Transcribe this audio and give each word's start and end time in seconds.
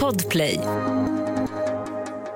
Podplay. 0.00 0.60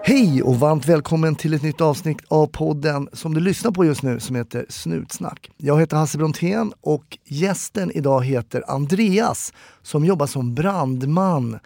Hej 0.03 0.43
och 0.43 0.57
varmt 0.57 0.89
välkommen 0.89 1.35
till 1.35 1.55
ett 1.55 1.63
nytt 1.63 1.81
avsnitt 1.81 2.19
av 2.29 2.47
podden 2.47 3.09
som 3.13 3.35
du 3.35 3.41
lyssnar 3.41 3.71
på 3.71 3.85
just 3.85 4.03
nu 4.03 4.21
som 4.21 4.37
heter 4.37 4.67
Snutsnack. 4.69 5.51
Jag 5.57 5.81
heter 5.81 5.97
Hasse 5.97 6.19
Brontén 6.19 6.73
och 6.81 7.19
gästen 7.25 7.91
idag 7.95 8.25
heter 8.25 8.65
Andreas 8.69 9.53
som 9.83 10.05
jobbar 10.05 10.27
som 10.27 10.55
brandman. 10.55 11.59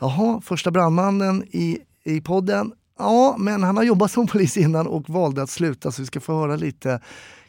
Jaha, 0.00 0.40
första 0.44 0.70
brandmannen 0.70 1.44
i, 1.50 1.78
i 2.04 2.20
podden. 2.20 2.72
Ja, 2.98 3.36
men 3.38 3.62
han 3.62 3.76
har 3.76 3.84
jobbat 3.84 4.10
som 4.10 4.26
polis 4.26 4.56
innan 4.56 4.86
och 4.86 5.10
valde 5.10 5.42
att 5.42 5.50
sluta 5.50 5.92
så 5.92 6.02
vi 6.02 6.06
ska 6.06 6.20
få 6.20 6.38
höra 6.38 6.56
lite 6.56 7.00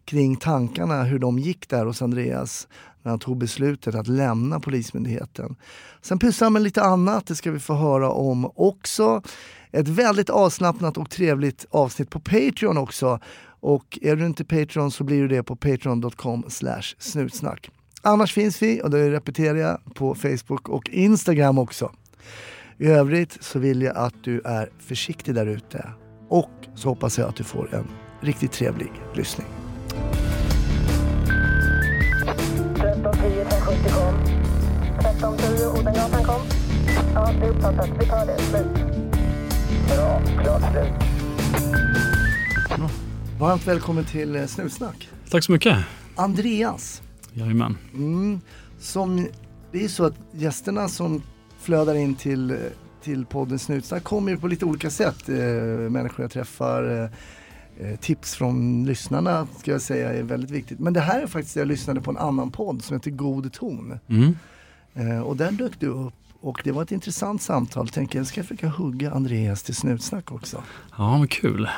kring 0.05 0.35
tankarna, 0.35 1.03
hur 1.03 1.19
de 1.19 1.39
gick 1.39 1.69
där 1.69 1.85
hos 1.85 2.01
Andreas 2.01 2.67
när 3.03 3.09
han 3.09 3.19
tog 3.19 3.37
beslutet 3.37 3.95
att 3.95 4.07
lämna 4.07 4.59
Polismyndigheten. 4.59 5.55
Sen 6.01 6.19
pysslar 6.19 6.45
han 6.45 6.53
med 6.53 6.61
lite 6.61 6.81
annat, 6.81 7.27
det 7.27 7.35
ska 7.35 7.51
vi 7.51 7.59
få 7.59 7.73
höra 7.73 8.11
om 8.11 8.51
också. 8.55 9.21
Ett 9.71 9.87
väldigt 9.87 10.29
avslappnat 10.29 10.97
och 10.97 11.09
trevligt 11.09 11.65
avsnitt 11.69 12.09
på 12.09 12.19
Patreon 12.19 12.77
också. 12.77 13.19
Och 13.59 13.99
är 14.01 14.15
du 14.15 14.25
inte 14.25 14.45
Patreon 14.45 14.91
så 14.91 15.03
blir 15.03 15.21
du 15.21 15.27
det 15.27 15.43
på 15.43 15.55
patreon.com 15.55 16.45
snutsnack. 16.99 17.71
Annars 18.01 18.33
finns 18.33 18.61
vi, 18.61 18.81
och 18.81 18.89
det 18.89 19.11
repeterar 19.11 19.57
jag, 19.57 19.79
på 19.93 20.15
Facebook 20.15 20.69
och 20.69 20.89
Instagram 20.89 21.57
också. 21.57 21.91
I 22.77 22.87
övrigt 22.87 23.37
så 23.43 23.59
vill 23.59 23.81
jag 23.81 23.97
att 23.97 24.23
du 24.23 24.41
är 24.45 24.69
försiktig 24.79 25.35
där 25.35 25.45
ute. 25.45 25.89
Och 26.29 26.51
så 26.75 26.89
hoppas 26.89 27.17
jag 27.17 27.29
att 27.29 27.35
du 27.35 27.43
får 27.43 27.75
en 27.75 27.87
riktigt 28.21 28.51
trevlig 28.51 28.91
lyssning. 29.15 29.47
1310 35.23 35.79
Odengatan 35.79 36.23
kom. 36.23 36.41
Ja, 37.13 37.31
det 37.39 37.45
är 37.45 37.49
uppfattat. 37.49 37.89
Vi 37.99 38.05
tar 38.05 38.25
det. 38.25 38.37
Slut. 38.39 38.67
Bra. 39.87 40.21
Klart 40.43 40.71
slut. 40.71 40.93
Varmt 43.39 43.67
välkommen 43.67 44.05
till 44.05 44.35
eh, 44.35 44.45
Snutsnack. 44.45 45.09
Tack 45.29 45.43
så 45.43 45.51
mycket. 45.51 45.77
Andreas, 46.15 47.01
Jajamän. 47.33 47.77
mm, 47.93 48.41
som, 48.79 49.27
det 49.71 49.77
är 49.77 49.81
ju 49.81 49.89
så 49.89 50.05
att 50.05 50.15
gästerna 50.31 50.87
som 50.87 51.21
flödar 51.59 51.95
in 51.95 52.15
till, 52.15 52.51
eh, 52.51 52.57
till 53.03 53.25
podden 53.25 53.59
Snutsnack 53.59 54.03
kommer 54.03 54.31
ju 54.31 54.37
på 54.37 54.47
lite 54.47 54.65
olika 54.65 54.89
sätt. 54.89 55.29
Eh, 55.29 55.35
människor 55.35 56.23
jag 56.23 56.31
träffar, 56.31 57.09
eh, 57.79 57.87
eh, 57.87 57.99
tips 57.99 58.35
från 58.35 58.85
lyssnarna 58.85 59.47
ska 59.59 59.71
jag 59.71 59.81
säga 59.81 60.13
är 60.13 60.23
väldigt 60.23 60.51
viktigt. 60.51 60.79
Men 60.79 60.93
det 60.93 61.01
här 61.01 61.21
är 61.21 61.27
faktiskt, 61.27 61.55
jag 61.55 61.67
lyssnade 61.67 62.01
på 62.01 62.11
en 62.11 62.17
annan 62.17 62.51
podd 62.51 62.83
som 62.83 62.95
heter 62.97 63.11
God 63.11 63.53
ton. 63.53 63.99
Mm. 64.07 64.35
Eh, 64.93 65.19
och 65.19 65.37
där 65.37 65.51
dök 65.51 65.79
du 65.79 65.87
upp 65.87 66.13
och 66.41 66.61
det 66.63 66.71
var 66.71 66.83
ett 66.83 66.91
intressant 66.91 67.41
samtal. 67.41 67.89
Tänker 67.89 68.19
jag 68.19 68.27
ska 68.27 68.43
försöka 68.43 68.67
hugga 68.67 69.11
Andreas 69.11 69.63
till 69.63 69.75
Snutsnack 69.75 70.31
också. 70.31 70.63
Ja, 70.97 71.17
men 71.17 71.27
kul. 71.27 71.69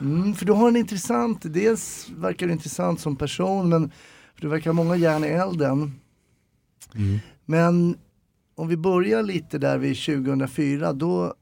Mm, 0.00 0.34
för 0.34 0.46
du 0.46 0.52
har 0.52 0.68
en 0.68 0.76
intressant, 0.76 1.40
dels 1.42 2.08
verkar 2.16 2.46
du 2.46 2.52
intressant 2.52 3.00
som 3.00 3.16
person 3.16 3.68
men 3.68 3.90
för 4.34 4.42
du 4.42 4.48
verkar 4.48 4.70
ha 4.70 4.74
många 4.74 4.96
järn 4.96 5.24
i 5.24 5.28
elden. 5.28 6.00
Mm. 6.94 7.18
Men 7.44 7.96
om 8.54 8.68
vi 8.68 8.76
börjar 8.76 9.22
lite 9.22 9.58
där 9.58 9.78
vid 9.78 9.96
2004, 9.96 10.92
då 10.92 11.34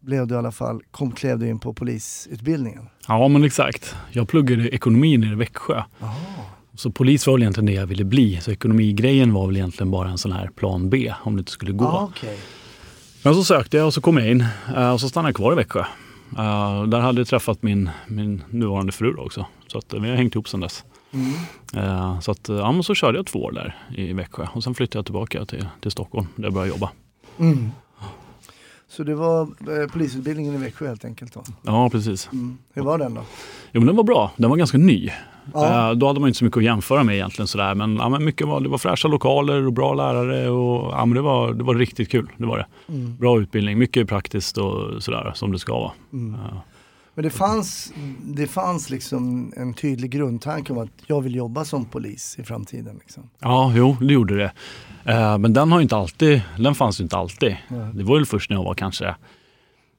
blev 0.00 0.26
du 0.26 0.34
i 0.34 0.38
alla 0.38 0.52
fall, 0.52 0.82
kom, 0.90 1.12
klev 1.12 1.38
du 1.38 1.48
in 1.48 1.58
på 1.58 1.72
polisutbildningen. 1.74 2.88
Ja, 3.08 3.28
men 3.28 3.44
exakt. 3.44 3.94
Jag 4.10 4.28
pluggade 4.28 4.68
ekonomi 4.68 5.16
nere 5.16 5.32
i 5.32 5.34
Växjö. 5.34 5.82
Så 6.78 6.90
polis 6.90 7.26
var 7.26 7.34
väl 7.34 7.42
egentligen 7.42 7.66
det 7.66 7.72
jag 7.72 7.86
ville 7.86 8.04
bli. 8.04 8.40
Så 8.40 8.50
ekonomigrejen 8.50 9.32
var 9.32 9.46
väl 9.46 9.56
egentligen 9.56 9.90
bara 9.90 10.08
en 10.08 10.18
sån 10.18 10.32
här 10.32 10.50
plan 10.56 10.90
B 10.90 11.12
om 11.22 11.36
det 11.36 11.40
inte 11.40 11.52
skulle 11.52 11.72
gå. 11.72 11.84
Ja, 11.84 12.10
okej. 12.10 12.38
Men 13.22 13.34
så 13.34 13.44
sökte 13.44 13.76
jag 13.76 13.86
och 13.86 13.94
så 13.94 14.00
kom 14.00 14.16
jag 14.16 14.30
in 14.30 14.44
eh, 14.76 14.90
och 14.90 15.00
så 15.00 15.08
stannade 15.08 15.28
jag 15.28 15.36
kvar 15.36 15.52
i 15.52 15.54
Växjö. 15.54 15.80
Eh, 15.80 16.82
där 16.82 17.00
hade 17.00 17.20
jag 17.20 17.28
träffat 17.28 17.62
min, 17.62 17.90
min 18.06 18.42
nuvarande 18.50 18.92
fru 18.92 19.16
också. 19.16 19.46
Så 19.66 19.78
att, 19.78 19.92
eh, 19.92 20.00
vi 20.00 20.08
har 20.08 20.16
hängt 20.16 20.34
ihop 20.34 20.48
sedan 20.48 20.60
dess. 20.60 20.84
Mm. 21.12 22.20
Så, 22.20 22.30
att, 22.30 22.48
ja, 22.48 22.82
så 22.82 22.94
körde 22.94 23.18
jag 23.18 23.26
två 23.26 23.38
år 23.38 23.52
där 23.52 23.76
i 23.96 24.12
Växjö 24.12 24.46
och 24.52 24.64
sen 24.64 24.74
flyttade 24.74 24.98
jag 24.98 25.04
tillbaka 25.04 25.44
till, 25.44 25.66
till 25.80 25.90
Stockholm 25.90 26.26
där 26.36 26.44
jag 26.44 26.52
började 26.52 26.70
jobba. 26.70 26.90
Mm. 27.38 27.70
Så 28.88 29.02
det 29.04 29.14
var 29.14 29.40
eh, 29.42 29.90
polisutbildningen 29.92 30.54
i 30.54 30.58
Växjö 30.58 30.88
helt 30.88 31.04
enkelt 31.04 31.34
då? 31.34 31.44
Ja, 31.62 31.90
precis. 31.90 32.28
Mm. 32.32 32.58
Hur 32.72 32.82
var 32.82 32.98
den 32.98 33.14
då? 33.14 33.22
Jo, 33.72 33.80
men 33.80 33.86
den 33.86 33.96
var 33.96 34.04
bra. 34.04 34.32
Den 34.36 34.50
var 34.50 34.56
ganska 34.56 34.78
ny. 34.78 35.10
Ja. 35.54 35.90
Eh, 35.90 35.96
Då 35.96 36.06
hade 36.06 36.20
man 36.20 36.28
inte 36.28 36.38
så 36.38 36.44
mycket 36.44 36.56
att 36.58 36.64
jämföra 36.64 37.04
med 37.04 37.14
egentligen. 37.14 37.46
Sådär. 37.46 37.74
Men, 37.74 37.96
ja, 37.96 38.08
men 38.08 38.24
mycket 38.24 38.46
var, 38.46 38.60
det 38.60 38.68
var 38.68 38.78
fräscha 38.78 39.08
lokaler 39.08 39.66
och 39.66 39.72
bra 39.72 39.94
lärare. 39.94 40.48
Och, 40.50 40.92
ja, 40.92 41.04
men 41.06 41.14
det, 41.14 41.20
var, 41.20 41.52
det 41.52 41.64
var 41.64 41.74
riktigt 41.74 42.10
kul. 42.10 42.28
Det 42.36 42.46
var 42.46 42.58
det. 42.58 42.66
Mm. 42.92 43.16
Bra 43.16 43.40
utbildning, 43.40 43.78
mycket 43.78 44.08
praktiskt 44.08 44.58
och 44.58 45.02
sådär 45.02 45.32
som 45.34 45.52
det 45.52 45.58
ska 45.58 45.72
vara. 45.72 45.92
Mm. 46.12 46.40
Ja. 46.40 46.62
Men 47.14 47.22
det 47.24 47.30
fanns, 47.30 47.92
det 48.22 48.46
fanns 48.46 48.90
liksom 48.90 49.52
en 49.56 49.74
tydlig 49.74 50.10
grundtanke 50.10 50.72
om 50.72 50.78
att 50.78 50.88
jag 51.06 51.20
vill 51.20 51.34
jobba 51.34 51.64
som 51.64 51.84
polis 51.84 52.36
i 52.38 52.42
framtiden. 52.44 52.96
Liksom. 53.00 53.22
Ja, 53.40 53.72
jo, 53.76 53.96
det 54.00 54.12
gjorde 54.12 54.36
det. 54.36 54.52
Eh, 55.12 55.38
Men 55.38 55.52
den, 55.52 55.72
har 55.72 55.80
inte 55.80 55.96
alltid, 55.96 56.42
den 56.58 56.74
fanns 56.74 57.00
inte 57.00 57.16
alltid. 57.16 57.56
Det 57.94 58.04
var 58.04 58.14
väl 58.14 58.26
först 58.26 58.50
när 58.50 58.56
jag 58.56 58.64
var 58.64 58.74
kanske, 58.74 59.14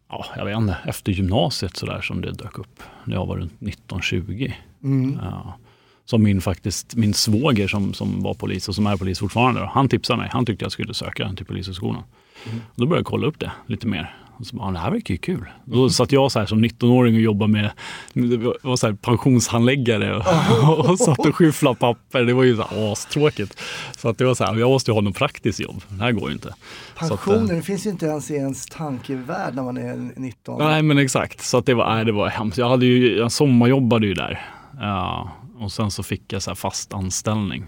ja, 0.09 0.25
jag 0.37 0.45
vet 0.45 0.57
inte, 0.57 0.77
efter 0.85 1.11
gymnasiet 1.11 1.77
sådär 1.77 2.01
som 2.01 2.21
det 2.21 2.31
dök 2.31 2.57
upp. 2.57 2.83
När 3.03 3.15
jag 3.15 3.25
var 3.25 3.37
runt 3.37 3.59
19-20. 3.59 4.53
Mm. 4.83 5.19
Ja. 5.21 5.57
Som 6.05 6.23
min, 6.23 6.41
faktiskt, 6.41 6.95
min 6.95 7.13
svåger 7.13 7.67
som, 7.67 7.93
som 7.93 8.21
var 8.23 8.33
polis 8.33 8.69
och 8.69 8.75
som 8.75 8.87
är 8.87 8.97
polis 8.97 9.19
fortfarande, 9.19 9.61
då, 9.61 9.65
han 9.65 9.89
tipsade 9.89 10.19
mig. 10.21 10.29
Han 10.33 10.45
tyckte 10.45 10.65
jag 10.65 10.71
skulle 10.71 10.93
söka 10.93 11.33
till 11.33 11.45
Polishögskolan. 11.45 12.03
Mm. 12.45 12.61
Då 12.75 12.85
började 12.85 12.99
jag 12.99 13.05
kolla 13.05 13.27
upp 13.27 13.39
det 13.39 13.51
lite 13.65 13.87
mer. 13.87 14.15
Och 14.39 14.45
så 14.45 14.55
bara, 14.55 14.71
det 14.71 14.79
här 14.79 14.91
verkar 14.91 15.13
ju 15.13 15.17
kul. 15.17 15.45
Då 15.65 15.89
satt 15.89 16.11
jag 16.11 16.31
så 16.31 16.39
här 16.39 16.45
som 16.45 16.65
19-åring 16.65 17.15
och 17.15 17.21
jobbade 17.21 17.51
med, 17.51 17.71
var 18.61 18.75
så 18.75 18.87
här 18.87 18.93
pensionshandläggare 18.93 20.15
och, 20.15 20.23
och 20.89 20.99
satt 20.99 21.19
och 21.19 21.35
skyfflade 21.35 21.75
papper. 21.75 22.23
Det 22.23 22.33
var 22.33 22.43
ju 22.43 22.55
så 22.55 22.61
här 22.61 22.91
astråkigt. 22.91 23.61
Så 23.97 24.09
att 24.09 24.17
det 24.17 24.25
var 24.25 24.33
så 24.33 24.43
här, 24.43 24.55
jag 24.55 24.69
måste 24.69 24.91
ju 24.91 24.95
ha 24.95 25.01
något 25.01 25.15
praktiskt 25.15 25.59
jobb. 25.59 25.81
Det 25.89 26.03
här 26.03 26.11
går 26.11 26.29
ju 26.29 26.33
inte. 26.33 26.53
Att, 26.95 27.01
eh, 27.01 27.07
Pensionen 27.07 27.47
det 27.47 27.61
finns 27.61 27.85
ju 27.85 27.89
inte 27.89 28.05
ens 28.05 28.31
i 28.31 28.35
ens 28.35 28.65
tankevärld 28.65 29.55
när 29.55 29.63
man 29.63 29.77
är 29.77 30.11
19. 30.15 30.59
Nej 30.59 30.81
men 30.81 30.97
exakt, 30.97 31.41
så 31.41 31.57
att 31.57 31.65
det 31.65 31.73
var, 31.73 31.95
nej, 31.95 32.05
det 32.05 32.11
var 32.11 32.27
hemskt. 32.27 32.57
Jag, 32.57 32.69
hade 32.69 32.85
ju, 32.85 33.17
jag 33.17 33.31
sommarjobbade 33.31 34.07
ju 34.07 34.13
där. 34.13 34.45
Ja, 34.79 35.31
och 35.59 35.71
sen 35.71 35.91
så 35.91 36.03
fick 36.03 36.33
jag 36.33 36.41
så 36.41 36.55
fast 36.55 36.93
anställning 36.93 37.65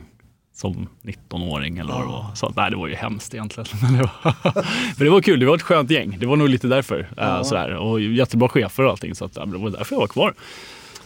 som 0.61 0.87
19-åring 1.03 1.77
eller 1.77 1.93
vad 1.93 2.01
det 2.01 2.07
var. 2.07 2.35
Så 2.35 2.53
nej, 2.55 2.71
det 2.71 2.77
var 2.77 2.87
ju 2.87 2.95
hemskt 2.95 3.33
egentligen. 3.33 3.67
Men 3.81 3.93
det, 3.93 3.99
var, 4.03 4.35
men 4.97 5.05
det 5.05 5.09
var 5.09 5.21
kul, 5.21 5.39
det 5.39 5.45
var 5.45 5.55
ett 5.55 5.61
skönt 5.61 5.91
gäng. 5.91 6.17
Det 6.19 6.25
var 6.25 6.35
nog 6.35 6.49
lite 6.49 6.67
därför. 6.67 7.09
Ja. 7.17 7.43
sådär. 7.43 7.75
Och 7.75 8.01
jättebra 8.01 8.49
chefer 8.49 8.83
och 8.83 8.89
allting. 8.89 9.15
Så 9.15 9.25
att, 9.25 9.35
ja, 9.35 9.45
det 9.45 9.57
var 9.57 9.69
därför 9.69 9.95
jag 9.95 9.99
var 9.99 10.07
kvar 10.07 10.33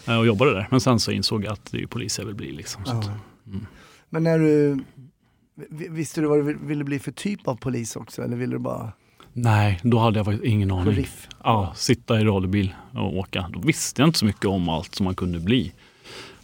eh, 0.07 0.17
och 0.19 0.25
jobbade 0.27 0.53
där. 0.53 0.67
Men 0.71 0.81
sen 0.81 0.99
så 0.99 1.11
insåg 1.11 1.43
jag 1.45 1.53
att 1.53 1.71
det 1.71 1.81
är 1.81 1.87
polis 1.87 2.19
jag 2.19 2.25
vill 2.25 2.35
bli. 2.35 2.51
Liksom, 2.51 2.85
så 2.85 2.91
att, 2.97 3.09
Men 4.09 4.23
när 4.23 4.39
du, 4.39 4.79
vi- 5.69 5.87
visste 5.89 6.21
du 6.21 6.27
vad 6.27 6.37
du 6.39 6.43
vill- 6.43 6.57
ville 6.57 6.83
bli 6.83 6.99
för 6.99 7.11
typ 7.11 7.47
av 7.47 7.55
polis 7.55 7.95
också? 7.95 8.21
Eller 8.23 8.37
ville 8.37 8.55
du 8.55 8.59
bara 8.59 8.91
nej, 9.33 9.79
då 9.83 9.99
hade 9.99 10.19
jag 10.19 10.25
faktiskt 10.25 10.45
ingen 10.45 10.71
aning. 10.71 10.93
riff? 10.93 11.27
Ja, 11.43 11.73
sitta 11.75 12.19
i 12.19 12.23
radiobil 12.23 12.75
och 12.93 13.17
åka. 13.17 13.49
Då 13.53 13.59
visste 13.59 14.01
jag 14.01 14.07
inte 14.09 14.19
så 14.19 14.25
mycket 14.25 14.45
om 14.45 14.69
allt 14.69 14.95
som 14.95 15.03
man 15.03 15.15
kunde 15.15 15.39
bli. 15.39 15.73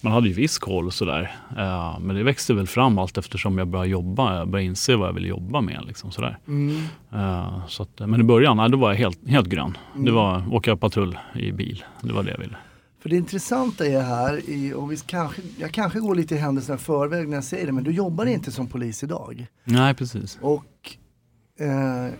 Man 0.02 0.14
hade 0.14 0.28
ju 0.28 0.34
viss 0.34 0.58
koll 0.58 0.86
och 0.86 0.94
sådär. 0.94 1.36
Eh, 1.58 2.00
men 2.00 2.16
det 2.16 2.24
växte 2.24 2.54
väl 2.54 2.68
fram 2.68 2.98
allt 2.98 3.18
eftersom 3.18 3.58
jag 3.58 3.68
började 3.68 3.90
jobba. 3.90 4.38
Jag 4.38 4.50
började 4.50 4.68
inse 4.68 4.96
vad 4.96 5.08
jag 5.08 5.14
ville 5.14 5.28
jobba 5.28 5.62
med. 5.62 5.84
Liksom, 5.88 6.12
sådär. 6.12 6.38
Mm. 6.48 6.84
Eh, 7.14 7.68
så 7.68 7.84
att, 7.84 8.00
men 8.00 8.22
i 8.22 8.24
början, 8.24 8.58
nej, 8.58 8.70
då 8.70 8.78
var 8.78 8.92
jag 8.92 8.98
helt, 8.98 9.28
helt 9.28 9.48
grön. 9.48 9.78
Det 9.96 10.12
var 10.12 10.54
åka 10.54 10.78
patrull 10.78 11.18
i 11.36 11.52
bil. 11.52 11.84
Det 12.02 12.14
var 12.14 12.24
det 12.24 12.32
jag 12.32 12.38
ville. 12.38 12.58
För 13.02 13.10
det 13.10 13.16
intressanta 13.16 13.86
är 13.86 14.02
här, 14.02 14.50
i, 14.50 14.74
och 14.74 14.92
vi 14.92 14.98
kanske, 14.98 15.42
jag 15.58 15.72
kanske 15.72 16.00
går 16.00 16.16
lite 16.16 16.36
i 16.36 16.38
händelserna 16.38 16.76
i 16.76 16.82
förväg 16.82 17.28
när 17.28 17.38
jag 17.38 17.44
säger 17.44 17.66
det, 17.66 17.72
men 17.72 17.84
du 17.84 17.92
jobbar 17.92 18.26
inte 18.26 18.52
som 18.52 18.68
polis 18.68 19.04
idag. 19.04 19.48
Nej, 19.64 19.94
precis. 19.94 20.40
Och 20.42 20.98
eh, 21.60 22.14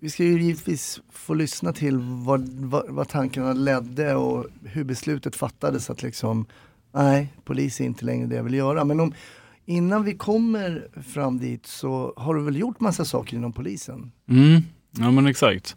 vi 0.00 0.10
ska 0.10 0.24
ju 0.24 0.42
givetvis 0.42 1.00
få 1.12 1.34
lyssna 1.34 1.72
till 1.72 1.98
vad, 1.98 2.48
vad, 2.48 2.84
vad 2.88 3.08
tankarna 3.08 3.52
ledde 3.52 4.14
och 4.14 4.46
hur 4.64 4.84
beslutet 4.84 5.36
fattades 5.36 5.90
att 5.90 6.02
liksom, 6.02 6.46
nej, 6.94 7.28
polis 7.44 7.80
är 7.80 7.84
inte 7.84 8.04
längre 8.04 8.26
det 8.26 8.36
jag 8.36 8.44
vill 8.44 8.54
göra. 8.54 8.84
Men 8.84 9.00
om, 9.00 9.12
innan 9.66 10.04
vi 10.04 10.14
kommer 10.14 10.88
fram 11.14 11.38
dit 11.38 11.66
så 11.66 12.14
har 12.16 12.34
du 12.34 12.42
väl 12.42 12.56
gjort 12.56 12.80
massa 12.80 13.04
saker 13.04 13.36
inom 13.36 13.52
polisen? 13.52 14.12
Mm, 14.28 14.62
ja 14.90 15.10
men 15.10 15.26
exakt. 15.26 15.76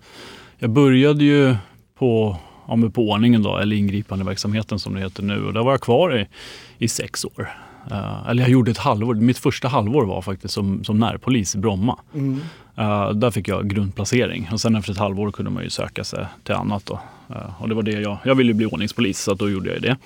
Jag 0.58 0.70
började 0.70 1.24
ju 1.24 1.56
på, 1.96 2.38
ja, 2.68 2.90
på 2.94 3.10
ordningen 3.10 3.44
då, 3.44 3.58
eller 3.58 3.76
ingripande 3.76 4.26
verksamheten 4.26 4.80
som 4.80 4.94
det 4.94 5.00
heter 5.00 5.24
nu. 5.24 5.46
Och 5.46 5.54
där 5.54 5.64
var 5.64 5.72
jag 5.72 5.82
kvar 5.82 6.18
i, 6.18 6.28
i 6.78 6.88
sex 6.88 7.26
år. 7.26 7.50
Eh, 7.92 8.30
eller 8.30 8.44
jag 8.44 8.52
gjorde 8.52 8.72
ett 8.72 8.78
halvår. 8.78 9.16
Mitt 9.16 9.38
första 9.38 9.68
halvår 9.68 10.06
var 10.06 10.22
faktiskt 10.22 10.54
som, 10.54 10.84
som 10.84 11.00
närpolis 11.00 11.56
i 11.56 11.58
Bromma. 11.58 12.00
Mm. 12.14 12.40
Eh, 12.76 13.10
där 13.10 13.32
fick 13.32 13.48
jag 13.48 13.70
grundplacering. 13.70 14.50
Och 14.52 14.62
sen 14.62 14.76
efter 14.76 14.92
ett 14.92 14.98
halvår 14.98 15.32
kunde 15.32 15.52
man 15.52 15.64
ju 15.64 15.70
söka 15.70 16.04
sig 16.04 16.26
till 16.44 16.56
annat. 16.56 16.86
Då. 16.86 17.00
Eh, 17.30 17.62
och 17.62 17.70
det 17.70 17.76
var 17.76 17.84
det 17.84 17.92
jag, 17.92 18.18
jag 18.24 18.36
ville 18.36 18.52
ju 18.52 18.54
bli 18.54 18.66
ordningspolis 18.66 19.20
så 19.20 19.34
då 19.34 19.50
gjorde 19.50 19.74
jag 19.74 19.82
det. 19.82 19.98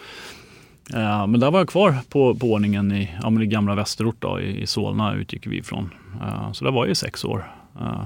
Eh, 0.94 1.28
men 1.28 1.39
där 1.39 1.51
var 1.51 1.60
jag 1.60 1.69
kvar 1.69 1.95
på, 2.10 2.36
på 2.36 2.51
ordningen 2.51 2.92
i, 2.92 3.10
ja, 3.22 3.30
men 3.30 3.44
i 3.44 3.45
gamla 3.45 3.75
Västerort 3.75 4.16
då, 4.19 4.39
i, 4.39 4.62
i 4.62 4.68
Solna 4.68 5.13
utgick 5.13 5.48
vi 5.48 5.57
ifrån. 5.57 5.89
Eh, 6.22 6.51
så 6.51 6.66
där 6.66 6.72
var 6.72 6.86
jag 6.86 6.92
i 6.92 6.95
sex 6.95 7.25
år. 7.25 7.51
Eh, 7.80 8.06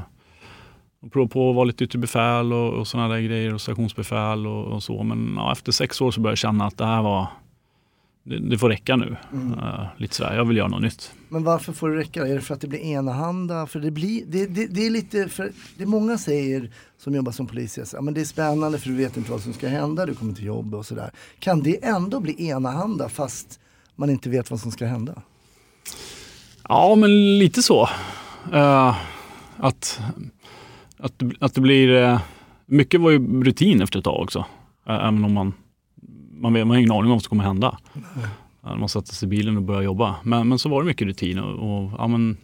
och 1.01 1.11
provade 1.11 1.33
på 1.33 1.49
att 1.49 1.55
vara 1.55 1.65
lite 1.65 1.83
yttre 1.83 1.99
befäl 1.99 2.53
och, 2.53 2.73
och 2.73 2.87
sådana 2.87 3.13
där 3.13 3.21
grejer 3.21 3.53
och 3.53 3.61
stationsbefäl 3.61 4.47
och, 4.47 4.65
och 4.65 4.83
så. 4.83 5.03
Men 5.03 5.33
ja, 5.37 5.51
efter 5.51 5.71
sex 5.71 6.01
år 6.01 6.11
så 6.11 6.21
började 6.21 6.31
jag 6.31 6.37
känna 6.37 6.65
att 6.65 6.77
det 6.77 6.85
här 6.85 7.01
var, 7.01 7.27
det, 8.27 8.39
det 8.39 8.57
får 8.57 8.69
räcka 8.69 8.95
nu. 8.95 9.15
Uh, 9.33 9.85
lite 9.97 10.15
sådär, 10.15 10.35
jag 10.35 10.45
vill 10.45 10.57
göra 10.57 10.67
något 10.67 10.81
nytt. 10.81 11.11
Men 11.29 11.43
varför 11.43 11.73
får 11.73 11.89
det 11.89 11.97
räcka? 11.97 12.27
Är 12.27 12.35
det 12.35 12.41
för 12.41 12.53
att 12.53 12.61
det 12.61 12.67
blir 12.67 12.79
enahanda? 12.79 13.67
För 13.67 13.79
det, 13.79 13.91
blir, 13.91 14.25
det, 14.27 14.45
det, 14.45 14.67
det 14.67 14.85
är 14.85 14.89
lite, 14.89 15.29
för 15.29 15.51
det 15.77 15.85
många 15.85 16.17
säger 16.17 16.71
som 16.97 17.15
jobbar 17.15 17.31
som 17.31 17.47
polis, 17.47 17.79
ja, 17.93 18.01
men 18.01 18.13
det 18.13 18.21
är 18.21 18.25
spännande 18.25 18.79
för 18.79 18.89
du 18.89 18.95
vet 18.95 19.17
inte 19.17 19.31
vad 19.31 19.41
som 19.41 19.53
ska 19.53 19.67
hända, 19.67 20.05
du 20.05 20.13
kommer 20.13 20.33
till 20.33 20.45
jobb 20.45 20.75
och 20.75 20.85
sådär. 20.85 21.11
Kan 21.39 21.63
det 21.63 21.85
ändå 21.85 22.19
bli 22.19 22.47
enahanda 22.47 23.09
fast 23.09 23.59
man 23.95 24.09
inte 24.09 24.29
vet 24.29 24.51
vad 24.51 24.59
som 24.59 24.71
ska 24.71 24.85
hända? 24.85 25.21
Ja, 26.69 26.95
men 26.95 27.39
lite 27.39 27.63
så. 27.63 27.89
Uh, 28.53 28.97
att, 29.57 30.01
att, 30.97 31.23
att 31.39 31.53
det 31.53 31.61
blir... 31.61 31.89
Uh, 31.89 32.19
mycket 32.65 33.01
var 33.01 33.11
ju 33.11 33.43
rutin 33.43 33.81
efter 33.81 33.99
ett 33.99 34.05
tag 34.05 34.23
också. 34.23 34.45
Även 34.85 35.25
om 35.25 35.33
man, 35.33 35.53
man, 36.41 36.53
vet, 36.53 36.67
man 36.67 36.75
har 36.75 36.77
ingen 36.77 36.91
aning 36.91 37.05
om 37.05 37.11
vad 37.11 37.21
som 37.21 37.29
kommer 37.29 37.43
hända. 37.43 37.77
Mm. 38.63 38.79
man 38.79 38.89
sätter 38.89 39.13
sig 39.13 39.25
i 39.25 39.29
bilen 39.29 39.57
och 39.57 39.63
börjar 39.63 39.81
jobba. 39.81 40.15
Men, 40.23 40.47
men 40.49 40.59
så 40.59 40.69
var 40.69 40.81
det 40.81 40.87
mycket 40.87 41.07
rutin 41.07 41.39
och, 41.39 41.53
och 41.53 41.91
ja, 41.97 42.07
men, 42.07 42.37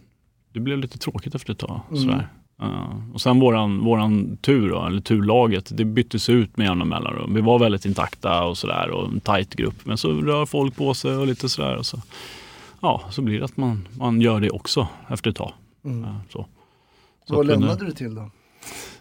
det 0.52 0.60
blev 0.60 0.78
lite 0.78 0.98
tråkigt 0.98 1.34
efter 1.34 1.52
ett 1.52 1.58
tag. 1.58 1.80
Mm. 1.90 2.02
Sådär. 2.02 2.28
Uh, 2.62 3.14
och 3.14 3.20
sen 3.20 3.40
våran, 3.40 3.84
våran 3.84 4.36
tur, 4.36 4.70
då, 4.70 4.86
eller 4.86 5.00
turlaget, 5.00 5.76
det 5.76 5.84
byttes 5.84 6.28
ut 6.28 6.56
med 6.56 6.64
jämna 6.64 6.84
mellanrum. 6.84 7.34
Vi 7.34 7.40
var 7.40 7.58
väldigt 7.58 7.84
intakta 7.84 8.44
och 8.44 8.58
sådär 8.58 8.90
och 8.90 9.08
en 9.08 9.20
tajt 9.20 9.54
grupp. 9.54 9.74
Men 9.84 9.98
så 9.98 10.12
rör 10.12 10.46
folk 10.46 10.76
på 10.76 10.94
sig 10.94 11.16
och 11.16 11.26
lite 11.26 11.48
sådär. 11.48 11.76
Och 11.76 11.86
så 11.86 11.98
ja, 12.80 13.02
så 13.10 13.22
blir 13.22 13.38
det 13.38 13.44
att 13.44 13.56
man, 13.56 13.88
man 13.98 14.20
gör 14.20 14.40
det 14.40 14.50
också 14.50 14.88
efter 15.08 15.30
ett 15.30 15.36
tag. 15.36 15.52
Mm. 15.84 16.06
Så. 16.28 16.46
Så 17.28 17.36
Vad 17.36 17.46
lämnade 17.46 17.86
du 17.86 17.92
till 17.92 18.14
då? 18.14 18.30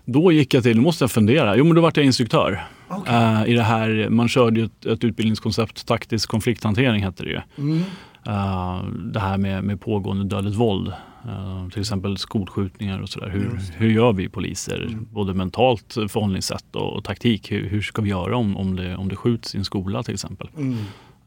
Då 0.06 0.32
gick 0.32 0.54
jag 0.54 0.64
till, 0.64 0.76
nu 0.76 0.82
måste 0.82 1.04
jag 1.04 1.12
fundera, 1.12 1.56
jo 1.56 1.66
men 1.66 1.76
då 1.76 1.82
vart 1.82 1.98
jag 1.98 2.06
instruktör. 2.06 2.64
Okay. 2.98 3.16
Uh, 3.16 3.50
I 3.50 3.54
det 3.54 3.64
här, 3.64 4.10
man 4.10 4.28
körde 4.28 4.60
ju 4.60 4.66
ett, 4.66 4.86
ett 4.86 5.04
utbildningskoncept, 5.04 5.86
taktisk 5.86 6.30
konflikthantering 6.30 7.04
hette 7.04 7.24
det 7.24 7.30
ju. 7.30 7.42
Mm. 7.58 7.78
Uh, 8.28 8.84
det 9.14 9.20
här 9.20 9.38
med, 9.38 9.64
med 9.64 9.82
pågående 9.82 10.36
dödligt 10.36 10.56
våld. 10.56 10.94
Uh, 11.26 11.70
till 11.70 11.80
exempel 11.80 12.18
skolskjutningar 12.18 13.02
och 13.02 13.10
sådär. 13.10 13.30
Hur, 13.30 13.60
hur 13.74 13.90
gör 13.90 14.14
vi 14.14 14.30
poliser? 14.30 14.88
Mm. 14.88 15.08
Både 15.12 15.34
mentalt 15.34 15.94
förhållningssätt 15.94 16.76
och, 16.76 16.94
och 16.94 17.04
taktik. 17.04 17.52
Hur, 17.52 17.70
hur, 17.70 17.82
ska 17.82 18.02
vi 18.02 18.10
göra 18.10 18.38
om, 18.38 18.58
om, 18.58 18.76
det, 18.76 18.96
om 18.96 19.10
det 19.10 19.16
skjuts 19.16 19.56
i 19.56 19.58
en 19.58 19.66
skola 19.66 20.04
till 20.04 20.14
exempel? 20.14 20.50
Mm. 20.58 20.78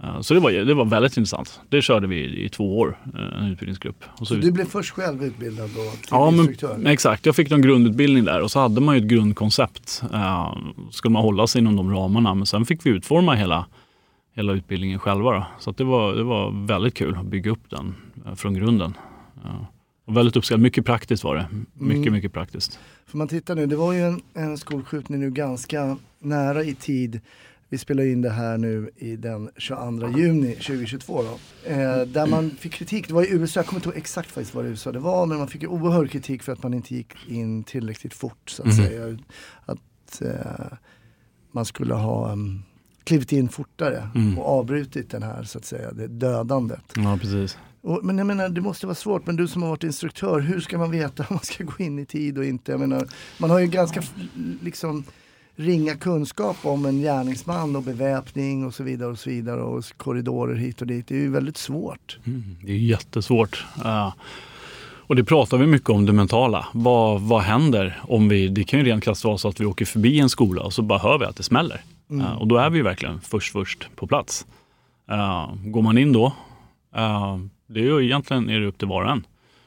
Eh, 0.03 0.21
så 0.21 0.35
det 0.35 0.41
var, 0.41 0.51
det 0.51 0.75
var 0.75 0.85
väldigt 0.85 1.17
intressant. 1.17 1.61
Det 1.69 1.83
körde 1.83 2.07
vi 2.07 2.45
i 2.45 2.49
två 2.49 2.79
år, 2.79 2.99
eh, 3.15 3.43
en 3.43 3.47
utbildningsgrupp. 3.47 4.05
så, 4.19 4.25
så 4.25 4.35
du 4.35 4.53
blev 4.53 4.65
först 4.65 4.91
själv 4.91 5.25
utbildad 5.25 5.71
då 5.77 5.91
till 5.91 6.09
ja, 6.11 6.29
instruktör? 6.29 6.77
Men, 6.77 6.87
exakt, 6.87 7.27
jag 7.27 7.37
fick 7.37 7.51
en 7.51 7.63
grundutbildning 7.63 8.25
där 8.25 8.41
och 8.41 8.51
så 8.51 8.61
hade 8.61 8.81
man 8.81 8.95
ju 8.95 9.01
ett 9.01 9.09
grundkoncept. 9.09 10.03
Uh, 10.15 10.57
skulle 10.91 11.13
man 11.13 11.23
hålla 11.23 11.47
sig 11.47 11.61
inom 11.61 11.77
de 11.77 11.91
ramarna 11.95 12.35
men 12.35 12.47
sen 12.47 12.67
fick 12.67 12.87
vi 12.87 12.91
utforma 12.91 13.35
hela, 13.35 13.67
hela 14.35 14.53
utbildningen 14.53 14.99
själva. 14.99 15.33
Då. 15.33 15.47
Så 15.59 15.71
det, 15.71 15.85
var, 15.85 16.15
det 16.15 16.23
var 16.23 16.67
väldigt 16.67 16.95
kul 16.95 17.17
att 17.17 17.27
bygga 17.27 17.51
upp 17.51 17.71
den 17.71 17.95
uh, 18.27 18.35
från 18.35 18.55
grunden. 18.55 18.97
Uh, 19.45 19.65
och 20.07 20.17
väldigt 20.17 20.37
uppskattat, 20.37 20.61
mycket 20.61 20.87
praktiskt 20.87 21.25
var 21.25 21.37
det. 21.37 21.47
Mycket, 21.73 22.03
mm. 22.03 22.13
mycket 22.13 22.33
praktiskt. 22.33 22.79
För 23.07 23.19
man 23.19 23.29
tittar 23.29 23.55
nu, 23.55 23.67
det 23.67 23.77
var 23.77 23.93
ju 23.93 24.01
en, 24.01 24.21
en 24.35 24.59
skolskjutning 24.59 25.21
nu 25.21 25.31
ganska 25.31 25.97
nära 26.19 26.65
i 26.65 26.75
tid 26.75 27.21
vi 27.69 27.79
spelar 27.79 28.05
in 28.05 28.23
det 28.23 28.31
här 28.31 28.59
nu 28.59 28.91
i 28.97 29.17
den 29.17 29.51
22 29.57 30.19
juni 30.19 30.55
2022 30.55 31.23
då. 31.23 31.39
Eh, 31.71 32.03
där 32.07 32.27
man 32.27 32.51
fick 32.51 32.73
kritik, 32.73 33.09
det 33.09 33.15
var 33.15 33.23
i 33.23 33.31
USA, 33.31 33.61
jag 33.61 33.67
kommer 33.67 33.79
inte 33.79 33.89
ihåg 33.89 33.99
exakt 33.99 34.31
faktiskt 34.31 34.55
vad 34.55 34.65
det 34.65 34.69
USA 34.69 34.93
det 34.93 34.99
var, 34.99 35.27
men 35.27 35.39
man 35.39 35.49
fick 35.49 35.65
oerhörd 35.65 36.11
kritik 36.11 36.43
för 36.43 36.53
att 36.53 36.63
man 36.63 36.75
inte 36.75 36.95
gick 36.95 37.29
in 37.29 37.65
tillräckligt 37.65 38.15
fort 38.15 38.51
så 38.51 38.63
att 38.63 38.73
mm. 38.73 38.87
säga. 38.87 39.19
Att 39.65 40.23
eh, 40.23 40.77
man 41.53 41.65
skulle 41.65 41.95
ha 41.95 42.33
um, 42.33 42.63
klivit 43.05 43.33
in 43.33 43.49
fortare 43.49 44.09
mm. 44.15 44.39
och 44.39 44.59
avbrutit 44.59 45.11
den 45.11 45.23
här 45.23 45.43
så 45.43 45.59
att 45.59 45.65
säga, 45.65 45.93
det 45.93 46.07
dödandet. 46.07 46.93
Ja, 46.97 47.19
precis. 47.21 47.59
Och, 47.81 48.05
men 48.05 48.19
jag 48.19 48.27
menar, 48.27 48.49
det 48.49 48.61
måste 48.61 48.87
vara 48.87 48.95
svårt, 48.95 49.27
men 49.27 49.37
du 49.37 49.49
som 49.49 49.63
har 49.63 49.69
varit 49.69 49.85
instruktör, 49.85 50.41
hur 50.41 50.61
ska 50.61 50.79
man 50.79 50.91
veta 50.91 51.23
om 51.29 51.35
man 51.35 51.45
ska 51.45 51.65
gå 51.65 51.75
in 51.79 51.99
i 51.99 52.07
tid 52.07 52.39
och 52.39 52.45
inte? 52.45 52.73
Jag 52.73 52.81
menar, 52.81 53.09
man 53.39 53.51
har 53.51 53.59
ju 53.59 53.67
ganska 53.67 54.03
liksom 54.63 55.05
ringa 55.57 55.97
kunskap 55.97 56.57
om 56.63 56.87
en 56.87 56.99
gärningsman 56.99 57.77
och 57.77 57.83
beväpning 57.83 58.67
och 58.67 58.75
så 58.75 58.83
vidare 58.83 59.11
och 59.11 59.19
så 59.19 59.31
vidare 59.31 59.63
och 59.63 59.85
korridorer 59.97 60.55
hit 60.55 60.81
och 60.81 60.87
dit. 60.87 61.09
Det 61.09 61.15
är 61.15 61.21
ju 61.21 61.31
väldigt 61.31 61.57
svårt. 61.57 62.19
Mm, 62.27 62.57
det 62.63 62.73
är 62.73 62.77
jättesvårt. 62.77 63.65
Uh, 63.85 64.15
och 65.07 65.17
det 65.17 65.25
pratar 65.25 65.59
vi 65.59 65.67
mycket 65.67 65.91
om, 65.91 66.07
det 66.07 66.13
mentala. 66.13 66.67
Vad, 66.73 67.21
vad 67.21 67.43
händer 67.43 68.01
om 68.03 68.29
vi, 68.29 68.49
det 68.49 68.65
kan 68.65 68.81
ju 68.81 68.87
rent 68.87 69.05
krasst 69.05 69.25
vara 69.25 69.39
så 69.39 69.49
att 69.49 69.61
vi 69.61 69.67
åker 69.67 69.85
förbi 69.85 70.21
en 70.21 70.29
skola 70.29 70.63
och 70.63 70.73
så 70.73 70.83
bara 70.83 70.99
hör 70.99 71.19
vi 71.19 71.25
att 71.25 71.37
det 71.37 71.43
smäller. 71.43 71.81
Mm. 72.11 72.27
Uh, 72.27 72.33
och 72.33 72.47
då 72.47 72.57
är 72.57 72.71
vi 72.71 72.83
verkligen 72.83 73.21
först 73.21 73.53
först 73.53 73.89
på 73.97 74.07
plats. 74.07 74.47
Uh, 75.11 75.55
går 75.65 75.83
man 75.83 75.99
in 75.99 76.13
då, 76.13 76.33
det 77.67 77.81
är 77.81 77.85
ju 77.85 78.05
egentligen 78.05 78.51
är 78.51 78.61
det 78.61 78.67
upp 78.67 78.79
till 78.79 78.89
var 78.89 79.05
och 79.05 79.11
en. 79.11 79.27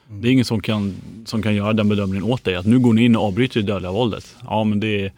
Mm. 0.10 0.22
Det 0.22 0.28
är 0.28 0.32
ingen 0.32 0.46
som 0.46 0.62
kan, 0.62 0.96
som 1.26 1.42
kan 1.42 1.56
göra 1.56 1.74
den 1.74 1.90
bedömningen 1.90 2.24
åt 2.24 2.44
dig, 2.44 2.56
att 2.56 2.66
nu 2.66 2.80
går 2.80 2.94
ni 2.94 3.06
in 3.06 3.16
och 3.16 3.24
avbryter 3.24 3.62
det 3.62 3.68
dödliga 3.68 3.92
våldet. 3.92 4.36
Ja, 4.48 4.64
men 4.64 4.80
det 4.80 5.06
är 5.06 5.12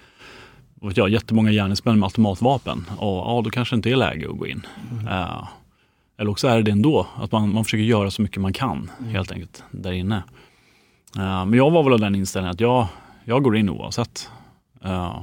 vet 0.82 0.98
jag, 0.98 1.10
jättemånga 1.10 1.52
gärningsmän 1.52 2.00
med 2.00 2.08
automatvapen 2.08 2.86
och 2.98 3.18
ja, 3.18 3.42
då 3.44 3.50
kanske 3.50 3.76
det 3.76 3.78
inte 3.78 3.90
är 3.90 3.96
läge 3.96 4.30
att 4.30 4.38
gå 4.38 4.48
in. 4.48 4.66
Mm. 4.92 5.08
Uh, 5.08 5.48
eller 6.18 6.32
också 6.32 6.48
är 6.48 6.62
det 6.62 6.72
ändå, 6.72 7.08
att 7.16 7.32
man, 7.32 7.54
man 7.54 7.64
försöker 7.64 7.84
göra 7.84 8.12
så 8.12 8.22
mycket 8.22 8.42
man 8.42 8.54
kan 8.54 8.92
mm. 9.00 9.12
helt 9.12 9.32
enkelt 9.32 9.64
där 9.72 9.92
inne. 9.92 10.24
Uh, 11.18 11.46
men 11.46 11.54
jag 11.54 11.72
var 11.72 11.84
väl 11.84 11.94
av 11.94 12.00
den 12.00 12.16
inställningen 12.16 12.54
att 12.54 12.60
jag, 12.60 12.88
jag 13.24 13.44
går 13.44 13.58
in 13.58 13.70
oavsett. 13.70 14.30
Uh, 14.86 15.20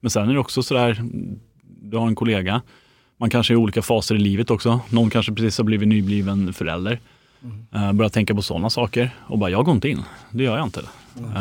men 0.00 0.10
sen 0.10 0.28
är 0.28 0.32
det 0.32 0.40
också 0.40 0.62
sådär, 0.62 1.02
du 1.82 1.96
har 1.96 2.06
en 2.06 2.14
kollega, 2.14 2.62
man 3.16 3.30
kanske 3.30 3.52
är 3.52 3.54
i 3.54 3.58
olika 3.58 3.82
faser 3.82 4.14
i 4.14 4.18
livet 4.18 4.50
också. 4.50 4.80
Någon 4.90 5.10
kanske 5.10 5.32
precis 5.32 5.58
har 5.58 5.64
blivit 5.64 5.88
nybliven 5.88 6.52
förälder. 6.52 7.00
Mm. 7.72 7.96
Börjar 7.96 8.10
tänka 8.10 8.34
på 8.34 8.42
sådana 8.42 8.70
saker 8.70 9.10
och 9.20 9.38
bara, 9.38 9.50
jag 9.50 9.64
går 9.64 9.74
inte 9.74 9.88
in. 9.88 10.02
Det 10.30 10.44
gör 10.44 10.56
jag 10.56 10.66
inte. 10.66 10.82
Mm. 11.18 11.32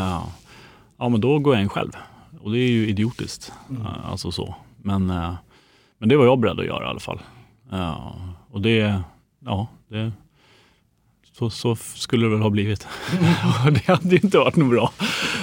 ja, 0.98 1.10
men 1.10 1.22
då 1.22 1.40
går 1.40 1.56
jag 1.56 1.64
in 1.64 1.70
själv. 1.70 1.92
Och 2.40 2.52
det 2.52 2.60
är 2.60 2.70
ju 2.70 2.88
idiotiskt. 2.88 3.52
Mm. 3.70 3.82
Eh, 3.82 4.10
alltså 4.12 4.32
så. 4.32 4.56
Men, 4.78 5.10
eh, 5.10 5.34
men 5.98 6.10
det 6.10 6.18
var 6.18 6.26
jag 6.26 6.40
beredd 6.40 6.60
att 6.60 6.66
göra 6.66 6.86
i 6.86 6.88
alla 6.88 7.00
fall. 7.00 7.20
Uh, 7.74 8.16
och 8.52 8.62
det, 8.62 9.02
ja, 9.46 9.68
det, 9.90 10.12
så, 11.40 11.50
så 11.50 11.76
skulle 11.76 12.26
det 12.26 12.30
väl 12.30 12.42
ha 12.42 12.50
blivit. 12.50 12.88
Mm. 13.20 13.74
det 13.74 13.88
hade 13.88 14.10
ju 14.10 14.20
inte 14.24 14.38
varit 14.38 14.56
något 14.56 14.70
bra. 14.70 14.92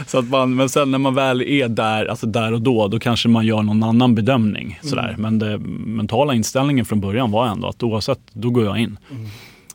Så 0.06 0.18
att 0.18 0.28
man, 0.28 0.54
men 0.54 0.68
sen 0.68 0.90
när 0.90 0.98
man 0.98 1.14
väl 1.14 1.42
är 1.42 1.68
där, 1.68 2.06
alltså 2.06 2.26
där 2.26 2.52
och 2.52 2.62
då, 2.62 2.88
då 2.88 2.98
kanske 2.98 3.28
man 3.28 3.46
gör 3.46 3.62
någon 3.62 3.82
annan 3.82 4.14
bedömning. 4.14 4.66
Mm. 4.66 4.90
Sådär. 4.90 5.14
Men 5.18 5.38
den 5.38 5.62
mentala 5.96 6.34
inställningen 6.34 6.84
från 6.84 7.00
början 7.00 7.30
var 7.30 7.46
ändå 7.46 7.68
att 7.68 7.82
oavsett, 7.82 8.20
då 8.32 8.50
går 8.50 8.64
jag 8.64 8.78
in. 8.78 8.98
Mm. 9.10 9.26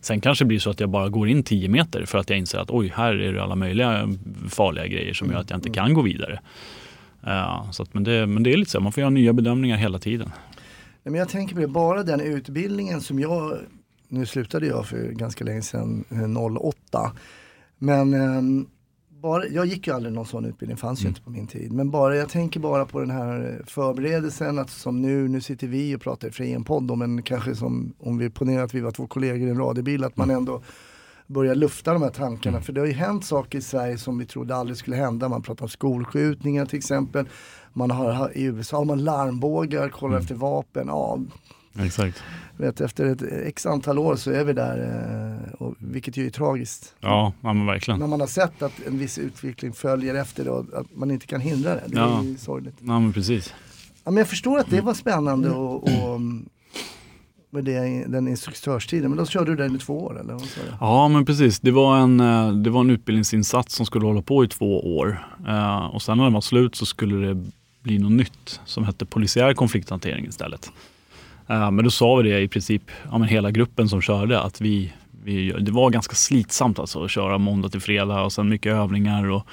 Sen 0.01 0.21
kanske 0.21 0.43
det 0.43 0.47
blir 0.47 0.59
så 0.59 0.69
att 0.69 0.79
jag 0.79 0.89
bara 0.89 1.09
går 1.09 1.27
in 1.29 1.43
10 1.43 1.69
meter 1.69 2.05
för 2.05 2.17
att 2.17 2.29
jag 2.29 2.39
inser 2.39 2.59
att 2.59 2.69
oj, 2.69 2.93
här 2.95 3.13
är 3.13 3.33
det 3.33 3.43
alla 3.43 3.55
möjliga 3.55 4.09
farliga 4.49 4.87
grejer 4.87 5.13
som 5.13 5.31
gör 5.31 5.39
att 5.39 5.49
jag 5.49 5.57
inte 5.57 5.69
mm. 5.69 5.73
kan 5.73 5.93
gå 5.93 6.01
vidare. 6.01 6.39
Ja, 7.23 7.67
så 7.71 7.83
att, 7.83 7.93
men, 7.93 8.03
det, 8.03 8.27
men 8.27 8.43
det 8.43 8.53
är 8.53 8.57
lite 8.57 8.71
så, 8.71 8.79
man 8.79 8.91
får 8.91 9.01
göra 9.01 9.09
nya 9.09 9.33
bedömningar 9.33 9.77
hela 9.77 9.99
tiden. 9.99 10.29
men 11.03 11.15
jag 11.15 11.29
tänker 11.29 11.55
på 11.55 11.61
det, 11.61 11.67
bara 11.67 12.03
den 12.03 12.21
utbildningen 12.21 13.01
som 13.01 13.19
jag, 13.19 13.57
nu 14.07 14.25
slutade 14.25 14.67
jag 14.67 14.87
för 14.87 15.11
ganska 15.11 15.43
länge 15.43 15.61
sedan, 15.61 16.05
08. 16.59 16.75
Eh, 16.93 17.11
men 17.77 18.13
eh, 18.13 18.65
bara, 19.21 19.47
jag 19.47 19.65
gick 19.65 19.87
ju 19.87 19.93
aldrig 19.93 20.13
någon 20.13 20.25
sån 20.25 20.45
utbildning, 20.45 20.77
fanns 20.77 20.99
ju 20.99 21.03
mm. 21.03 21.09
inte 21.09 21.21
på 21.21 21.29
min 21.29 21.47
tid. 21.47 21.71
Men 21.71 21.91
bara, 21.91 22.15
jag 22.15 22.29
tänker 22.29 22.59
bara 22.59 22.85
på 22.85 22.99
den 22.99 23.11
här 23.11 23.61
förberedelsen, 23.67 24.59
att 24.59 24.69
som 24.69 25.01
nu, 25.01 25.27
nu 25.27 25.41
sitter 25.41 25.67
vi 25.67 25.95
och 25.95 26.01
pratar 26.01 26.41
i 26.41 26.53
en 26.53 26.63
podd, 26.63 26.97
men 26.97 27.23
kanske 27.23 27.55
som 27.55 27.93
om 27.99 28.17
vi 28.17 28.29
ponerar 28.29 28.63
att 28.63 28.73
vi 28.73 28.79
var 28.81 28.91
två 28.91 29.07
kollegor 29.07 29.47
i 29.47 29.51
en 29.51 29.57
radiobil, 29.57 30.03
att 30.03 30.17
man 30.17 30.29
mm. 30.29 30.37
ändå 30.37 30.61
börja 31.31 31.53
lufta 31.53 31.93
de 31.93 32.01
här 32.01 32.09
tankarna. 32.09 32.57
Mm. 32.57 32.63
För 32.63 32.73
det 32.73 32.79
har 32.81 32.87
ju 32.87 32.93
hänt 32.93 33.25
saker 33.25 33.57
i 33.57 33.61
Sverige 33.61 33.97
som 33.97 34.17
vi 34.17 34.25
trodde 34.25 34.55
aldrig 34.55 34.77
skulle 34.77 34.95
hända. 34.95 35.29
Man 35.29 35.41
pratar 35.41 35.65
om 35.65 35.69
skolskjutningar 35.69 36.65
till 36.65 36.77
exempel. 36.77 37.25
Man 37.73 37.91
har, 37.91 38.31
I 38.37 38.43
USA 38.43 38.77
har 38.77 38.85
man 38.85 39.03
larmbågar, 39.03 39.89
kollar 39.89 40.15
mm. 40.15 40.21
efter 40.21 40.35
vapen. 40.35 40.87
Ja, 40.87 41.19
Exakt. 41.79 42.23
Vet, 42.57 42.81
efter 42.81 43.05
ett 43.05 43.21
x 43.47 43.65
antal 43.65 43.99
år 43.99 44.15
så 44.15 44.31
är 44.31 44.43
vi 44.43 44.53
där, 44.53 44.77
eh, 45.47 45.53
och, 45.53 45.75
vilket 45.79 46.17
ju 46.17 46.25
är 46.25 46.29
tragiskt. 46.29 46.95
Ja, 46.99 47.33
ja 47.41 47.53
men 47.53 47.65
verkligen. 47.65 47.99
När 47.99 48.07
man 48.07 48.19
har 48.19 48.27
sett 48.27 48.61
att 48.61 48.73
en 48.87 48.97
viss 48.97 49.17
utveckling 49.17 49.73
följer 49.73 50.15
efter 50.15 50.47
och 50.47 50.65
att 50.73 50.95
man 50.95 51.11
inte 51.11 51.27
kan 51.27 51.41
hindra 51.41 51.75
det. 51.75 51.83
Det 51.87 51.97
ja. 51.97 52.19
är 52.19 52.23
ju 52.23 52.37
sorgligt. 52.37 52.75
Ja, 52.79 52.99
men 52.99 53.13
precis. 53.13 53.53
Ja, 54.03 54.11
men 54.11 54.17
jag 54.17 54.27
förstår 54.27 54.59
att 54.59 54.69
det 54.69 54.81
var 54.81 54.93
spännande 54.93 55.49
och, 55.49 55.83
och 55.83 56.21
med 57.51 57.63
det, 57.63 58.05
den 58.07 58.27
instruktörstiden. 58.27 59.11
Men 59.11 59.17
då 59.17 59.25
körde 59.25 59.51
du 59.51 59.55
den 59.55 59.75
i 59.75 59.79
två 59.79 60.03
år 60.03 60.19
eller? 60.19 60.37
Ja 60.79 61.07
men 61.07 61.25
precis. 61.25 61.59
Det 61.59 61.71
var, 61.71 61.97
en, 61.97 62.19
eh, 62.19 62.51
det 62.51 62.69
var 62.69 62.81
en 62.81 62.89
utbildningsinsats 62.89 63.75
som 63.75 63.85
skulle 63.85 64.05
hålla 64.05 64.21
på 64.21 64.43
i 64.43 64.47
två 64.47 64.97
år. 64.97 65.27
Eh, 65.47 65.85
och 65.85 66.01
sen 66.01 66.17
när 66.17 66.23
den 66.23 66.33
var 66.33 66.41
slut 66.41 66.75
så 66.75 66.85
skulle 66.85 67.27
det 67.27 67.43
bli 67.83 67.99
något 67.99 68.11
nytt 68.11 68.59
som 68.65 68.83
hette 68.83 69.05
polisiär 69.05 69.53
konflikthantering 69.53 70.25
istället. 70.25 70.71
Eh, 71.47 71.71
men 71.71 71.85
då 71.85 71.91
sa 71.91 72.15
vi 72.15 72.29
det 72.29 72.39
i 72.39 72.47
princip, 72.47 72.83
ja, 73.11 73.17
men 73.17 73.27
hela 73.27 73.51
gruppen 73.51 73.89
som 73.89 74.01
körde, 74.01 74.41
att 74.41 74.61
vi, 74.61 74.93
vi, 75.23 75.51
det 75.51 75.71
var 75.71 75.89
ganska 75.89 76.15
slitsamt 76.15 76.79
alltså 76.79 77.03
att 77.03 77.11
köra 77.11 77.37
måndag 77.37 77.69
till 77.69 77.81
fredag 77.81 78.21
och 78.21 78.33
sen 78.33 78.49
mycket 78.49 78.73
övningar 78.73 79.29
och 79.29 79.47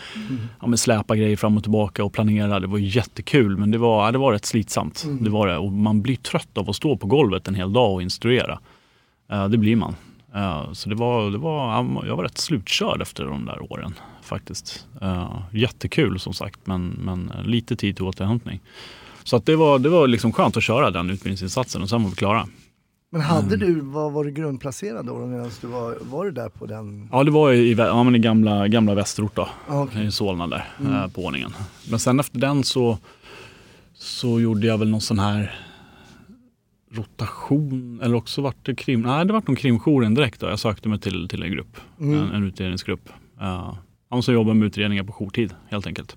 ja, 0.60 0.66
men 0.66 0.78
släpa 0.78 1.16
grejer 1.16 1.36
fram 1.36 1.56
och 1.56 1.62
tillbaka 1.62 2.04
och 2.04 2.12
planera. 2.12 2.60
Det 2.60 2.66
var 2.66 2.78
jättekul 2.78 3.56
men 3.56 3.70
det 3.70 3.78
var, 3.78 4.06
ja, 4.06 4.12
det 4.12 4.18
var 4.18 4.32
rätt 4.32 4.44
slitsamt. 4.44 5.06
Det 5.20 5.30
var 5.30 5.46
det. 5.46 5.56
Och 5.56 5.72
man 5.72 6.02
blir 6.02 6.16
trött 6.16 6.58
av 6.58 6.70
att 6.70 6.76
stå 6.76 6.96
på 6.96 7.06
golvet 7.06 7.48
en 7.48 7.54
hel 7.54 7.72
dag 7.72 7.92
och 7.92 8.02
instruera. 8.02 8.60
Eh, 9.30 9.48
det 9.48 9.58
blir 9.58 9.76
man. 9.76 9.96
Eh, 10.34 10.72
så 10.72 10.88
det 10.88 10.94
var, 10.94 11.30
det 11.30 11.38
var, 11.38 11.72
ja, 11.72 12.02
jag 12.06 12.16
var 12.16 12.24
rätt 12.24 12.38
slutkörd 12.38 13.02
efter 13.02 13.24
de 13.24 13.44
där 13.44 13.72
åren 13.72 13.94
faktiskt. 14.22 14.86
Eh, 15.02 15.40
jättekul 15.52 16.20
som 16.20 16.34
sagt 16.34 16.60
men, 16.64 16.88
men 16.88 17.32
lite 17.44 17.76
tid 17.76 17.96
till 17.96 18.04
återhämtning. 18.04 18.60
Så 19.24 19.36
att 19.36 19.46
det 19.46 19.56
var, 19.56 19.78
det 19.78 19.88
var 19.88 20.08
liksom 20.08 20.32
skönt 20.32 20.56
att 20.56 20.62
köra 20.62 20.90
den 20.90 21.10
utbildningsinsatsen 21.10 21.82
och 21.82 21.88
sen 21.88 22.02
var 22.02 22.10
vi 22.10 22.16
klara. 22.16 22.46
Men 23.10 23.20
hade 23.20 23.54
Mm. 23.54 23.60
du, 23.60 23.80
var, 23.80 24.10
var 24.10 24.24
du 24.24 24.30
grundplacerad 24.30 25.06
då 25.06 25.26
medan 25.26 25.50
du 25.60 25.66
var, 25.66 25.98
var 26.00 26.24
du 26.24 26.30
där 26.30 26.48
på 26.48 26.66
den? 26.66 27.08
Ja, 27.12 27.24
det 27.24 27.30
var 27.30 27.52
i, 27.52 27.72
ja, 27.72 28.02
men 28.02 28.14
i 28.14 28.18
gamla, 28.18 28.68
gamla 28.68 28.94
Västerort 28.94 29.36
då, 29.36 29.48
Ah, 29.68 29.82
okej. 29.82 30.06
i 30.06 30.10
Solna 30.10 30.46
där, 30.46 30.64
eh, 30.80 31.08
på 31.08 31.24
ordningen. 31.24 31.50
Men 31.90 31.98
sen 31.98 32.20
efter 32.20 32.38
den 32.38 32.64
så, 32.64 32.98
så 33.94 34.40
gjorde 34.40 34.66
jag 34.66 34.78
väl 34.78 34.88
någon 34.90 35.00
sån 35.00 35.18
här 35.18 35.54
rotation, 36.92 38.00
eller 38.02 38.14
också 38.16 38.42
vart 38.42 38.66
det 38.66 38.74
krim, 38.74 39.00
nej 39.02 39.24
det 39.26 39.32
vart 39.32 39.48
nog 39.48 39.58
krimjouren 39.58 40.14
direkt 40.14 40.40
då. 40.40 40.46
Jag 40.48 40.58
sökte 40.58 40.88
mig 40.88 41.00
till, 41.00 41.28
till 41.28 41.42
en 41.42 41.50
grupp, 41.52 41.76
Mm. 42.00 42.18
en, 42.20 42.32
en 42.32 42.44
utredningsgrupp. 42.44 43.08
Uh, 43.42 43.74
som 44.22 44.34
jobbar 44.34 44.54
med 44.54 44.66
utredningar 44.66 45.04
på 45.04 45.12
jourtid 45.12 45.54
helt 45.70 45.86
enkelt. 45.86 46.16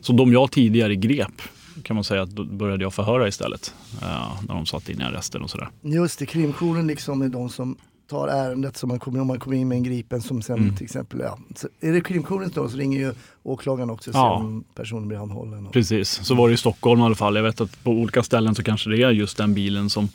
Så 0.00 0.12
de 0.12 0.32
jag 0.32 0.50
tidigare 0.52 0.96
grep 0.96 1.42
kan 1.82 1.94
man 1.96 2.04
säga 2.04 2.22
att 2.22 2.30
då 2.30 2.44
började 2.44 2.84
jag 2.84 2.94
förhöra 2.94 3.28
istället. 3.28 3.74
eh, 4.02 4.42
när 4.48 4.54
de 4.54 4.66
satt 4.66 4.88
in 4.88 5.00
i 5.00 5.04
arresten 5.04 5.42
och 5.42 5.50
sådär. 5.50 5.68
Just 5.82 6.18
det, 6.18 6.26
krimjouren 6.26 6.86
liksom 6.86 7.22
är 7.22 7.28
de 7.28 7.48
som 7.48 7.76
tar 8.10 8.28
ärendet 8.28 8.76
som 8.76 8.88
man 8.88 8.98
kommer, 8.98 9.20
om 9.20 9.26
man 9.26 9.38
kommer 9.38 9.56
in 9.56 9.68
med 9.68 9.76
en 9.76 9.82
gripen 9.82 10.22
som 10.22 10.42
sen 10.42 10.58
Mm. 10.58 10.76
till 10.76 10.84
exempel, 10.84 11.20
ja. 11.20 11.38
Så 11.56 11.68
är 11.80 11.92
det 11.92 12.00
krimjouren 12.00 12.50
då 12.54 12.68
så 12.68 12.76
ringer 12.76 12.98
ju 12.98 13.12
åklagaren 13.42 13.90
också 13.90 14.10
Ja. 14.14 14.32
om 14.34 14.64
personen 14.74 15.08
blir 15.08 15.22
anhållen. 15.22 15.66
Och, 15.66 15.72
Precis, 15.72 16.10
så 16.24 16.34
var 16.34 16.48
det 16.48 16.54
i 16.54 16.56
Stockholm 16.56 17.00
i 17.00 17.04
alla 17.04 17.14
fall. 17.14 17.36
Jag 17.36 17.42
vet 17.42 17.60
att 17.60 17.84
på 17.84 17.90
olika 17.90 18.22
ställen 18.22 18.54
så 18.54 18.62
kanske 18.62 18.90
det 18.90 19.02
är 19.02 19.10
just 19.10 19.36
den 19.36 19.54
bilen 19.54 19.90
som 19.90 20.08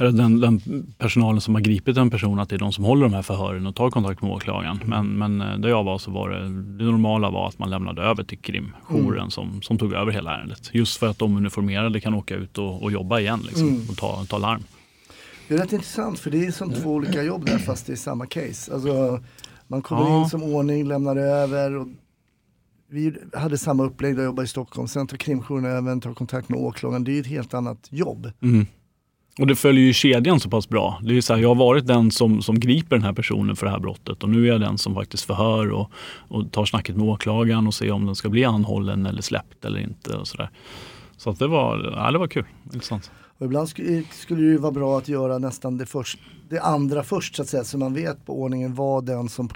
eller 0.00 0.12
den, 0.12 0.40
den 0.40 0.60
personalen 0.98 1.40
som 1.40 1.54
har 1.54 1.60
gripit 1.62 1.96
en 1.96 2.10
person, 2.10 2.38
att 2.38 2.48
det 2.48 2.56
är 2.56 2.58
de 2.58 2.72
som 2.72 2.84
håller 2.84 3.02
de 3.02 3.12
här 3.14 3.22
förhören 3.22 3.66
och 3.66 3.74
tar 3.74 3.90
kontakt 3.90 4.22
med 4.22 4.30
åklagaren. 4.32 4.78
Men, 4.86 5.18
men 5.18 5.40
eh, 5.40 5.58
där 5.58 5.68
jag 5.68 5.84
var 5.84 5.98
så 5.98 6.10
var 6.10 6.30
det, 6.30 6.44
det 6.78 6.84
normala 6.84 7.30
var 7.30 7.48
att 7.48 7.58
man 7.58 7.70
lämnade 7.70 8.02
över 8.02 8.24
till 8.24 8.38
krimjouren 8.38 9.30
som, 9.30 9.62
som 9.62 9.78
tog 9.78 9.92
över 9.92 10.12
hela 10.12 10.36
ärendet. 10.36 10.70
Just 10.72 10.96
för 10.96 11.06
att 11.08 11.18
de 11.18 11.36
uniformerade 11.36 12.00
kan 12.00 12.14
åka 12.14 12.34
ut 12.34 12.58
och, 12.58 12.82
och 12.82 12.92
jobba 12.92 13.20
igen 13.20 13.40
liksom, 13.46 13.68
Mm. 13.68 13.82
och 13.90 13.96
ta, 13.96 14.24
ta 14.28 14.38
larm. 14.38 14.62
Det 15.48 15.54
är 15.54 15.58
rätt 15.58 15.72
intressant 15.72 16.18
för 16.18 16.30
det 16.30 16.46
är 16.46 16.50
som 16.50 16.72
två 16.72 16.90
olika 16.90 17.22
jobb 17.22 17.46
där 17.46 17.58
fast 17.58 17.86
det 17.86 17.92
är 17.92 17.96
samma 17.96 18.26
case. 18.26 18.74
Alltså, 18.74 19.20
man 19.68 19.82
kommer 19.82 20.02
Ja. 20.02 20.22
in 20.22 20.28
som 20.30 20.42
ordning, 20.42 20.88
lämnar 20.88 21.16
över. 21.16 21.76
Och 21.76 21.88
vi 22.90 23.12
hade 23.34 23.58
samma 23.58 23.84
upplägg 23.84 24.14
där 24.16 24.22
jag 24.22 24.28
jobbade 24.28 24.44
i 24.44 24.48
Stockholm. 24.48 24.88
Sen 24.88 25.06
tar 25.06 25.16
krimjouren 25.16 25.64
över, 25.64 26.00
tar 26.00 26.14
kontakt 26.14 26.48
med 26.48 26.58
åklagaren. 26.60 27.04
Det 27.04 27.16
är 27.16 27.20
ett 27.20 27.26
helt 27.26 27.54
annat 27.54 27.88
jobb. 27.90 28.30
Mm. 28.42 28.66
Och 29.40 29.46
det 29.46 29.56
följer 29.56 29.84
ju 29.84 29.92
kedjan 29.92 30.40
så 30.40 30.50
pass 30.50 30.68
bra. 30.68 31.00
Det 31.02 31.16
är 31.16 31.20
så 31.20 31.34
här, 31.34 31.40
jag 31.40 31.48
har 31.48 31.54
varit 31.54 31.86
den 31.86 32.10
som, 32.10 32.42
som 32.42 32.60
griper 32.60 32.96
den 32.96 33.04
här 33.04 33.12
personen 33.12 33.56
för 33.56 33.66
det 33.66 33.72
här 33.72 33.78
brottet 33.78 34.22
och 34.22 34.28
nu 34.28 34.44
är 34.44 34.48
jag 34.48 34.60
den 34.60 34.78
som 34.78 34.94
faktiskt 34.94 35.24
förhör 35.24 35.70
och, 35.70 35.90
och 36.28 36.52
tar 36.52 36.64
snacket 36.64 36.96
med 36.96 37.06
åklagaren 37.06 37.66
och 37.66 37.74
ser 37.74 37.90
om 37.90 38.06
den 38.06 38.14
ska 38.14 38.28
bli 38.28 38.44
anhållen 38.44 39.06
eller 39.06 39.22
släppt 39.22 39.64
eller 39.64 39.80
inte. 39.80 40.16
Och 40.16 40.28
så 40.28 40.36
där. 40.36 40.50
så 41.16 41.30
att 41.30 41.38
det, 41.38 41.46
var, 41.46 41.92
ja, 41.96 42.10
det 42.10 42.18
var 42.18 42.26
kul. 42.26 42.44
Intressant. 42.64 43.10
Och 43.38 43.46
ibland 43.46 43.68
skulle, 43.68 44.04
det 44.28 44.34
ju 44.34 44.56
vara 44.56 44.72
bra 44.72 44.98
att 44.98 45.08
göra 45.08 45.38
nästan 45.38 45.78
det, 45.78 45.86
först, 45.86 46.18
det 46.48 46.60
andra 46.60 47.02
först 47.02 47.36
så 47.36 47.42
att 47.42 47.48
säga. 47.48 47.64
Så 47.64 47.78
man 47.78 47.94
vet 47.94 48.26
på 48.26 48.42
ordningen 48.42 48.74
vad 48.74 49.06
den 49.06 49.28
som 49.28 49.48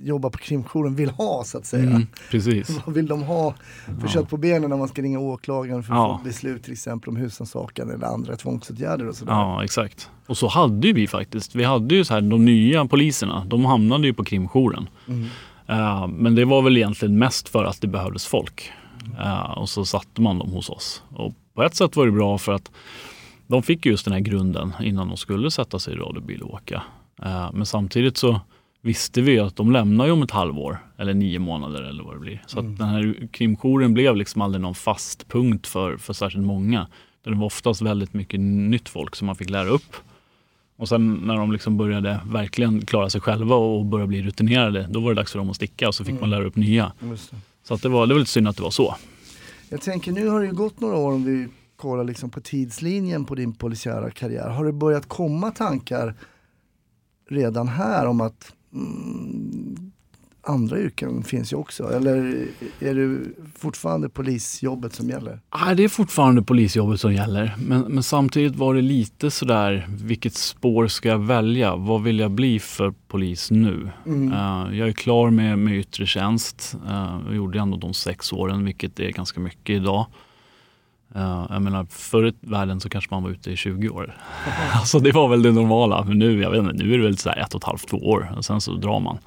jobbar 0.00 0.30
på 0.30 0.38
krimjouren 0.38 0.94
vill 0.94 1.10
ha 1.10 1.44
så 1.44 1.58
att 1.58 1.66
säga. 1.66 1.82
Mm, 1.90 2.06
precis. 2.30 2.80
Vad 2.86 2.94
vill 2.94 3.06
de 3.06 3.22
ha 3.22 3.54
för 4.00 4.08
kött 4.08 4.28
på 4.30 4.36
benen 4.36 4.70
när 4.70 4.76
man 4.76 4.88
ska 4.88 5.02
ringa 5.02 5.18
åklagaren 5.18 5.82
för 5.82 5.92
att 5.92 5.98
Ja. 5.98 6.18
få 6.18 6.24
beslut 6.24 6.62
till 6.62 6.72
exempel 6.72 7.08
om 7.08 7.16
husrannsakan 7.16 7.90
eller 7.90 8.06
andra 8.06 8.36
tvångsåtgärder 8.36 9.08
och 9.08 9.14
sådär. 9.16 9.32
Ja, 9.32 9.64
exakt. 9.64 10.10
Och 10.26 10.36
så 10.36 10.48
hade 10.48 10.86
ju 10.86 10.92
vi 10.92 11.06
faktiskt. 11.06 11.54
Vi 11.54 11.64
hade 11.64 11.94
ju 11.94 12.04
så 12.04 12.14
här, 12.14 12.20
de 12.20 12.44
nya 12.44 12.84
poliserna, 12.86 13.44
de 13.46 13.64
hamnade 13.64 14.06
ju 14.06 14.14
på 14.14 14.24
krimjouren. 14.24 14.88
Mm. 15.08 15.24
Eh, 15.66 16.06
men 16.08 16.34
det 16.34 16.44
var 16.44 16.62
väl 16.62 16.76
egentligen 16.76 17.18
mest 17.18 17.48
för 17.48 17.64
att 17.64 17.80
det 17.80 17.86
behövdes 17.88 18.26
folk. 18.26 18.72
Eh, 19.20 19.58
och 19.58 19.68
så 19.68 19.84
satte 19.84 20.20
man 20.20 20.38
dem 20.38 20.50
hos 20.50 20.70
oss. 20.70 21.02
Och 21.14 21.34
på 21.54 21.62
ett 21.62 21.74
sätt 21.74 21.96
var 21.96 22.06
det 22.06 22.12
bra 22.12 22.38
för 22.38 22.52
att 22.52 22.70
de 23.46 23.62
fick 23.62 23.86
just 23.86 24.04
den 24.04 24.12
här 24.14 24.20
grunden 24.20 24.72
innan 24.82 25.08
de 25.08 25.16
skulle 25.16 25.50
sätta 25.50 25.78
sig 25.78 25.94
i 25.94 25.96
radiobil 25.96 26.42
och 26.42 26.54
åka. 26.54 26.82
Eh, 27.22 27.50
men 27.52 27.66
samtidigt 27.66 28.16
så 28.16 28.40
visste 28.82 29.20
vi 29.20 29.38
att 29.38 29.56
de 29.56 29.72
lämnar 29.72 30.06
ju 30.06 30.12
om 30.12 30.22
ett 30.22 30.30
halvår 30.30 30.78
eller 30.96 31.14
nio 31.14 31.38
månader 31.38 31.82
eller 31.82 32.04
vad 32.04 32.14
det 32.14 32.20
blir. 32.20 32.42
Så 32.46 32.58
att 32.58 32.78
den 32.78 32.88
här 32.88 33.28
krimjouren 33.32 33.94
blev 33.94 34.16
liksom 34.16 34.42
aldrig 34.42 34.62
någon 34.62 34.74
fast 34.74 35.28
punkt 35.28 35.66
för, 35.66 35.96
för 35.96 36.12
särskilt 36.12 36.44
många. 36.44 36.86
Det 37.24 37.34
var 37.34 37.46
oftast 37.46 37.82
väldigt 37.82 38.14
mycket 38.14 38.40
nytt 38.40 38.88
folk 38.88 39.16
som 39.16 39.26
man 39.26 39.36
fick 39.36 39.50
lära 39.50 39.68
upp. 39.68 39.96
Och 40.76 40.88
sen 40.88 41.14
när 41.14 41.36
de 41.36 41.52
liksom 41.52 41.76
började 41.76 42.20
verkligen 42.26 42.86
klara 42.86 43.10
sig 43.10 43.20
själva 43.20 43.56
och 43.56 43.86
börja 43.86 44.06
bli 44.06 44.22
rutinerade, 44.22 44.86
då 44.90 45.00
var 45.00 45.08
det 45.08 45.14
dags 45.14 45.32
för 45.32 45.38
dem 45.38 45.50
att 45.50 45.56
sticka 45.56 45.88
och 45.88 45.94
så 45.94 46.04
fick 46.04 46.20
man 46.20 46.30
lära 46.30 46.44
upp 46.44 46.56
nya. 46.56 46.92
Så 47.64 47.74
att 47.74 47.82
det, 47.82 47.88
var, 47.88 48.06
det 48.06 48.14
var 48.14 48.18
lite 48.18 48.30
synd 48.30 48.48
att 48.48 48.56
det 48.56 48.62
var 48.62 48.70
så. 48.70 48.94
Jag 49.68 49.80
tänker 49.80 50.12
nu 50.12 50.28
har 50.28 50.40
det 50.40 50.46
ju 50.46 50.52
gått 50.52 50.80
några 50.80 50.96
år 50.96 51.12
om 51.12 51.24
vi 51.24 51.48
kollar 51.76 52.04
liksom 52.04 52.30
på 52.30 52.40
tidslinjen 52.40 53.24
på 53.24 53.34
din 53.34 53.54
polisiära 53.54 54.10
karriär. 54.10 54.48
Har 54.48 54.64
det 54.64 54.72
börjat 54.72 55.08
komma 55.08 55.50
tankar 55.50 56.14
redan 57.28 57.68
här 57.68 58.06
om 58.06 58.20
att 58.20 58.52
mm, 58.74 59.92
andra 60.48 60.80
yrken 60.80 61.22
finns 61.22 61.52
ju 61.52 61.56
också? 61.56 61.92
Eller 61.92 62.46
är 62.80 62.94
det 62.94 63.20
fortfarande 63.58 64.08
polisjobbet 64.08 64.94
som 64.94 65.08
gäller? 65.08 65.40
Nej, 65.64 65.74
det 65.76 65.84
är 65.84 65.88
fortfarande 65.88 66.42
polisjobbet 66.42 67.00
som 67.00 67.14
gäller. 67.14 67.54
Men, 67.58 67.80
men 67.80 68.02
samtidigt 68.02 68.56
var 68.56 68.74
det 68.74 68.82
lite 68.82 69.30
sådär, 69.30 69.88
vilket 69.88 70.34
spår 70.34 70.86
ska 70.86 71.08
jag 71.08 71.18
välja? 71.18 71.76
Vad 71.76 72.02
vill 72.02 72.18
jag 72.18 72.30
bli 72.30 72.60
för 72.60 72.94
polis 73.08 73.50
nu? 73.50 73.90
Mm. 74.06 74.32
Eh, 74.32 74.78
jag 74.78 74.88
är 74.88 74.92
klar 74.92 75.30
med, 75.30 75.58
med 75.58 75.78
yttre 75.78 76.06
tjänst. 76.06 76.76
Uh, 76.86 77.20
jag 77.26 77.36
gjorde 77.36 77.58
ändå 77.58 77.76
de 77.76 77.94
sex 77.94 78.32
åren, 78.32 78.64
vilket 78.64 79.00
är 79.00 79.10
ganska 79.10 79.40
mycket 79.40 79.76
idag. 79.76 80.06
Uh, 81.16 81.46
jag 81.50 81.62
menar, 81.62 81.86
förr 81.90 82.26
i 82.28 82.32
världen 82.40 82.80
så 82.80 82.88
kanske 82.88 83.14
man 83.14 83.22
var 83.22 83.30
ute 83.30 83.50
i 83.50 83.56
20 83.56 83.88
år. 83.88 84.16
alltså 84.72 84.98
det 84.98 85.12
var 85.12 85.28
väl 85.28 85.42
det 85.42 85.52
normala. 85.52 86.04
Men 86.04 86.18
nu, 86.18 86.42
jag 86.42 86.50
vet 86.50 86.58
inte, 86.62 86.72
nu 86.72 86.94
är 86.94 86.98
det 86.98 87.04
väl 87.04 87.18
så 87.18 87.28
här 87.30 87.36
ett 87.38 87.54
och 87.54 87.60
ett 87.60 87.64
halvt, 87.64 87.88
två 87.88 87.96
år 87.96 88.32
och 88.36 88.44
sen 88.44 88.60
så 88.60 88.74
drar 88.74 89.00
man. 89.00 89.18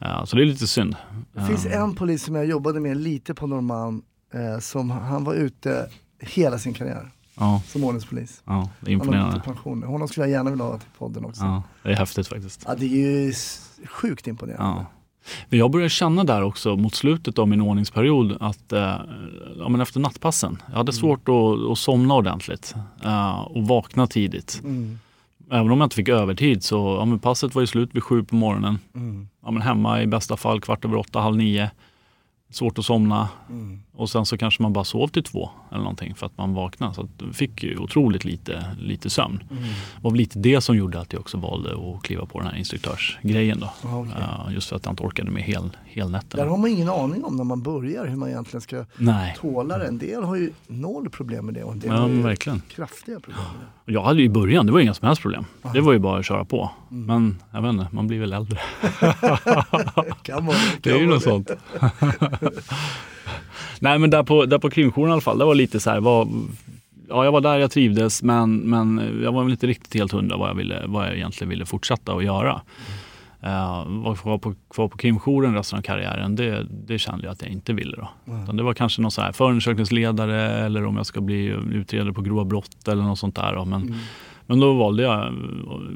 Eh, 0.00 0.24
så 0.24 0.36
det 0.36 0.42
är 0.42 0.46
lite 0.46 0.66
synd. 0.66 0.96
Det 1.32 1.44
finns 1.44 1.66
Eh, 1.66 1.82
en 1.82 1.94
polis 1.94 2.22
som 2.24 2.34
jag 2.34 2.46
jobbade 2.46 2.80
med 2.80 2.96
lite 2.96 3.34
på 3.34 3.46
Norrmalm 3.46 4.02
eh, 4.34 4.58
som 4.60 4.90
han 4.90 5.24
var 5.24 5.34
ute 5.34 5.88
hela 6.20 6.58
sin 6.58 6.74
karriär 6.74 7.10
Ja, 7.40 7.62
som 7.66 7.84
ordningspolis. 7.84 8.42
ja, 8.44 8.68
det 8.80 8.90
är 8.90 8.92
imponerande. 8.92 9.40
pension. 9.44 9.82
Honom 9.82 10.08
skulle 10.08 10.26
jag 10.26 10.30
gärna 10.32 10.50
vilja 10.50 10.64
ha 10.64 10.78
till 10.78 10.88
podden 10.98 11.24
också. 11.24 11.44
Ja, 11.44 11.62
det 11.82 11.90
är 11.92 11.96
häftigt 11.96 12.28
faktiskt. 12.28 12.64
Ja, 12.66 12.74
det 12.74 12.84
är 12.86 12.88
ju 13.26 13.32
sjukt 13.86 14.26
imponerande. 14.26 14.80
Ja. 14.80 14.86
Men 15.48 15.58
jag 15.58 15.70
började 15.70 15.90
känna 15.90 16.24
där 16.24 16.42
också 16.42 16.76
mot 16.76 16.94
slutet 16.94 17.38
av 17.38 17.48
min 17.48 17.60
ordningsperiod 17.60 18.36
att 18.40 18.72
eh, 18.72 18.96
ja, 19.58 19.68
men 19.68 19.80
efter 19.80 20.00
nattpassen, 20.00 20.62
jag 20.70 20.76
hade 20.76 20.92
svårt 20.92 21.28
att, 21.28 21.70
att 21.70 21.78
somna 21.78 22.14
ordentligt 22.14 22.74
eh, 23.04 23.40
och 23.40 23.66
vakna 23.66 24.06
tidigt. 24.06 24.60
Mm. 24.64 24.98
Även 25.50 25.70
om 25.70 25.78
jag 25.78 25.86
inte 25.86 25.96
fick 25.96 26.08
övertid 26.08 26.64
så 26.64 26.96
ja, 27.00 27.04
men 27.04 27.18
passet 27.18 27.54
var 27.54 27.62
ju 27.62 27.66
slut 27.66 27.90
vid 27.92 28.02
sju 28.02 28.24
på 28.24 28.34
morgonen. 28.34 28.78
Mm. 28.94 29.28
Ja, 29.44 29.50
men 29.50 29.62
hemma 29.62 30.02
i 30.02 30.06
bästa 30.06 30.36
fall 30.36 30.60
kvart 30.60 30.84
över 30.84 30.96
åtta, 30.96 31.20
halv 31.20 31.36
nio. 31.36 31.70
Svårt 32.50 32.78
att 32.78 32.84
somna 32.84 33.28
Mm. 33.50 33.80
Och 33.98 34.10
sen 34.10 34.26
så 34.26 34.38
kanske 34.38 34.62
man 34.62 34.72
bara 34.72 34.84
sov 34.84 35.08
till 35.08 35.22
två 35.22 35.50
eller 35.70 35.78
någonting 35.80 36.14
för 36.14 36.26
att 36.26 36.38
man 36.38 36.54
vaknade. 36.54 36.94
Så 36.94 37.00
att 37.02 37.36
fick 37.36 37.62
ju 37.62 37.78
otroligt 37.78 38.24
lite, 38.24 38.64
lite 38.80 39.10
sömn. 39.10 39.42
Mm. 39.50 39.62
Det 39.62 40.02
var 40.02 40.10
väl 40.10 40.18
lite 40.18 40.38
det 40.38 40.60
som 40.60 40.76
gjorde 40.76 41.00
att 41.00 41.12
jag 41.12 41.20
också 41.20 41.38
valde 41.38 41.70
att 41.70 42.02
kliva 42.02 42.26
på 42.26 42.38
den 42.38 42.48
här 42.48 42.56
instruktörsgrejen. 42.56 43.60
Då. 43.60 43.70
Ja, 43.82 43.98
okej. 44.00 44.12
Ja, 44.20 44.52
just 44.52 44.68
för 44.68 44.76
att 44.76 44.84
jag 44.84 44.92
inte 44.92 45.02
orkade 45.02 45.30
med 45.30 45.42
hel, 45.42 45.70
helnätterna. 45.86 46.42
Där 46.42 46.50
har 46.50 46.58
man 46.58 46.70
ingen 46.70 46.88
aning 46.88 47.24
om 47.24 47.36
när 47.36 47.44
man 47.44 47.62
börjar 47.62 48.06
hur 48.06 48.16
man 48.16 48.28
egentligen 48.28 48.60
ska 48.60 48.84
Nej, 48.96 49.36
tåla 49.40 49.78
det. 49.78 49.86
En 49.86 49.98
del 49.98 50.22
har 50.24 50.36
ju 50.36 50.52
noll 50.66 51.10
problem 51.10 51.44
med 51.46 51.54
det 51.54 51.64
och 51.64 51.72
en 51.72 51.78
del 51.78 51.90
ja, 51.90 51.96
har 51.96 52.08
ju 52.08 52.22
verkligen. 52.22 52.62
kraftiga 52.68 53.20
problem 53.20 53.44
med 53.58 53.66
det. 53.86 53.92
Jag 53.92 54.02
hade 54.02 54.18
ju 54.18 54.24
i 54.24 54.28
början, 54.28 54.66
det 54.66 54.72
var 54.72 54.80
inga 54.80 54.94
som 54.94 55.06
helst 55.06 55.22
problem. 55.22 55.44
Det 55.74 55.80
var 55.80 55.92
ju 55.92 55.98
bara 55.98 56.18
att 56.18 56.26
köra 56.26 56.44
på. 56.44 56.70
Men 56.88 57.38
jag 57.52 57.62
vet 57.62 57.72
inte, 57.72 57.86
man 57.90 58.06
blir 58.06 58.20
väl 58.20 58.32
äldre. 58.32 58.58
Kan 60.22 60.46
vara, 60.46 60.56
Det 60.82 60.90
är 60.90 60.94
kan 60.94 61.00
ju 61.00 61.06
något 61.06 61.22
sånt. 61.22 61.50
Nej 63.80 63.98
men 63.98 64.10
där 64.10 64.22
på, 64.22 64.46
där 64.46 64.58
på 64.58 64.70
krimjouren 64.70 65.10
i 65.10 65.12
alla 65.12 65.20
fall, 65.20 65.38
det 65.38 65.44
var 65.44 65.54
lite 65.54 65.80
så 65.80 65.90
här, 65.90 66.00
var, 66.00 66.28
ja 67.08 67.24
jag 67.24 67.32
var 67.32 67.40
där, 67.40 67.58
jag 67.58 67.70
trivdes 67.70 68.22
men, 68.22 68.56
men 68.56 69.18
jag 69.22 69.32
var 69.32 69.42
väl 69.42 69.52
inte 69.52 69.66
riktigt 69.66 69.94
helt 69.94 70.12
hundra 70.12 70.36
vad 70.36 70.48
jag, 70.48 70.54
ville, 70.54 70.82
vad 70.86 71.06
jag 71.06 71.16
egentligen 71.16 71.48
ville 71.48 71.66
fortsätta 71.66 72.12
att 72.12 72.24
göra. 72.24 72.60
Uh, 73.44 74.02
var 74.02 74.14
kvar 74.14 74.38
på, 74.38 74.54
kvar 74.70 74.88
på 74.88 74.96
krimjouren 74.96 75.54
resten 75.54 75.78
av 75.78 75.82
karriären, 75.82 76.36
det, 76.36 76.66
det 76.86 76.98
kände 76.98 77.24
jag 77.24 77.32
att 77.32 77.42
jag 77.42 77.50
inte 77.50 77.72
ville. 77.72 77.96
Då. 77.96 78.08
Utan 78.42 78.56
det 78.56 78.62
var 78.62 78.74
kanske 78.74 79.02
någon 79.02 79.10
så 79.10 79.22
här 79.22 79.32
förundersökningsledare 79.32 80.42
eller 80.42 80.84
om 80.84 80.96
jag 80.96 81.06
ska 81.06 81.20
bli 81.20 81.44
utredare 81.72 82.12
på 82.12 82.22
grova 82.22 82.44
brott 82.44 82.88
eller 82.88 83.02
något 83.02 83.18
sånt 83.18 83.36
där. 83.36 83.54
Då. 83.54 83.64
Men, 83.64 83.94
Men 84.46 84.60
då 84.60 84.74
valde 84.74 85.02
jag 85.02 85.34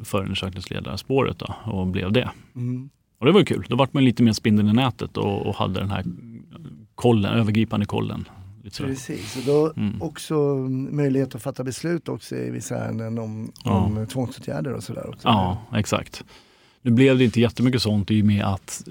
förundersökningsledarspåret 0.04 1.38
då, 1.38 1.54
och 1.64 1.86
blev 1.86 2.12
det. 2.12 2.30
Mm. 2.56 2.90
Och 3.18 3.26
det 3.26 3.32
var 3.32 3.44
kul. 3.44 3.64
Då 3.68 3.76
vart 3.76 3.92
man 3.92 4.04
lite 4.04 4.22
mer 4.22 4.32
spindeln 4.32 4.68
i 4.68 4.72
nätet 4.72 5.16
och, 5.16 5.46
och 5.46 5.56
hade 5.56 5.80
den 5.80 5.90
här 5.90 6.04
kollen, 7.02 7.32
övergripande 7.35 7.87
kollen. 7.87 8.28
Precis, 8.78 9.37
och 9.37 9.42
då 9.47 9.73
Mm. 9.76 10.02
också 10.02 10.35
möjlighet 10.90 11.35
att 11.35 11.42
fatta 11.42 11.64
beslut 11.64 12.09
också 12.09 12.37
i 12.37 12.50
vissa 12.50 12.76
ärenden 12.76 13.18
om, 13.18 13.52
Ja. 13.64 13.71
om 13.71 14.06
tvångsåtgärder 14.06 14.73
och 14.73 14.82
sådär 14.82 15.09
också. 15.09 15.28
Ja, 15.28 15.59
exakt. 15.75 16.25
Nu 16.85 16.90
blev 16.90 17.18
det 17.18 17.25
inte 17.25 17.40
jättemycket 17.40 17.82
sånt 17.82 18.11
i 18.11 18.23
och 18.23 18.26
med 18.26 18.44
att 18.44 18.82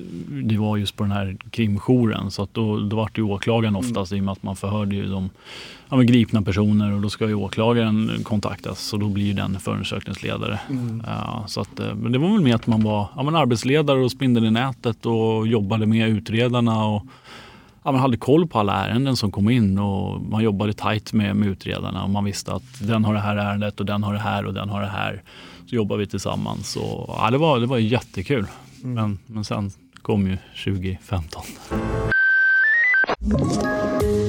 det 0.43 0.57
var 0.57 0.77
just 0.77 0.95
på 0.95 1.03
den 1.03 1.11
här 1.11 1.37
krimjouren. 1.51 2.31
Så 2.31 2.43
att 2.43 2.53
då, 2.53 2.79
då 2.79 2.95
var 2.95 3.09
det 3.13 3.21
åklagaren 3.21 3.75
oftast 3.75 4.11
i 4.13 4.19
och 4.19 4.23
med 4.23 4.31
att 4.31 4.43
man 4.43 4.55
förhörde 4.55 4.95
ju 4.95 5.05
de 5.05 5.29
ja, 5.89 5.97
gripna 5.97 6.41
personer 6.41 6.93
och 6.93 7.01
då 7.01 7.09
ska 7.09 7.27
ju 7.27 7.33
åklagaren 7.33 8.11
kontaktas 8.23 8.93
och 8.93 8.99
då 8.99 9.09
blir 9.09 9.25
ju 9.25 9.33
den 9.33 9.59
förundersökningsledare. 9.59 10.59
Mm. 10.69 11.03
Ja, 11.07 11.43
så 11.47 11.61
att, 11.61 11.79
eh, 11.79 11.95
men 11.95 12.11
det 12.11 12.17
var 12.17 12.31
väl 12.33 12.41
mer 12.41 12.55
att 12.55 12.67
man 12.67 12.83
var 12.83 13.07
ja, 13.15 13.23
men 13.23 13.35
arbetsledare 13.35 13.99
och 14.03 14.11
spindeln 14.11 14.45
i 14.45 14.51
nätet 14.51 15.05
och 15.05 15.47
jobbade 15.47 15.85
med 15.85 16.09
utredarna 16.09 16.85
och 16.85 17.03
ja, 17.83 17.91
man 17.91 18.01
hade 18.01 18.17
koll 18.17 18.47
på 18.47 18.59
alla 18.59 18.85
ärenden 18.85 19.17
som 19.17 19.31
kom 19.31 19.49
in 19.49 19.79
och 19.79 20.21
man 20.21 20.43
jobbade 20.43 20.73
tajt 20.73 21.13
med, 21.13 21.35
med 21.35 21.49
utredarna 21.49 22.03
och 22.03 22.09
man 22.09 22.25
visste 22.25 22.53
att 22.53 22.63
den 22.79 23.05
har 23.05 23.13
det 23.13 23.19
här 23.19 23.35
ärendet 23.37 23.79
och 23.79 23.85
den 23.85 24.03
har 24.03 24.13
det 24.13 24.19
här 24.19 24.45
och 24.45 24.53
den 24.53 24.69
har 24.69 24.81
det 24.81 24.87
här. 24.87 25.23
Så 25.69 25.75
jobbade 25.75 25.99
vi 25.99 26.07
tillsammans 26.07 26.75
och 26.75 27.15
ja, 27.17 27.31
det, 27.31 27.37
var, 27.37 27.59
det 27.59 27.65
var 27.65 27.77
jättekul. 27.77 28.47
Men, 28.81 29.19
men 29.25 29.43
sen 29.43 29.71
kom 30.01 30.27
ju 30.27 30.37
2015. 30.63 31.43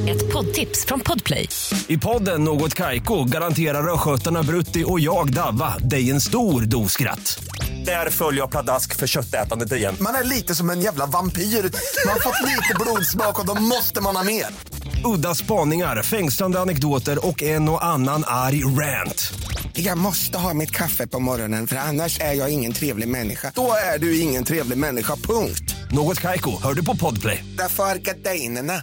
Ett 0.09 0.33
poddtips 0.33 0.87
från 0.87 1.01
Podplay. 1.01 1.49
I 1.89 1.99
podden 1.99 2.45
Något 2.45 2.75
Kaiko 2.75 3.25
garanterar 3.25 3.95
östgötarna 3.95 4.43
Brutti 4.43 4.85
och 4.87 5.01
jag, 5.01 5.33
Davva, 5.33 5.79
dig 5.79 6.11
en 6.11 6.21
stor 6.21 6.63
dos 6.63 6.93
skratt. 6.93 7.45
Där 7.85 8.11
följer 8.11 8.41
jag 8.41 8.51
pladask 8.51 8.97
för 8.97 9.07
köttätandet 9.07 9.73
igen. 9.73 9.97
Man 10.01 10.15
är 10.15 10.25
lite 10.25 10.55
som 10.55 10.71
en 10.71 10.81
jävla 10.81 11.07
vampyr. 11.07 11.43
Man 11.43 12.13
har 12.13 12.21
fått 12.21 12.49
lite 12.51 12.75
blodsmak 12.81 13.41
och 13.41 13.47
då 13.47 13.55
måste 13.63 14.01
man 14.01 14.17
ha 14.17 14.25
mer. 14.25 14.47
Udda 15.05 15.35
spaningar, 15.35 16.03
fängslande 16.03 16.61
anekdoter 16.61 17.27
och 17.27 17.43
en 17.43 17.69
och 17.69 17.85
annan 17.85 18.25
arg 18.27 18.65
rant. 18.65 19.33
Jag 19.73 19.99
måste 19.99 20.39
ha 20.39 20.55
mitt 20.55 20.71
kaffe 20.71 21.07
på 21.07 21.21
morgonen 21.21 21.67
för 21.67 21.77
annars 21.77 22.21
är 22.21 22.33
jag 22.33 22.51
ingen 22.51 22.73
trevlig 22.73 23.09
människa. 23.09 23.53
Då 23.55 23.73
är 23.95 23.99
du 23.99 24.21
ingen 24.21 24.45
trevlig 24.45 24.79
människa, 24.79 25.17
punkt. 25.17 25.75
Något 25.91 26.21
Kaiko, 26.21 26.63
hör 26.63 26.75
du 26.75 26.85
på 26.85 26.97
Podplay. 26.97 27.45
Därför 27.59 27.85
är 27.85 27.99
gardinerna. 27.99 28.83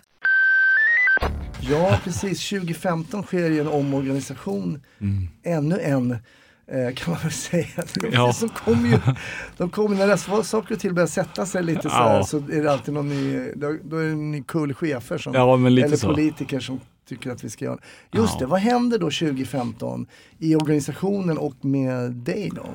Ja, 1.61 1.99
precis. 2.03 2.49
2015 2.49 3.23
sker 3.23 3.49
ju 3.49 3.59
en 3.59 3.67
omorganisation. 3.67 4.81
Ännu 5.45 5.79
en, 5.81 6.17
kan 6.95 7.13
man 7.13 7.21
väl 7.23 7.31
säga. 7.31 7.65
Ja. 8.11 8.33
Så 8.33 8.49
kom 8.49 8.85
ju, 8.85 8.99
de 9.57 9.69
kom, 9.69 9.95
när 9.95 10.07
det, 10.07 10.43
saker 10.43 10.73
och 10.75 10.79
ting 10.81 10.93
börjar 10.93 11.07
sätta 11.07 11.45
sig 11.45 11.63
lite 11.63 11.81
så 11.81 11.89
här, 11.89 12.15
Ja. 12.17 12.23
så 12.23 12.37
är 12.37 12.63
det 12.63 12.71
alltid 12.71 12.93
någon 12.93 13.09
ny, 13.09 13.51
då, 13.55 13.67
är 13.67 14.03
det 14.05 14.11
en 14.11 14.31
ny 14.31 14.43
kull 14.43 14.73
chefer 14.73 15.17
som, 15.17 15.33
Ja, 15.33 15.55
eller 15.67 15.95
så. 15.95 16.07
politiker 16.07 16.59
som 16.59 16.79
tycker 17.09 17.31
att 17.31 17.43
vi 17.43 17.49
ska 17.49 17.65
göra 17.65 17.77
Just 18.11 18.33
Ja. 18.33 18.39
det, 18.39 18.45
vad 18.45 18.59
händer 18.59 18.99
då 18.99 19.05
2015 19.05 20.05
i 20.39 20.55
organisationen 20.55 21.37
och 21.37 21.65
med 21.65 22.11
dig 22.11 22.51
då? 22.55 22.65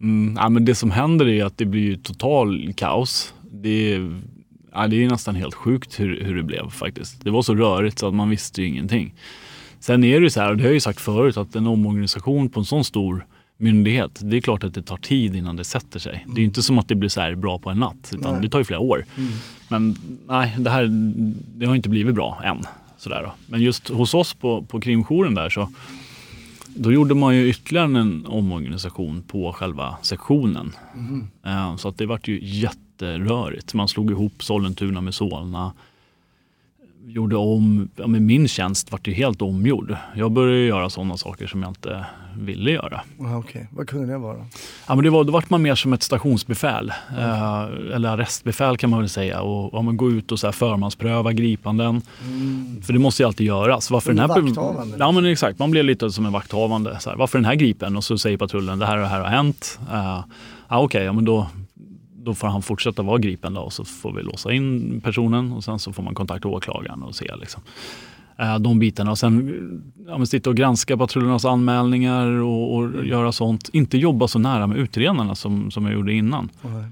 Mm, 0.00 0.36
ja, 0.36 0.48
men 0.48 0.64
det 0.64 0.74
som 0.74 0.90
händer 0.90 1.28
är 1.28 1.44
att 1.44 1.58
det 1.58 1.64
blir 1.66 1.96
total 1.96 2.72
kaos. 2.76 3.34
Det 3.52 3.94
är, 3.94 4.22
ja, 4.72 4.86
det 4.86 5.04
är 5.04 5.08
nästan 5.10 5.34
helt 5.34 5.54
sjukt 5.54 6.00
hur, 6.00 6.24
hur 6.24 6.36
det 6.36 6.42
blev 6.42 6.70
faktiskt. 6.70 7.24
Det 7.24 7.30
var 7.30 7.42
så 7.42 7.54
rörigt 7.54 7.98
så 7.98 8.08
att 8.08 8.14
man 8.14 8.30
visste 8.30 8.62
ju 8.62 8.68
ingenting. 8.68 9.14
Sen 9.80 10.04
är 10.04 10.20
det 10.20 10.24
ju 10.24 10.30
så 10.30 10.40
här, 10.40 10.50
och 10.50 10.56
det 10.56 10.62
har 10.62 10.68
jag 10.68 10.74
ju 10.74 10.80
sagt 10.80 11.00
förut, 11.00 11.36
att 11.36 11.56
en 11.56 11.66
omorganisation 11.66 12.48
på 12.48 12.60
en 12.60 12.66
sån 12.66 12.84
stor 12.84 13.26
myndighet, 13.58 14.20
det 14.22 14.36
är 14.36 14.40
klart 14.40 14.64
att 14.64 14.74
det 14.74 14.82
tar 14.82 14.96
tid 14.96 15.36
innan 15.36 15.56
det 15.56 15.64
sätter 15.64 15.98
sig. 15.98 16.24
Det 16.26 16.34
är 16.34 16.38
ju 16.38 16.44
inte 16.44 16.62
som 16.62 16.78
att 16.78 16.88
det 16.88 16.94
blir 16.94 17.08
så 17.08 17.34
bra 17.36 17.58
på 17.58 17.70
en 17.70 17.78
natt, 17.78 18.10
utan 18.14 18.32
Nej. 18.32 18.42
det 18.42 18.48
tar 18.48 18.58
ju 18.58 18.64
flera 18.64 18.80
år. 18.80 19.04
Men 19.68 19.96
nej, 20.28 20.54
det 20.58 20.70
här 20.70 20.86
det 21.58 21.66
har 21.66 21.74
inte 21.74 21.88
blivit 21.88 22.14
bra 22.14 22.40
än. 22.44 22.62
Sådär 22.98 23.22
då. 23.22 23.32
Men 23.46 23.60
just 23.62 23.88
hos 23.88 24.14
oss 24.14 24.34
på, 24.34 24.62
på 24.62 24.80
krimjouren 24.80 25.34
där 25.34 25.48
så 25.50 25.72
då 26.66 26.92
gjorde 26.92 27.14
man 27.14 27.36
ju 27.36 27.48
ytterligare 27.48 28.00
en 28.00 28.26
omorganisation 28.26 29.22
på 29.22 29.52
själva 29.52 29.96
sektionen. 30.02 30.72
Eh, 31.46 31.76
Så 31.76 31.88
att 31.88 31.98
det 31.98 32.06
vart 32.06 32.28
ju 32.28 32.38
jätterörigt. 32.42 33.74
Man 33.74 33.88
slog 33.88 34.10
ihop 34.10 34.42
Sollentuna 34.44 35.00
med 35.00 35.14
Solna. 35.14 35.72
Gjorde 37.06 37.36
om, 37.36 37.88
ja, 37.96 38.06
men 38.06 38.26
min 38.26 38.48
tjänst 38.48 38.92
vart 38.92 39.06
ju 39.08 39.12
helt 39.12 39.42
omgjord. 39.42 39.96
Jag 40.16 40.32
började 40.32 40.60
göra 40.64 40.90
sådana 40.90 41.16
saker 41.16 41.46
som 41.46 41.62
jag 41.62 41.70
inte 41.70 42.06
ville 42.38 42.70
göra. 42.70 43.00
Ah, 43.20 43.36
Okej, 43.36 43.68
vad 43.70 43.88
kunde 43.88 44.12
det 44.12 44.18
vara? 44.18 44.46
Ja, 44.88 44.94
men 44.94 45.04
det 45.04 45.10
var, 45.10 45.24
då 45.24 45.32
vart 45.32 45.50
man 45.50 45.62
mer 45.62 45.74
som 45.74 45.92
ett 45.92 46.02
stationsbefäl, 46.02 46.92
eh, 47.18 47.62
eller 47.94 48.08
arrestbefäl 48.08 48.76
kan 48.76 48.90
man 48.90 48.98
väl 48.98 49.08
säga. 49.08 49.40
Och, 49.40 49.70
ja, 49.72 49.82
men 49.82 49.96
gå 49.96 50.10
ut 50.10 50.32
och 50.32 50.40
så 50.40 50.46
här 50.46 50.52
förmanspröva 50.52 51.32
gripanden. 51.32 52.02
För 52.82 52.92
det 52.92 52.98
måste 52.98 53.22
ju 53.22 53.26
alltid 53.26 53.46
göras. 53.46 53.90
Varför 53.90 54.12
den 54.12 54.18
här, 54.18 54.40
vakthavande. 54.40 54.96
Ja 54.98 55.12
men 55.12 55.24
exakt, 55.24 55.58
man 55.58 55.70
blir 55.70 55.82
lite 55.82 56.10
som 56.10 56.26
en 56.26 56.32
vakthavande. 56.32 57.00
Så 57.00 57.10
här, 57.10 57.16
varför 57.16 57.38
den 57.38 57.44
här 57.44 57.54
gripen? 57.54 57.96
Och 57.96 58.04
så 58.04 58.18
säger 58.18 58.36
patrullen 58.36 58.78
det 58.78 58.86
här 58.86 58.96
och 58.96 59.02
det 59.02 59.08
här 59.08 59.20
har 59.20 59.28
hänt. 59.28 59.78
Uh, 59.92 60.24
ja, 60.68 60.80
Okej, 60.80 61.04
ja, 61.04 61.12
men 61.12 61.24
då, 61.24 61.46
då 62.16 62.34
får 62.34 62.48
han 62.48 62.62
fortsätta 62.62 63.02
vara 63.02 63.18
gripen 63.18 63.54
då, 63.54 63.60
och 63.60 63.72
så 63.72 63.84
får 63.84 64.12
vi 64.12 64.22
låsa 64.22 64.52
in 64.52 65.00
personen 65.00 65.52
och 65.52 65.64
sen 65.64 65.78
så 65.78 65.92
får 65.92 66.02
man 66.02 66.14
kontakta 66.14 66.48
åklagaren 66.48 67.02
och 67.02 67.14
se 67.14 67.36
liksom. 67.40 67.62
Eh, 68.38 68.58
de 68.58 68.78
bitarna. 68.78 69.10
Och 69.10 69.18
sen 69.18 69.82
ja, 70.06 70.26
sitta 70.26 70.50
och 70.50 70.56
granska 70.56 70.96
patrullernas 70.96 71.44
anmälningar 71.44 72.26
och, 72.26 72.74
och 72.76 73.06
göra 73.06 73.32
sånt. 73.32 73.68
Inte 73.72 73.98
jobba 73.98 74.28
så 74.28 74.38
nära 74.38 74.66
med 74.66 74.76
utredarna 74.78 75.34
som, 75.34 75.70
som 75.70 75.84
jag 75.84 75.94
gjorde 75.94 76.12
innan. 76.12 76.48
Nej. 76.62 76.84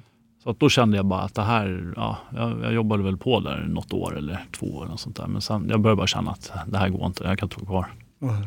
Så 0.43 0.51
att 0.51 0.61
då 0.61 0.69
kände 0.69 0.97
jag 0.97 1.07
bara 1.07 1.21
att 1.21 1.35
det 1.35 1.43
här, 1.43 1.93
ja, 1.97 2.19
jag, 2.37 2.61
jag 2.63 2.73
jobbade 2.75 3.03
väl 3.03 3.17
på 3.17 3.41
där 3.41 3.67
något 3.69 3.93
år 3.93 4.17
eller 4.19 4.45
två 4.59 4.67
år. 4.67 4.91
Och 4.93 5.01
sånt 5.01 5.17
där. 5.17 5.27
Men 5.27 5.41
sen, 5.41 5.67
jag 5.71 5.81
började 5.81 5.97
bara 5.97 6.07
känna 6.07 6.31
att 6.31 6.53
det 6.67 6.79
här 6.79 6.89
går 6.89 7.07
inte, 7.07 7.25
jag 7.25 7.39
kan 7.39 7.47
inte 7.47 7.57
vara 7.65 7.67
kvar. 7.67 7.87
Nej. 8.19 8.47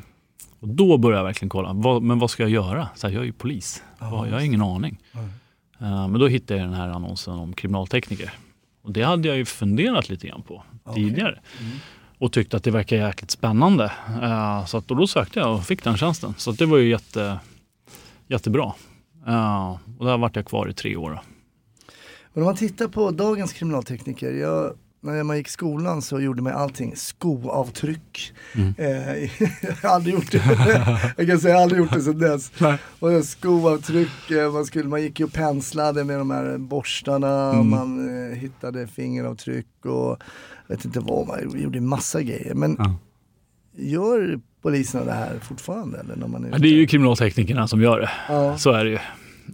Och 0.60 0.68
då 0.68 0.98
började 0.98 1.20
jag 1.20 1.26
verkligen 1.26 1.50
kolla, 1.50 1.74
vad, 1.74 2.02
men 2.04 2.20
vad 2.20 2.30
ska 2.30 2.44
jag 2.44 2.50
göra? 2.50 2.88
Så 2.96 3.08
här, 3.08 3.14
jag 3.14 3.22
är 3.22 3.26
ju 3.26 3.32
polis, 3.34 3.84
Vad- 4.00 4.28
jag 4.28 4.34
har 4.34 4.42
ingen 4.42 4.62
aning. 4.62 4.98
Eh, 5.80 6.08
men 6.08 6.14
då 6.20 6.28
hittade 6.28 6.60
jag 6.60 6.70
den 6.70 6.76
här 6.78 6.90
annonsen 6.90 7.34
om 7.34 7.54
kriminaltekniker. 7.54 8.32
Och 8.82 8.92
det 8.92 9.02
hade 9.04 9.28
jag 9.28 9.38
ju 9.38 9.46
funderat 9.46 10.10
lite 10.10 10.28
grann 10.28 10.42
på 10.42 10.64
tidigare. 10.96 11.40
Och 12.20 12.32
tyckte 12.32 12.58
att 12.58 12.64
det 12.64 12.72
verkar 12.72 12.98
jäkligt 12.98 13.32
spännande. 13.32 13.92
Eh, 14.22 14.66
så 14.66 14.78
att 14.78 14.88
då, 14.88 14.96
då 14.96 15.08
sökte 15.08 15.40
jag 15.40 15.56
och 15.56 15.64
fick 15.66 15.84
den 15.84 15.98
tjänsten. 15.98 16.34
Så 16.38 16.50
att 16.52 16.58
det 16.58 16.66
var 16.66 16.78
ju 16.78 16.90
jätte, 16.90 17.40
jättebra. 18.28 18.74
Eh, 19.28 19.78
och 19.98 20.06
där 20.06 20.18
vart 20.18 20.36
jag 20.36 20.46
kvar 20.46 20.70
i 20.70 20.74
tre 20.74 20.96
år. 20.96 21.10
Då. 21.12 21.20
Men 22.34 22.44
om 22.44 22.46
man 22.46 22.56
tittar 22.56 22.88
på 22.88 23.12
dagens 23.12 23.54
kriminaltekniker, 23.54 24.32
jag, 24.34 24.74
när 25.02 25.24
man 25.24 25.38
gick 25.38 25.48
i 25.48 25.52
skolan 25.52 26.02
så 26.02 26.20
gjorde 26.20 26.42
man 26.42 26.54
allting, 26.54 26.96
skoavtryck. 26.96 28.34
Mm. 28.56 28.74
Eh, 28.78 29.30
jag 29.62 29.90
har 29.90 29.96
aldrig 29.96 30.14
gjort 30.16 30.32
det, 30.32 30.42
jag 31.18 31.28
kan 31.28 31.40
säga 31.40 31.54
jag 31.54 31.58
har 31.58 31.64
aldrig 31.64 31.80
gjort 31.82 31.94
det 31.94 32.02
sedan 32.02 32.20
dess. 32.20 32.52
Och 33.00 33.26
skoavtryck, 33.26 34.10
man, 34.54 34.66
skulle, 34.66 34.90
man 34.90 35.02
gick 35.02 35.20
ju 35.20 35.26
och 35.26 35.34
penslade 35.34 36.04
med 36.04 36.20
de 36.20 36.32
här 36.32 36.58
borstarna, 36.58 37.50
Mm. 37.54 37.70
man 37.70 38.10
eh, 38.32 38.38
hittade 38.38 38.88
fingeravtryck 38.88 39.86
och 39.86 40.18
vet 40.70 40.86
inte 40.86 41.00
vad, 41.00 41.28
man 41.28 41.62
gjorde 41.62 41.82
massa 41.82 42.22
grejer. 42.22 42.54
Men 42.56 42.76
Ja. 42.80 42.96
gör 43.78 44.40
poliserna 44.62 45.06
det 45.06 45.12
här 45.12 45.40
fortfarande? 45.42 46.00
Eller 46.00 46.16
när 46.16 46.28
man 46.28 46.46
är 46.46 46.50
Ja, 46.52 46.58
det 46.58 46.68
är 46.68 46.74
ju 46.74 46.88
kriminalteknikerna 46.88 47.68
som 47.68 47.82
gör 47.82 48.00
det. 48.00 48.10
Ja. 48.30 48.58
Så 48.58 48.72
är 48.72 48.86
det 48.86 48.90
ju. 48.92 48.98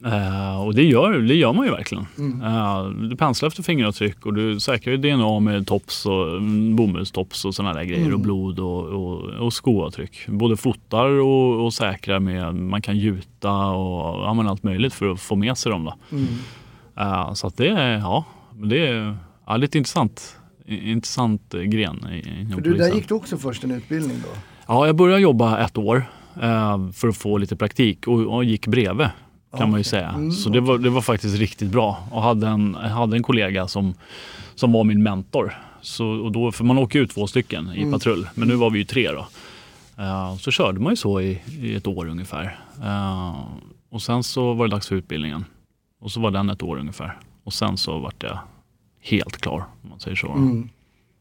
Eh, 0.05 0.61
och 0.65 0.75
det 0.75 0.83
gör, 0.83 1.19
det 1.19 1.35
gör 1.35 1.53
man 1.53 1.65
ju 1.65 1.71
verkligen. 1.71 2.05
Mm. 2.17 2.41
Eh, 2.41 2.85
du 3.09 3.15
penslar 3.15 3.47
efter 3.47 3.63
fingeravtryck 3.63 4.25
och 4.25 4.33
du 4.33 4.59
säkrar 4.59 4.91
ju 4.93 4.97
DNA 4.97 5.39
med 5.39 5.67
tops 5.67 6.05
och 6.05 6.27
mm, 6.37 6.75
bomullstops 6.75 7.45
och 7.45 7.55
sådana 7.55 7.73
där 7.73 7.83
grejer 7.83 8.01
Mm. 8.01 8.13
och 8.13 8.19
blod 8.19 8.59
och, 8.59 8.83
och, 8.85 9.21
och 9.23 9.53
skoavtryck. 9.53 10.27
Både 10.27 10.57
fotar 10.57 11.05
och, 11.09 11.65
och 11.65 11.73
säkrar 11.73 12.19
med, 12.19 12.55
man 12.55 12.81
kan 12.81 12.97
gjuta 12.97 13.51
och 13.51 14.23
ja, 14.23 14.49
allt 14.49 14.63
möjligt 14.63 14.93
för 14.93 15.11
att 15.11 15.19
få 15.21 15.35
med 15.35 15.57
sig 15.57 15.71
dem. 15.71 15.83
Då. 15.85 15.93
Mm. 16.11 16.27
Eh, 16.97 17.33
så 17.33 17.47
att 17.47 17.57
det 17.57 17.67
är, 17.69 17.97
ja, 17.97 18.25
det 18.53 18.87
är 18.87 19.17
ja, 19.47 19.57
lite 19.57 19.77
intressant. 19.77 20.37
Intressant 20.67 21.53
eh, 21.53 21.61
gren 21.61 21.99
För 22.53 22.61
du, 22.61 22.73
där 22.73 22.93
gick 22.93 23.07
du 23.07 23.13
också 23.13 23.37
först 23.37 23.63
en 23.63 23.71
utbildning 23.71 24.17
då? 24.23 24.29
Ja, 24.67 24.85
jag 24.87 24.95
började 24.95 25.21
jobba 25.21 25.57
ett 25.65 25.77
år 25.77 26.05
eh, 26.41 26.89
för 26.91 27.07
att 27.07 27.17
få 27.17 27.37
lite 27.37 27.55
praktik 27.55 28.07
och, 28.07 28.19
och 28.35 28.43
gick 28.43 28.67
bredvid 28.67 29.07
kan 29.57 29.71
man 29.71 29.79
ju 29.79 29.83
säga. 29.83 30.09
Mm, 30.09 30.31
Så 30.31 30.49
det 30.49 30.59
var, 30.61 30.77
det 30.77 30.89
var 30.89 31.01
faktiskt 31.01 31.37
riktigt 31.39 31.69
bra 31.71 32.07
och 32.11 32.21
hade 32.21 32.47
en, 32.47 32.75
hade 32.75 33.17
en 33.17 33.23
kollega 33.23 33.67
som, 33.67 33.93
som 34.55 34.71
var 34.71 34.83
min 34.83 35.03
mentor. 35.03 35.53
Så, 35.81 36.05
och 36.07 36.31
då, 36.31 36.51
för 36.51 36.63
man 36.63 36.77
åker 36.77 36.99
ju 36.99 37.07
två 37.07 37.27
stycken 37.27 37.71
i 37.75 37.79
Mm. 37.79 37.91
patrull, 37.91 38.27
men 38.35 38.47
nu 38.47 38.55
var 38.55 38.69
vi 38.69 38.79
ju 38.79 38.85
tre 38.85 39.11
då. 39.11 39.27
Eh, 40.03 40.35
så 40.37 40.51
körde 40.51 40.79
man 40.79 40.91
ju 40.91 40.95
så 40.95 41.21
i, 41.21 41.41
i 41.61 41.75
ett 41.75 41.87
år 41.87 42.07
ungefär. 42.09 42.59
Eh, 42.83 43.35
och 43.89 44.01
sen 44.01 44.23
så 44.23 44.53
var 44.53 44.67
det 44.67 44.71
dags 44.71 44.87
för 44.87 44.95
utbildningen. 44.95 45.45
Och 46.01 46.11
så 46.11 46.19
var 46.19 46.31
den 46.31 46.49
ett 46.49 46.63
år 46.63 46.77
ungefär. 46.79 47.17
Och 47.43 47.53
sen 47.53 47.77
så 47.77 47.99
vart 47.99 48.23
jag 48.23 48.39
helt 49.05 49.37
klar, 49.37 49.65
om 49.83 49.89
man 49.89 49.99
säger 49.99 50.15
så. 50.17 50.31
Mm. 50.31 50.69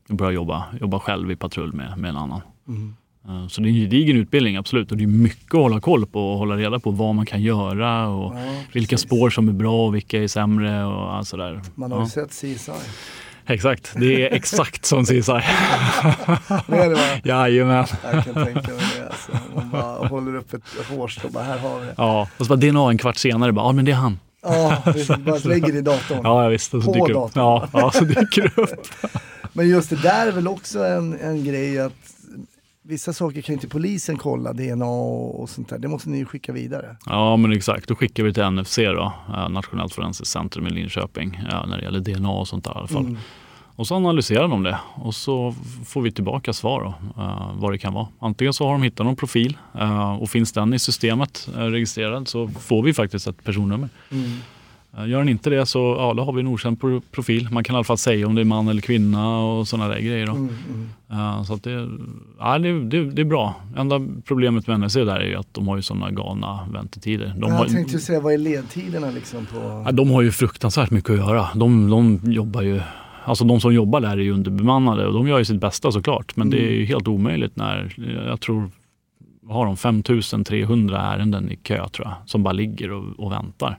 Jag 0.08 0.16
började 0.16 0.34
jobba, 0.34 0.64
jobba 0.80 0.98
själv 1.00 1.30
i 1.30 1.36
patrull 1.36 1.72
med, 1.72 1.98
med 1.98 2.08
en 2.10 2.16
annan. 2.16 2.40
Mm. 2.68 2.94
Eh, 3.28 3.48
Så 3.48 3.60
det 3.60 3.68
är 3.68 3.70
en 3.70 3.76
gedigen 3.76 4.16
utbildning, 4.16 4.56
absolut. 4.56 4.90
Och 4.92 4.96
det 4.98 5.04
är 5.04 5.08
mycket 5.08 5.54
att 5.54 5.60
hålla 5.60 5.80
koll 5.80 6.06
på 6.06 6.32
och 6.32 6.38
hålla 6.38 6.56
reda 6.56 6.78
på 6.78 6.90
vad 6.90 7.14
man 7.14 7.26
kan 7.26 7.42
göra 7.42 8.08
och 8.08 8.34
Ja, 8.34 8.40
vilka 8.72 8.98
spår 8.98 9.30
som 9.30 9.48
är 9.48 9.52
bra 9.52 9.86
och 9.86 9.94
vilka 9.94 10.22
är 10.22 10.28
sämre 10.28 10.84
och 10.84 11.14
allt 11.14 11.28
sådär. 11.28 11.62
Man 11.74 11.92
har 11.92 11.98
ju 11.98 12.04
Ja. 12.04 12.08
sett 12.08 12.30
CSI. 12.30 12.72
Exakt, 13.46 13.94
det 13.96 14.22
är 14.28 14.34
exakt 14.34 14.84
som 14.84 15.04
CSI. 15.04 15.12
Det 16.66 16.76
är 16.76 16.88
det 16.88 16.94
va? 16.94 17.00
Jajamän. 17.24 17.86
Jag 18.04 18.24
kan 18.24 18.34
tänka 18.34 18.60
mig 18.72 18.84
det. 18.98 19.06
Alltså. 19.06 19.32
Man 19.54 19.70
bara 19.70 20.08
håller 20.08 20.34
upp 20.36 20.54
ett 20.54 20.62
hårstrå 20.90 21.26
och 21.26 21.32
bara, 21.32 21.44
här 21.44 21.58
har 21.58 21.80
vi 21.80 21.86
det. 21.86 21.94
Ja, 21.96 22.28
och 22.38 22.46
så 22.46 22.56
bara 22.56 22.70
DNA 22.70 22.90
en 22.90 22.98
kvart 22.98 23.16
senare, 23.16 23.52
bara, 23.52 23.66
ja 23.66 23.72
men 23.72 23.84
det 23.84 23.90
är 23.90 23.96
han. 23.96 24.18
Ja, 24.44 24.82
bara 25.18 25.38
lägger 25.38 25.72
det 25.72 25.78
i 25.78 25.82
datorn. 25.82 26.20
Ja, 26.22 26.42
jag 26.42 26.50
visste. 26.50 26.80
Så 26.80 26.92
På 26.92 27.06
datorn. 27.06 27.30
Ja, 27.34 27.68
ja, 27.72 27.90
så 27.90 28.04
dyker 28.04 28.42
det 28.42 28.62
upp. 28.62 28.86
Men 29.52 29.68
just 29.68 29.90
det 29.90 30.02
där 30.02 30.26
är 30.26 30.32
väl 30.32 30.48
också 30.48 30.84
en, 30.84 31.20
en 31.20 31.44
grej 31.44 31.78
att 31.78 31.92
vissa 32.82 33.12
saker 33.12 33.40
kan 33.40 33.52
inte 33.52 33.68
polisen 33.68 34.16
kolla, 34.16 34.52
DNA 34.52 34.86
och, 34.86 35.40
och 35.40 35.50
sånt 35.50 35.68
där. 35.68 35.78
Det 35.78 35.88
måste 35.88 36.10
ni 36.10 36.18
ju 36.18 36.24
skicka 36.24 36.52
vidare. 36.52 36.96
Ja, 37.06 37.36
men 37.36 37.52
exakt. 37.52 37.88
Då 37.88 37.94
skickar 37.94 38.22
vi 38.22 38.34
till 38.34 38.50
NFC 38.50 38.76
då, 38.76 39.12
eh, 39.28 39.48
Nationellt 39.48 39.94
forensiskt 39.94 40.32
centrum 40.32 40.66
i 40.66 40.70
Linköping, 40.70 41.40
ja, 41.50 41.66
när 41.66 41.76
det 41.76 41.82
gäller 41.82 42.00
DNA 42.00 42.30
och 42.30 42.48
sånt 42.48 42.64
där 42.64 42.70
i 42.70 42.74
alla 42.74 42.86
fall. 42.86 43.02
Mm. 43.02 43.18
Och 43.76 43.86
så 43.86 43.94
analyserar 43.94 44.48
de 44.48 44.62
det 44.62 44.78
och 44.94 45.14
så 45.14 45.54
får 45.84 46.02
vi 46.02 46.12
tillbaka 46.12 46.52
svar 46.52 46.80
då, 46.82 47.22
eh, 47.22 47.50
vad 47.54 47.72
det 47.72 47.78
kan 47.78 47.94
vara. 47.94 48.06
Antingen 48.18 48.52
så 48.52 48.66
har 48.66 48.72
de 48.72 48.82
hittat 48.82 49.06
någon 49.06 49.16
profil 49.16 49.56
eh, 49.78 50.12
och 50.14 50.28
finns 50.28 50.52
den 50.52 50.74
i 50.74 50.78
systemet 50.78 51.48
eh, 51.56 51.60
registrerad 51.60 52.28
så 52.28 52.48
får 52.48 52.82
vi 52.82 52.94
faktiskt 52.94 53.26
ett 53.26 53.44
personnummer. 53.44 53.88
Mm. 54.10 54.30
Gör 55.08 55.18
den 55.18 55.28
inte 55.28 55.50
det 55.50 55.66
så 55.66 55.96
ja, 55.98 56.14
då 56.14 56.24
har 56.24 56.32
vi 56.32 56.40
en 56.40 56.46
okänd 56.46 56.80
pro- 56.80 57.00
profil. 57.10 57.48
Man 57.50 57.64
kan 57.64 57.74
i 57.74 57.76
alla 57.76 57.84
fall 57.84 57.98
säga 57.98 58.26
om 58.26 58.34
det 58.34 58.40
är 58.40 58.44
man 58.44 58.68
eller 58.68 58.82
kvinna 58.82 59.38
och 59.38 59.68
sådana 59.68 59.88
där 59.88 60.00
grejer. 60.00 60.26
Då. 60.26 60.32
Mm, 60.32 60.48
mm. 61.10 61.44
Så 61.44 61.56
det, 61.56 61.88
ja, 62.38 62.58
det, 62.58 62.84
det, 62.84 63.10
det 63.10 63.22
är 63.22 63.26
bra. 63.26 63.54
Enda 63.76 64.00
problemet 64.24 64.66
med 64.66 64.80
NSC 64.80 64.94
där 64.94 65.16
är 65.20 65.26
ju 65.26 65.34
att 65.36 65.54
de 65.54 65.68
har 65.68 65.76
ju 65.76 65.82
sådana 65.82 66.10
galna 66.10 66.68
väntetider. 66.72 67.26
De, 67.26 67.40
Men 67.40 67.52
har, 67.52 67.64
jag 67.64 67.72
tänkte 67.72 67.92
ju 67.92 68.00
säga, 68.00 68.20
vad 68.20 68.32
är 68.32 68.38
ledtiderna 68.38 69.10
liksom 69.10 69.46
på... 69.46 69.86
de 69.92 70.10
har 70.10 70.22
ju 70.22 70.32
fruktansvärt 70.32 70.90
mycket 70.90 71.10
att 71.10 71.16
göra. 71.16 71.48
De, 71.54 71.90
de 71.90 72.20
jobbar 72.32 72.62
ju 72.62 72.80
Alltså 73.24 73.44
de 73.44 73.60
som 73.60 73.74
jobbar 73.74 74.00
där 74.00 74.10
är 74.10 74.16
ju 74.22 74.32
underbemannade 74.32 75.06
och 75.06 75.12
de 75.14 75.28
gör 75.28 75.38
ju 75.38 75.44
sitt 75.44 75.60
bästa 75.60 75.92
såklart. 75.92 76.36
Men 76.36 76.50
det 76.50 76.58
är 76.66 76.70
ju 76.72 76.84
helt 76.84 77.08
omöjligt 77.08 77.56
när, 77.56 77.94
jag 78.28 78.40
tror, 78.40 78.70
har 79.48 79.66
de 79.66 79.76
5300 79.76 81.00
ärenden 81.00 81.50
i 81.50 81.56
kö 81.56 81.88
tror 81.88 82.06
jag, 82.08 82.14
som 82.26 82.42
bara 82.42 82.52
ligger 82.52 82.90
och, 82.92 83.04
och 83.24 83.32
väntar. 83.32 83.78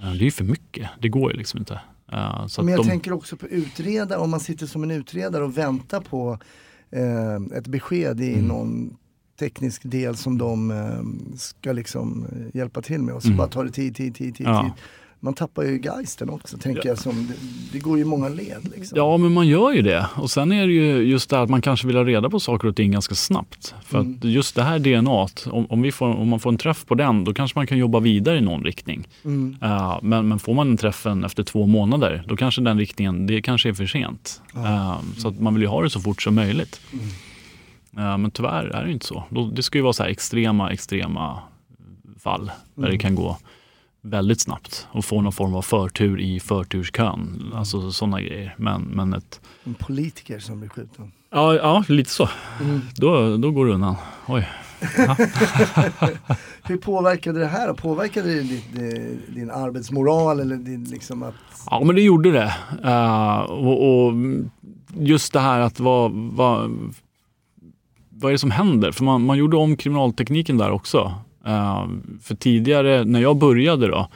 Eh, 0.00 0.10
Det 0.12 0.18
är 0.18 0.24
ju 0.24 0.30
för 0.30 0.44
mycket, 0.44 0.88
det 1.00 1.08
går 1.08 1.32
ju 1.32 1.38
liksom 1.38 1.58
inte. 1.58 1.80
Eh, 2.12 2.46
Så 2.46 2.62
Men 2.62 2.74
jag 2.74 2.82
de, 2.84 2.88
tänker 2.88 3.12
också 3.12 3.36
på 3.36 3.46
utredare, 3.46 4.18
om 4.18 4.30
man 4.30 4.40
sitter 4.40 4.66
som 4.66 4.82
en 4.82 4.90
utredare 4.90 5.44
och 5.44 5.58
väntar 5.58 6.00
på 6.00 6.38
eh, 6.90 7.58
ett 7.58 7.66
besked 7.66 8.20
i 8.20 8.32
Mm. 8.34 8.44
någon 8.46 8.96
teknisk 9.38 9.82
del 9.84 10.16
som 10.16 10.38
de 10.38 10.70
eh, 10.70 11.36
ska 11.38 11.72
liksom 11.72 12.26
hjälpa 12.54 12.82
till 12.82 13.02
med 13.02 13.14
och 13.14 13.22
så 13.22 13.28
Mm. 13.28 13.38
bara 13.38 13.48
tar 13.48 13.64
det 13.64 13.70
tid, 13.70 13.96
tid, 13.96 14.14
tid, 14.14 14.36
tid. 14.36 14.46
Ja. 14.46 14.62
tid. 14.62 14.72
Man 15.20 15.34
tappar 15.34 15.62
ju 15.62 15.80
geisten 15.80 16.30
också, 16.30 16.58
tänker 16.58 16.88
jag. 16.88 16.98
Som, 16.98 17.26
det, 17.26 17.34
det 17.72 17.78
går 17.78 17.98
ju 17.98 18.04
många 18.04 18.28
led. 18.28 18.70
Liksom. 18.76 18.98
Ja, 18.98 19.16
men 19.16 19.32
man 19.32 19.46
gör 19.46 19.72
ju 19.72 19.82
det. 19.82 20.06
Och 20.16 20.30
sen 20.30 20.52
är 20.52 20.66
det 20.66 20.72
ju 20.72 20.96
just 21.02 21.30
det 21.30 21.40
att 21.40 21.50
man 21.50 21.62
kanske 21.62 21.86
vill 21.86 21.96
ha 21.96 22.04
reda 22.04 22.30
på 22.30 22.40
saker 22.40 22.68
och 22.68 22.76
ting 22.76 22.90
ganska 22.90 23.14
snabbt. 23.14 23.74
För 23.84 23.98
Mm. 23.98 24.14
att 24.18 24.24
just 24.24 24.54
det 24.54 24.62
här 24.62 24.78
DNA, 24.78 25.28
om, 25.52 25.66
om, 25.66 25.82
vi 25.82 25.92
får, 25.92 26.06
om 26.06 26.28
man 26.28 26.40
får 26.40 26.50
en 26.50 26.58
träff 26.58 26.86
på 26.86 26.94
den, 26.94 27.24
då 27.24 27.34
kanske 27.34 27.58
man 27.58 27.66
kan 27.66 27.78
jobba 27.78 28.00
vidare 28.00 28.38
i 28.38 28.40
någon 28.40 28.64
riktning. 28.64 29.08
Mm. 29.24 29.56
Uh, 29.62 29.98
men, 30.02 30.28
men 30.28 30.38
får 30.38 30.54
man 30.54 30.70
en 30.70 30.76
träffen 30.76 31.24
efter 31.24 31.42
två 31.42 31.66
månader, 31.66 32.24
då 32.26 32.36
kanske 32.36 32.60
den 32.60 32.78
riktningen, 32.78 33.26
det 33.26 33.42
kanske 33.42 33.68
är 33.68 33.72
för 33.72 33.86
sent. 33.86 34.42
Uh, 34.56 35.00
så 35.16 35.28
att 35.28 35.40
man 35.40 35.54
vill 35.54 35.62
ju 35.62 35.68
ha 35.68 35.82
det 35.82 35.90
så 35.90 36.00
fort 36.00 36.22
som 36.22 36.34
möjligt. 36.34 36.80
Uh, 37.98 38.18
men 38.18 38.30
tyvärr 38.30 38.64
är 38.64 38.84
det 38.84 38.92
inte 38.92 39.06
så. 39.06 39.24
Det 39.52 39.62
ska 39.62 39.78
ju 39.78 39.82
vara 39.82 39.92
så 39.92 40.02
här 40.02 40.10
extrema, 40.10 40.72
extrema 40.72 41.42
fall 42.18 42.50
där 42.74 42.90
det 42.90 42.98
kan 42.98 43.14
gå 43.14 43.36
väldigt 44.08 44.40
snabbt 44.40 44.86
och 44.90 45.04
få 45.04 45.20
någon 45.20 45.32
form 45.32 45.54
av 45.54 45.62
förtur 45.62 46.20
i 46.20 46.40
förturskön. 46.40 47.52
Alltså 47.54 47.92
sådana 47.92 48.20
grejer. 48.20 48.54
Men, 48.58 48.82
men 48.82 49.14
ett, 49.14 49.40
En 49.64 49.74
politiker 49.74 50.38
som 50.38 50.60
blir 50.60 50.68
skjuten. 50.70 51.12
ja, 51.30 51.54
ja, 51.54 51.84
lite 51.88 52.10
så. 52.10 52.28
Mm. 52.60 52.80
Då, 52.96 53.36
då 53.36 53.50
går 53.50 53.66
det 53.66 53.72
undan. 53.72 53.96
Oj. 54.26 54.48
Hur 56.62 56.76
påverkade 56.76 57.40
det 57.40 57.46
här? 57.46 57.72
Påverkade 57.72 58.34
det 58.34 58.42
ditt, 58.42 58.74
eh, 58.76 59.34
din 59.34 59.50
arbetsmoral 59.50 60.40
eller 60.40 60.56
din, 60.56 60.84
liksom 60.84 61.22
att... 61.22 61.34
Ja, 61.70 61.82
men 61.84 61.96
det 61.96 62.02
gjorde 62.02 62.30
det. 62.32 62.54
Eh, 62.84 63.38
och, 63.40 64.06
och 64.06 64.12
just 64.94 65.32
det 65.32 65.40
här 65.40 65.60
att 65.60 65.80
vad, 65.80 66.12
vad, 66.12 66.70
vad 68.08 68.30
är 68.30 68.32
det 68.32 68.38
som 68.38 68.50
händer? 68.50 68.92
För 68.92 69.04
man, 69.04 69.24
man 69.24 69.38
gjorde 69.38 69.56
om 69.56 69.76
kriminaltekniken 69.76 70.58
där 70.58 70.70
också. 70.70 71.14
Eh, 71.48 71.86
för 72.22 72.34
tidigare, 72.34 73.04
när 73.04 73.20
jag 73.20 73.36
började 73.36 73.88
då, 73.88 74.08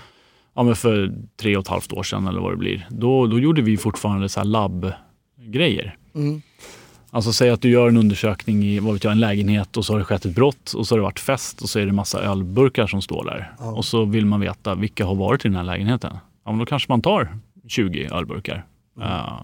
ja, 0.54 0.62
men 0.62 0.76
för 0.76 1.12
tre 1.36 1.56
och 1.56 1.62
ett 1.62 1.68
halvt 1.68 1.92
år 1.92 2.02
sedan 2.02 2.26
eller 2.26 2.40
vad 2.40 2.52
det 2.52 2.56
blir, 2.56 2.86
då, 2.90 3.26
då 3.26 3.38
gjorde 3.38 3.62
vi 3.62 3.76
fortfarande 3.76 4.28
så 4.28 4.40
här 4.40 4.44
labbgrejer. 4.44 5.96
Mm. 6.14 6.42
Alltså 7.10 7.32
säg 7.32 7.50
att 7.50 7.60
du 7.60 7.70
gör 7.70 7.88
en 7.88 7.96
undersökning 7.96 8.64
i 8.64 8.78
vad 8.78 8.92
vet 8.92 9.04
jag, 9.04 9.12
en 9.12 9.20
lägenhet 9.20 9.76
och 9.76 9.84
så 9.84 9.92
har 9.92 9.98
det 9.98 10.04
skett 10.04 10.24
ett 10.24 10.34
brott 10.34 10.72
och 10.72 10.86
så 10.86 10.94
har 10.94 10.98
det 10.98 11.02
varit 11.02 11.20
fest 11.20 11.62
och 11.62 11.68
så 11.68 11.78
är 11.78 11.86
det 11.86 11.92
massa 11.92 12.20
ölburkar 12.20 12.86
som 12.86 13.02
står 13.02 13.24
där. 13.24 13.52
Ja. 13.58 13.72
Och 13.72 13.84
så 13.84 14.04
vill 14.04 14.26
man 14.26 14.40
veta 14.40 14.74
vilka 14.74 15.04
har 15.04 15.14
varit 15.14 15.44
i 15.44 15.48
den 15.48 15.56
här 15.56 15.64
lägenheten. 15.64 16.16
Ja, 16.44 16.50
men 16.50 16.58
då 16.58 16.66
kanske 16.66 16.92
man 16.92 17.02
tar 17.02 17.38
20 17.68 18.08
ölburkar. 18.12 18.64
Eh, 19.00 19.40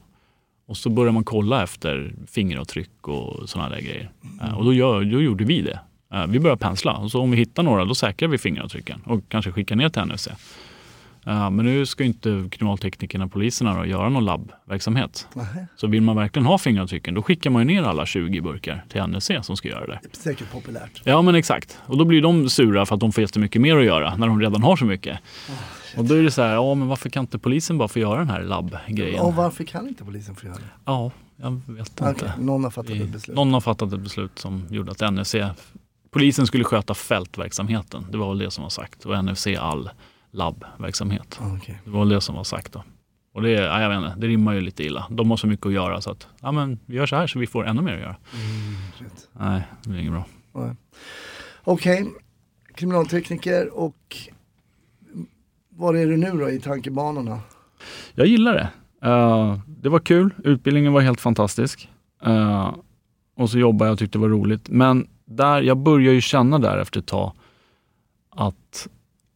och 0.69 0.77
så 0.77 0.91
börjar 0.91 1.13
man 1.13 1.25
kolla 1.25 1.63
efter 1.63 2.15
fingeravtryck 2.27 3.09
och 3.09 3.49
sådana 3.49 3.69
där 3.69 3.81
grejer. 3.81 4.11
Eh, 4.43 4.59
och 4.59 4.65
då, 4.65 4.73
gör, 4.73 5.05
då 5.05 5.23
gjorde 5.23 5.45
vi 5.45 5.63
det. 5.63 5.81
Eh, 6.15 6.27
vi 6.27 6.41
börjar 6.41 6.57
pensla 6.57 6.93
och 6.93 7.11
så 7.11 7.21
om 7.21 7.31
vi 7.31 7.37
hittar 7.37 7.63
några 7.63 7.85
då 7.85 7.95
säkrar 7.95 8.29
vi 8.29 8.39
fingeravtrycken 8.39 9.01
och 9.05 9.21
kanske 9.29 9.53
skickar 9.53 9.77
ner 9.77 9.89
till 9.89 10.03
NFC. 10.03 10.29
Eh, 11.27 11.51
men 11.51 11.65
nu 11.67 11.87
ska 11.87 12.05
inte 12.05 12.49
kriminalteknikerna 12.51 13.25
och 13.25 13.33
poliserna 13.33 13.79
då 13.79 13.87
göra 13.87 14.09
någon 14.09 14.25
labbverksamhet. 14.25 15.29
Så 15.77 15.87
vill 15.87 16.03
man 16.03 16.17
verkligen 16.17 16.47
ha 16.47 16.59
fingeravtrycken 16.59 17.15
då 17.15 17.23
skickar 17.23 17.51
man 17.51 17.69
ju 17.69 17.75
ner 17.75 17.83
alla 17.89 18.07
20 18.07 18.41
burkar 18.41 18.85
till 18.89 19.03
NFC 19.03 19.31
som 19.43 19.57
ska 19.57 19.69
göra 19.69 19.87
det. 19.87 20.01
Säkert 20.13 20.53
populärt. 20.53 21.03
Ja 21.05 21.23
men 21.23 21.35
exakt. 21.35 21.79
Och 21.87 21.99
då 21.99 22.05
blir 22.05 22.23
de 22.23 22.51
sura 22.51 22.87
för 22.87 22.95
att 22.95 23.01
de 23.01 23.13
får 23.13 23.23
jättemycket 23.23 23.63
mer 23.63 23.77
att 23.77 23.85
göra 23.85 24.17
när 24.17 24.27
de 24.27 24.41
redan 24.41 24.63
har 24.63 24.77
så 24.77 24.85
mycket. 24.85 25.19
och 25.97 26.05
då 26.05 26.15
är 26.15 26.23
det 26.23 26.31
så 26.31 26.43
här, 26.43 26.55
ja 26.55 26.75
men 26.75 26.89
varför 26.89 27.11
kan 27.11 27.21
inte 27.21 27.39
polisen 27.39 27.79
bara 27.79 27.89
få 27.89 27.99
göra 27.99 28.19
den 28.19 28.31
här 28.31 28.43
labbgrejen? 28.43 29.21
Och 29.21 29.35
varför 29.35 29.65
kan 29.65 29.89
inte 29.89 30.05
polisen 30.05 30.35
få 30.35 30.47
göra 30.47 30.57
det? 30.57 30.71
Ja, 30.85 31.11
jag 31.37 31.61
vet 31.67 32.01
inte. 32.01 32.33
någon 32.39 32.65
har 32.65 32.71
fattat 32.71 32.97
ett 32.97 33.09
beslut. 33.09 33.37
Någon 33.37 33.53
har 33.53 33.61
fattat 33.61 33.93
ett 33.93 34.01
beslut 34.01 34.39
som 34.39 34.67
gjorde 34.71 34.93
att 34.93 35.13
NFC, 35.13 35.35
polisen 36.11 36.47
skulle 36.47 36.65
sköta 36.65 36.95
fältverksamheten. 36.95 38.07
Det 38.11 38.19
var 38.19 38.29
väl 38.29 38.39
det 38.39 38.51
som 38.51 38.63
var 38.63 38.71
sagt. 38.71 39.05
Och 39.05 39.25
NFC 39.25 39.47
all 39.59 39.91
labbverksamhet. 40.31 41.39
Ah, 41.43 41.57
okej. 41.57 41.81
Det 41.85 41.91
var 41.91 42.01
väl 42.01 42.09
det 42.09 42.21
som 42.21 42.35
var 42.35 42.45
sagt 42.45 42.73
då. 42.73 42.85
Och 43.33 43.43
det, 43.43 43.51
ja, 43.51 43.81
jag 43.83 43.89
vet 43.89 43.99
inte, 43.99 44.21
det 44.21 44.27
rimmar 44.27 44.53
ju 44.55 44.61
lite 44.61 44.85
illa. 44.85 45.07
De 45.11 45.31
har 45.31 45.37
så 45.37 45.47
mycket 45.47 45.67
att 45.67 45.73
göra 45.73 46.01
så 46.01 46.11
att, 46.11 46.27
ja 46.41 46.53
men 46.53 46.79
vi 46.87 46.97
gör 46.97 47.07
så 47.07 47.17
här 47.17 47.27
så 47.27 47.39
vi 47.39 47.47
får 47.47 47.67
ännu 47.67 47.83
mer 47.83 47.95
att 47.95 48.01
göra. 48.01 48.17
rätt. 48.99 49.29
Nej, 49.33 49.63
det 49.85 49.91
är 49.91 49.99
inget 49.99 50.13
bra. 50.13 50.25
Okej, 51.65 52.07
kriminaltekniker 52.75 53.79
och 53.79 54.17
var 55.69 55.95
är 55.95 56.07
du 56.07 56.17
nu 56.17 56.31
då 56.31 56.51
i 56.51 56.61
tankebanorna? 56.61 57.41
Jag 58.15 58.27
gillar 58.27 58.55
det. 58.55 58.69
Eh, 59.09 59.59
det 59.67 59.89
var 59.89 59.99
kul, 59.99 60.35
utbildningen 60.45 60.93
var 60.93 61.01
helt 61.01 61.21
fantastisk. 61.21 61.89
Eh, 62.25 62.75
och 63.37 63.51
så 63.51 63.59
jobbade 63.59 63.89
jag 63.89 63.93
och 63.93 63.99
tyckte 63.99 64.19
det 64.19 64.23
var 64.23 64.29
roligt. 64.29 64.69
Men 64.69 65.09
där, 65.29 65.63
jag 65.63 65.79
börjar 65.79 66.13
ju 66.13 66.21
känna 66.21 66.59
där 66.59 66.79
efter 66.79 67.01
ett 67.01 67.07
tag 67.07 67.33
att 68.31 68.89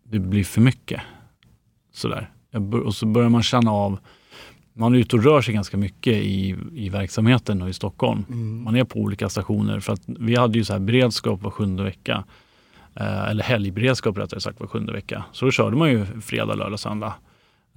det 0.05 0.19
blir 0.19 0.45
för 0.45 0.61
mycket. 0.61 1.01
Sådär. 1.93 2.31
Bör, 2.51 2.81
och 2.81 2.95
så 2.95 3.07
börjar 3.07 3.29
man 3.29 3.43
känna 3.43 3.71
av, 3.71 3.99
man 4.73 4.95
är 4.95 4.99
ute 4.99 5.17
och 5.17 5.25
rör 5.25 5.41
sig 5.41 5.55
ganska 5.55 5.77
mycket 5.77 6.15
i, 6.15 6.57
i 6.73 6.89
verksamheten 6.89 7.63
och 7.63 7.69
i 7.69 7.73
Stockholm. 7.73 8.25
Man 8.65 8.77
är 8.77 8.85
på 8.85 8.99
olika 8.99 9.29
stationer 9.29 9.81
för 9.81 9.93
att 9.93 10.03
vi 10.07 10.37
hade 10.37 10.59
ju 10.59 10.65
så 10.65 10.73
här 10.73 10.81
beredskap 10.81 11.43
var 11.43 11.51
sjunde 11.51 11.83
vecka. 11.83 12.25
Eh, 12.95 13.29
eller 13.29 13.45
helgberedskap 13.45 14.19
rättare 14.19 14.41
sagt 14.41 14.61
var 14.61 14.67
sjunde 14.67 14.93
vecka. 14.93 15.25
Så 15.33 15.45
då 15.45 15.51
körde 15.51 15.77
man 15.77 15.91
ju 15.91 16.07
fredag, 16.21 16.55
lördag, 16.55 16.81
söndag. 16.81 17.15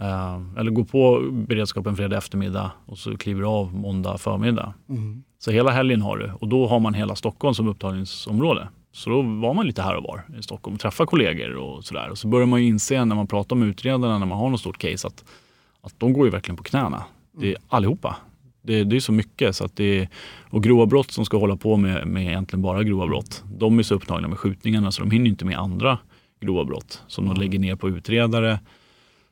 Eh, 0.02 0.42
eller 0.58 0.72
går 0.72 0.84
på 0.84 1.30
beredskapen 1.32 1.96
fredag 1.96 2.18
eftermiddag 2.18 2.72
och 2.86 2.98
så 2.98 3.18
kliver 3.18 3.44
av 3.44 3.76
måndag 3.76 4.18
förmiddag. 4.18 4.74
Så 5.40 5.52
hela 5.52 5.72
helgen 5.72 6.02
har 6.02 6.18
du 6.18 6.32
och 6.40 6.48
då 6.48 6.68
har 6.68 6.80
man 6.80 6.94
hela 6.94 7.16
Stockholm 7.16 7.54
som 7.56 7.68
upptagningsområde. 7.68 8.68
Så 8.92 9.10
då 9.10 9.22
var 9.22 9.54
man 9.54 9.68
lite 9.68 9.82
här 9.82 9.96
och 9.96 10.04
var 10.04 10.40
i 10.40 10.44
Stockholm 10.44 10.74
och 10.76 10.82
träffade 10.82 11.08
kollegor 11.08 11.56
och 11.56 11.84
sådär. 11.84 12.10
Och 12.10 12.18
så 12.18 12.28
börjar 12.28 12.48
man 12.48 12.62
ju 12.62 12.68
inse 12.68 13.06
när 13.06 13.16
man 13.16 13.28
pratar 13.28 13.56
med 13.56 13.68
utredarna 13.68 14.20
när 14.20 14.26
man 14.26 14.38
har 14.38 14.50
något 14.50 14.60
stort 14.60 14.78
case 14.78 15.08
att, 15.08 15.26
att 15.82 15.94
de 15.98 16.14
går 16.14 16.26
ju 16.26 16.32
verkligen 16.32 16.58
på 16.58 16.64
knäna. 16.64 17.04
Det 17.32 17.52
är 17.52 17.58
allihopa. 17.68 18.16
Det, 18.62 18.84
det 18.84 18.96
är 18.96 19.00
så 19.00 19.12
mycket 19.12 19.56
så 19.56 19.66
att 19.66 19.76
det 19.76 20.00
är, 20.00 20.10
och 20.50 20.64
grova 20.64 20.86
brott 20.86 21.12
som 21.12 21.26
ska 21.26 21.38
hålla 21.38 21.56
på 21.56 21.78
med, 21.78 22.08
med 22.08 22.24
egentligen 22.24 22.62
bara 22.62 22.84
grova 22.84 23.08
brott. 23.08 23.44
De 23.58 23.80
är 23.80 23.84
så 23.84 23.96
upptagna 23.96 24.28
med 24.28 24.40
skjutningarna 24.40 24.92
så 24.92 25.02
de 25.02 25.12
hinner 25.12 25.28
inte 25.28 25.46
med 25.46 25.58
andra 25.58 25.98
grova 26.42 26.64
brott 26.64 27.04
som 27.08 27.28
de 27.28 27.38
lägger 27.38 27.60
ner 27.60 27.76
på 27.76 27.90
utredare 27.90 28.60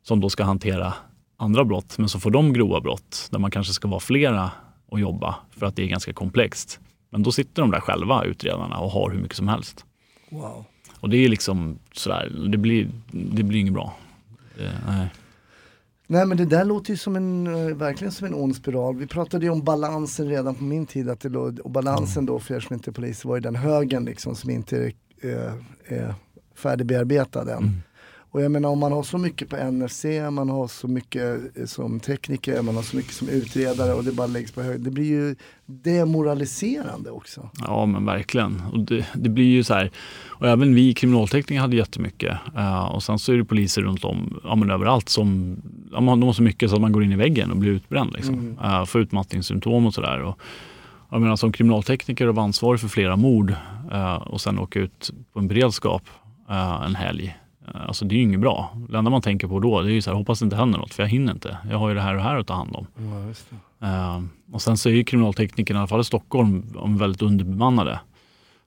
som 0.03 0.19
då 0.19 0.29
ska 0.29 0.43
hantera 0.43 0.93
andra 1.37 1.65
brott. 1.65 1.97
Men 1.97 2.09
så 2.09 2.19
får 2.19 2.31
de 2.31 2.53
grova 2.53 2.81
brott 2.81 3.27
där 3.31 3.39
man 3.39 3.51
kanske 3.51 3.73
ska 3.73 3.87
vara 3.87 3.99
flera 3.99 4.51
och 4.85 4.99
jobba 4.99 5.35
för 5.51 5.65
att 5.65 5.75
det 5.75 5.83
är 5.83 5.87
ganska 5.87 6.13
komplext. 6.13 6.79
Men 7.09 7.23
då 7.23 7.31
sitter 7.31 7.61
de 7.61 7.71
där 7.71 7.79
själva, 7.79 8.23
utredarna, 8.23 8.77
och 8.77 8.91
har 8.91 9.09
hur 9.09 9.21
mycket 9.21 9.37
som 9.37 9.47
helst. 9.47 9.85
Wow. 10.29 10.65
Och 10.99 11.09
det 11.09 11.17
är 11.17 11.29
liksom 11.29 11.79
sådär, 11.93 12.47
det 12.51 12.57
blir, 12.57 12.89
det 13.11 13.43
blir 13.43 13.59
inget 13.59 13.73
bra. 13.73 13.93
Det, 14.57 14.71
nej. 14.87 15.07
Nej 16.07 16.25
men 16.25 16.37
det 16.37 16.45
där 16.45 16.65
låter 16.65 16.91
ju 16.91 16.97
som 16.97 17.15
en, 17.15 17.47
eh, 17.47 17.75
verkligen 17.75 18.11
som 18.11 18.27
en 18.27 18.33
ond 18.33 18.55
spiral. 18.55 18.95
Vi 18.95 19.07
pratade 19.07 19.45
ju 19.45 19.51
om 19.51 19.63
balansen 19.63 20.27
redan 20.29 20.55
på 20.55 20.63
min 20.63 20.85
tid. 20.85 21.09
Att 21.09 21.19
det 21.19 21.29
låg, 21.29 21.59
och 21.59 21.71
balansen 21.71 22.25
då 22.25 22.39
för 22.39 22.55
er 22.55 22.59
som 22.59 22.73
inte 22.73 22.89
är 22.89 22.93
poliser 22.93 23.29
var 23.29 23.35
ju 23.35 23.41
den 23.41 23.55
högen 23.55 24.05
liksom 24.05 24.35
som 24.35 24.49
inte 24.49 24.77
är, 24.77 24.93
är, 25.21 25.63
är 25.85 26.15
färdigbearbetad 26.55 27.53
än. 27.53 27.81
Och 28.33 28.41
jag 28.41 28.51
menar 28.51 28.69
om 28.69 28.79
man 28.79 28.91
har 28.91 29.03
så 29.03 29.17
mycket 29.17 29.49
på 29.49 29.71
NFC, 29.71 30.05
man 30.31 30.49
har 30.49 30.67
så 30.67 30.87
mycket 30.87 31.57
eh, 31.57 31.65
som 31.65 31.99
tekniker, 31.99 32.61
man 32.61 32.75
har 32.75 32.83
så 32.83 32.95
mycket 32.97 33.13
som 33.13 33.29
utredare 33.29 33.93
och 33.93 34.03
det 34.03 34.11
bara 34.11 34.27
läggs 34.27 34.51
på 34.51 34.61
hög. 34.61 34.81
Det 34.81 34.91
blir 34.91 35.05
ju 35.05 35.35
demoraliserande 35.65 37.09
också. 37.11 37.49
Ja 37.67 37.85
men 37.85 38.05
verkligen. 38.05 38.61
Och 38.73 38.79
det, 38.79 39.05
det 39.15 39.29
blir 39.29 39.45
ju 39.45 39.63
så 39.63 39.73
här, 39.73 39.91
och 40.29 40.47
även 40.47 40.75
vi 40.75 40.93
kriminaltekniker 40.93 41.61
hade 41.61 41.75
jättemycket. 41.75 42.37
Uh, 42.57 42.85
och 42.85 43.03
sen 43.03 43.19
så 43.19 43.33
är 43.33 43.37
det 43.37 43.45
poliser 43.45 43.81
runt 43.81 44.03
om, 44.03 44.39
ja, 44.43 44.55
men 44.55 44.71
överallt 44.71 45.09
som, 45.09 45.57
ja, 45.91 46.01
man- 46.01 46.19
de 46.19 46.25
har 46.25 46.33
så 46.33 46.43
mycket 46.43 46.69
så 46.69 46.75
att 46.75 46.81
man 46.81 46.91
går 46.91 47.03
in 47.03 47.11
i 47.11 47.15
väggen 47.15 47.51
och 47.51 47.57
blir 47.57 47.71
utbränd. 47.71 48.13
Liksom. 48.13 48.57
Uh, 48.63 48.85
får 48.85 49.01
utmattningssymptom 49.01 49.85
och 49.85 49.93
sådär. 49.93 50.33
Jag 51.11 51.21
menar, 51.21 51.35
som 51.35 51.51
kriminaltekniker 51.51 52.27
och 52.27 52.35
var 52.35 52.43
ansvarig 52.43 52.79
för 52.79 52.87
flera 52.87 53.15
mord 53.15 53.55
uh, 53.91 54.13
och 54.15 54.41
sen 54.41 54.59
åka 54.59 54.79
ut 54.79 55.11
på 55.33 55.39
en 55.39 55.47
beredskap 55.47 56.03
uh, 56.49 56.85
en 56.85 56.95
helg. 56.95 57.37
Uh, 57.67 57.87
alltså 57.87 58.05
det 58.05 58.15
är 58.15 58.17
ju 58.17 58.23
inget 58.23 58.39
bra. 58.39 58.77
Det 58.89 58.97
enda 58.97 59.11
man 59.11 59.21
tänker 59.21 59.47
på 59.47 59.59
då 59.59 59.81
det 59.81 59.91
är 59.91 59.93
ju 59.93 60.01
så 60.01 60.09
här, 60.09 60.17
hoppas 60.17 60.39
det 60.39 60.43
inte 60.43 60.55
händer 60.55 60.79
något 60.79 60.93
för 60.93 61.03
jag 61.03 61.09
hinner 61.09 61.33
inte. 61.33 61.57
Jag 61.69 61.77
har 61.77 61.89
ju 61.89 61.95
det 61.95 62.01
här 62.01 62.11
och 62.11 62.17
det 62.17 62.23
här 62.23 62.37
att 62.37 62.47
ta 62.47 62.53
hand 62.53 62.75
om. 62.75 62.87
Eh, 63.81 64.21
och 64.53 64.61
sen 64.61 64.77
så 64.77 64.89
är 64.89 64.93
ju 64.93 65.03
kriminalteknikerna, 65.03 65.77
i 65.77 65.81
alla 65.81 65.87
fall 65.87 66.01
i 66.01 66.03
Stockholm, 66.03 66.63
väldigt 66.97 67.21
underbemannade. 67.21 67.99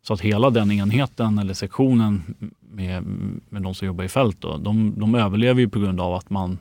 Så 0.03 0.15
att 0.15 0.21
hela 0.21 0.51
den 0.51 0.71
enheten 0.71 1.39
eller 1.39 1.55
sektionen 1.55 2.35
med, 2.61 3.05
med 3.49 3.63
de 3.63 3.75
som 3.75 3.87
jobbar 3.87 4.05
i 4.05 4.09
fält, 4.09 4.41
då, 4.41 4.57
de, 4.57 4.95
de 4.97 5.15
överlever 5.15 5.61
ju 5.61 5.69
på 5.69 5.79
grund 5.79 6.01
av 6.01 6.15
att 6.15 6.31
man 6.31 6.59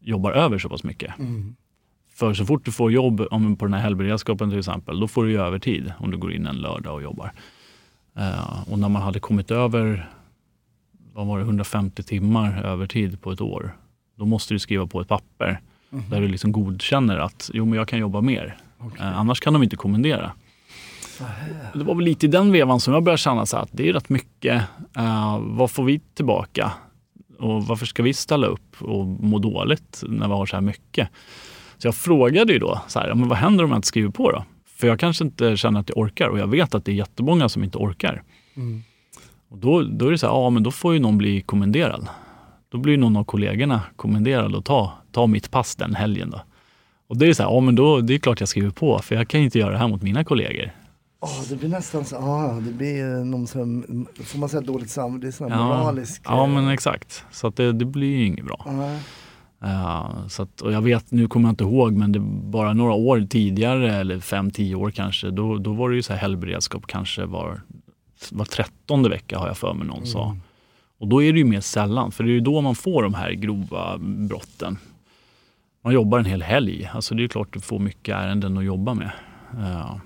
jobbar 0.00 0.32
över 0.32 0.58
så 0.58 0.68
pass 0.68 0.84
mycket. 0.84 1.12
För 2.14 2.34
så 2.34 2.44
fort 2.44 2.64
du 2.64 2.72
får 2.72 2.92
jobb 2.92 3.26
om, 3.30 3.56
på 3.56 3.64
den 3.64 3.74
här 3.74 3.80
helgberedskapen 3.80 4.50
till 4.50 4.58
exempel, 4.58 5.00
då 5.00 5.08
får 5.08 5.24
du 5.24 5.30
ju 5.30 5.40
övertid 5.40 5.92
om 5.98 6.10
du 6.10 6.16
går 6.16 6.32
in 6.32 6.46
en 6.46 6.56
lördag 6.56 6.94
och 6.94 7.02
jobbar. 7.02 7.32
Eh, 8.16 8.72
och 8.72 8.78
när 8.78 8.88
man 8.88 9.02
hade 9.02 9.20
kommit 9.20 9.50
över 9.50 10.10
vad 11.14 11.26
var 11.26 11.38
det, 11.38 11.44
150 11.44 12.02
timmar 12.02 12.62
övertid 12.64 13.20
på 13.20 13.32
ett 13.32 13.40
år, 13.40 13.76
då 14.16 14.24
måste 14.24 14.54
du 14.54 14.58
skriva 14.58 14.86
på 14.86 15.00
ett 15.00 15.08
papper 15.08 15.60
där 16.10 16.20
du 16.20 16.28
liksom 16.28 16.52
godkänner 16.52 17.18
att 17.18 17.50
jo, 17.54 17.64
men 17.64 17.78
jag 17.78 17.88
kan 17.88 17.98
jobba 17.98 18.20
mer. 18.20 18.56
Eh, 18.98 19.18
annars 19.18 19.40
kan 19.40 19.52
de 19.52 19.62
inte 19.62 19.76
kommendera. 19.76 20.32
Det 21.74 21.84
var 21.84 21.94
väl 21.94 22.04
lite 22.04 22.26
i 22.26 22.28
den 22.28 22.52
vevan 22.52 22.80
som 22.80 22.94
jag 22.94 23.02
började 23.02 23.18
känna 23.18 23.46
så 23.46 23.56
att 23.56 23.68
det 23.72 23.88
är 23.88 23.92
rätt 23.92 24.08
mycket. 24.08 24.62
eh, 24.96 25.38
vad 25.40 25.70
får 25.70 25.84
vi 25.84 25.98
tillbaka? 26.14 26.72
Och 27.38 27.64
varför 27.66 27.86
ska 27.86 28.02
vi 28.02 28.14
ställa 28.14 28.46
upp 28.46 28.76
och 28.82 29.06
må 29.06 29.38
dåligt 29.38 30.02
när 30.08 30.28
vi 30.28 30.34
har 30.34 30.46
så 30.46 30.56
här 30.56 30.60
mycket? 30.60 31.08
Så 31.78 31.86
jag 31.88 31.94
frågade 31.94 32.52
ju 32.52 32.58
då, 32.58 32.80
så 32.88 32.98
här, 32.98 33.14
men 33.14 33.28
vad 33.28 33.38
händer 33.38 33.64
om 33.64 33.70
jag 33.70 33.78
inte 33.78 33.88
skriver 33.88 34.10
på 34.10 34.30
då? 34.30 34.44
För 34.76 34.86
jag 34.86 35.00
kanske 35.00 35.24
inte 35.24 35.56
känner 35.56 35.80
att 35.80 35.88
jag 35.88 35.98
orkar 35.98 36.28
och 36.28 36.38
jag 36.38 36.46
vet 36.46 36.74
att 36.74 36.84
det 36.84 36.92
är 36.92 36.96
jättemånga 36.96 37.48
som 37.48 37.64
inte 37.64 37.78
orkar. 37.78 38.22
Och 39.52 39.58
då, 39.58 39.82
då 39.82 40.06
är 40.06 40.10
det 40.10 40.18
så 40.18 40.26
här, 40.26 40.34
ja 40.34 40.50
men 40.50 40.62
då 40.62 40.70
får 40.70 40.94
ju 40.94 41.00
någon 41.00 41.18
bli 41.18 41.40
kommenderad. 41.40 42.08
Då 42.68 42.78
blir 42.78 42.96
någon 42.98 43.16
av 43.16 43.24
kollegorna 43.24 43.80
kommenderad 43.96 44.54
att 44.56 44.64
ta, 44.64 44.92
ta 45.12 45.26
mitt 45.26 45.50
pass 45.50 45.76
den 45.76 45.94
helgen. 45.94 46.30
Då. 46.30 46.40
Och 47.08 47.16
det 47.16 47.26
är 47.26 47.32
så 47.34 47.42
här, 47.42 47.50
ja 47.50 47.60
men 47.60 47.74
då, 47.74 48.00
det 48.00 48.14
är 48.14 48.18
klart 48.18 48.40
jag 48.40 48.48
skriver 48.48 48.70
på 48.70 48.98
för 48.98 49.14
jag 49.14 49.28
kan 49.28 49.40
ju 49.40 49.44
inte 49.44 49.58
göra 49.58 49.70
det 49.72 49.78
här 49.78 49.88
mot 49.88 50.02
mina 50.02 50.24
kollegor. 50.24 50.70
Åh, 51.20 51.42
det 51.48 51.56
blir 51.56 51.68
nästan 51.68 52.04
så, 52.04 52.16
ah, 52.16 52.52
det 52.60 52.72
blir 52.72 53.18
eh, 53.18 53.24
någon 53.24 53.46
som, 53.46 53.84
får 54.24 54.38
man 54.38 54.48
säga 54.48 54.60
dåligt 54.60 54.90
samvete, 54.90 55.26
det 55.26 55.28
är 55.28 55.32
sån 55.32 55.50
Ja, 55.50 55.64
moralisk. 55.66 56.22
ja 56.24 56.44
eh, 56.44 56.50
men 56.54 56.68
exakt. 56.68 57.24
Så 57.30 57.46
att 57.46 57.56
det, 57.56 57.72
det 57.72 57.84
blir 57.84 58.16
ju 58.16 58.24
inget 58.26 58.44
bra. 58.44 58.66
nej. 58.66 59.00
Ja, 59.64 60.10
så 60.28 60.42
att, 60.42 60.60
och 60.60 60.72
jag 60.72 60.82
vet, 60.82 61.10
nu 61.10 61.28
kommer 61.28 61.48
jag 61.48 61.52
inte 61.52 61.64
ihåg, 61.64 61.92
men 61.92 62.12
det 62.12 62.18
bara 62.50 62.72
några 62.72 62.92
år 62.92 63.26
tidigare, 63.30 63.94
eller 63.96 64.20
fem, 64.20 64.50
tio 64.50 64.74
år 64.74 64.90
kanske, 64.90 65.30
då, 65.30 65.56
då 65.58 65.72
var 65.72 65.90
det 65.90 65.96
ju 65.96 66.02
så 66.02 66.12
här 66.12 66.20
helgberedskap 66.20 66.86
kanske 66.86 67.24
var, 67.24 67.60
var 68.32 68.44
trettonde 68.44 69.08
vecka 69.08 69.38
har 69.38 69.46
jag 69.46 69.56
för 69.56 69.74
mig 69.74 69.86
någon 69.86 70.06
sa. 70.06 70.36
Och 70.98 71.08
då 71.08 71.22
är 71.22 71.32
det 71.32 71.38
ju 71.38 71.44
mer 71.44 71.60
sällan, 71.60 72.12
för 72.12 72.24
det 72.24 72.30
är 72.30 72.34
ju 72.34 72.40
då 72.40 72.60
man 72.60 72.74
får 72.74 73.02
de 73.02 73.14
här 73.14 73.32
grova 73.32 73.98
brotten. 73.98 74.78
Man 75.84 75.94
jobbar 75.94 76.18
en 76.18 76.24
hel 76.24 76.42
helg, 76.42 76.90
alltså 76.94 77.14
det 77.14 77.20
är 77.20 77.22
ju 77.22 77.28
klart 77.28 77.52
du 77.52 77.60
får 77.60 77.78
mycket 77.78 78.14
ärenden 78.14 78.58
att 78.58 78.64
jobba 78.64 78.94
med. 78.94 79.10
Ja. 79.56 80.00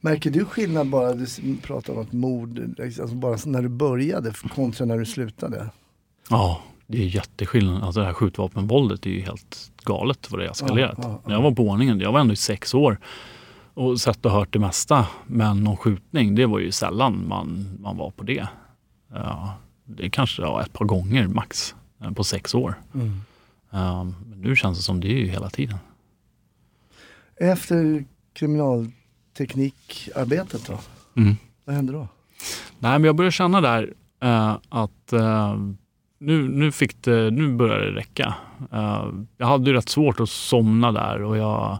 Märker 0.00 0.30
du 0.30 0.44
skillnad 0.44 0.90
bara, 0.90 1.12
du 1.12 1.26
pratar 1.62 1.92
om 1.92 2.00
ett 2.00 2.12
mord, 2.12 2.80
alltså 2.80 3.14
bara 3.14 3.38
när 3.46 3.62
du 3.62 3.68
började 3.68 4.32
kontra 4.54 4.86
när 4.86 4.98
du 4.98 5.06
slutade? 5.06 5.70
Ja, 6.30 6.62
det 6.86 7.02
är 7.02 7.06
jätteskillnad. 7.06 7.82
Alltså 7.82 8.00
det 8.00 8.06
här 8.06 8.12
skjutvapenvåldet 8.12 9.06
är 9.06 9.10
ju 9.10 9.20
helt 9.20 9.72
galet 9.84 10.30
vad 10.30 10.40
det 10.40 10.44
har 10.44 10.52
eskalerat. 10.52 10.94
Ja, 10.96 11.08
ja, 11.08 11.20
ja. 11.22 11.28
När 11.28 11.34
jag 11.34 11.42
var 11.42 11.50
på 11.50 11.62
ordningen, 11.62 12.00
jag 12.00 12.12
var 12.12 12.20
ändå 12.20 12.32
i 12.32 12.36
sex 12.36 12.74
år 12.74 12.98
och 13.76 14.00
sett 14.00 14.26
och 14.26 14.32
hört 14.32 14.52
det 14.52 14.58
mesta. 14.58 15.06
Men 15.26 15.64
någon 15.64 15.76
skjutning, 15.76 16.34
det 16.34 16.46
var 16.46 16.58
ju 16.58 16.72
sällan 16.72 17.28
man, 17.28 17.78
man 17.80 17.96
var 17.96 18.10
på 18.10 18.24
det. 18.24 18.48
Ja, 19.12 19.54
det 19.84 20.10
kanske 20.10 20.42
var 20.42 20.62
ett 20.62 20.72
par 20.72 20.84
gånger 20.84 21.28
max 21.28 21.74
eh, 22.02 22.10
på 22.10 22.24
sex 22.24 22.54
år. 22.54 22.74
Mm. 22.94 23.20
Men 23.70 24.14
nu 24.36 24.56
känns 24.56 24.78
det 24.78 24.84
som 24.84 25.00
det 25.00 25.08
är 25.08 25.18
ju 25.18 25.26
hela 25.26 25.50
tiden. 25.50 25.78
Efter 27.36 28.04
kriminalteknikarbetet 28.32 30.66
då? 30.66 30.78
Mm. 31.20 31.36
Vad 31.64 31.76
hände 31.76 31.92
då? 31.92 32.08
Nej, 32.78 32.98
men 32.98 33.04
jag 33.04 33.16
började 33.16 33.32
känna 33.32 33.60
där 33.60 33.94
eh, 34.22 34.56
att 34.68 35.12
eh, 35.12 35.56
nu, 36.18 36.48
nu, 36.48 36.72
fick 36.72 37.02
det, 37.02 37.30
nu 37.30 37.56
började 37.56 37.90
det 37.90 37.98
räcka. 37.98 38.34
Eh, 38.72 39.08
jag 39.36 39.46
hade 39.46 39.70
ju 39.70 39.76
rätt 39.76 39.88
svårt 39.88 40.20
att 40.20 40.30
somna 40.30 40.92
där 40.92 41.22
och 41.22 41.36
jag, 41.36 41.78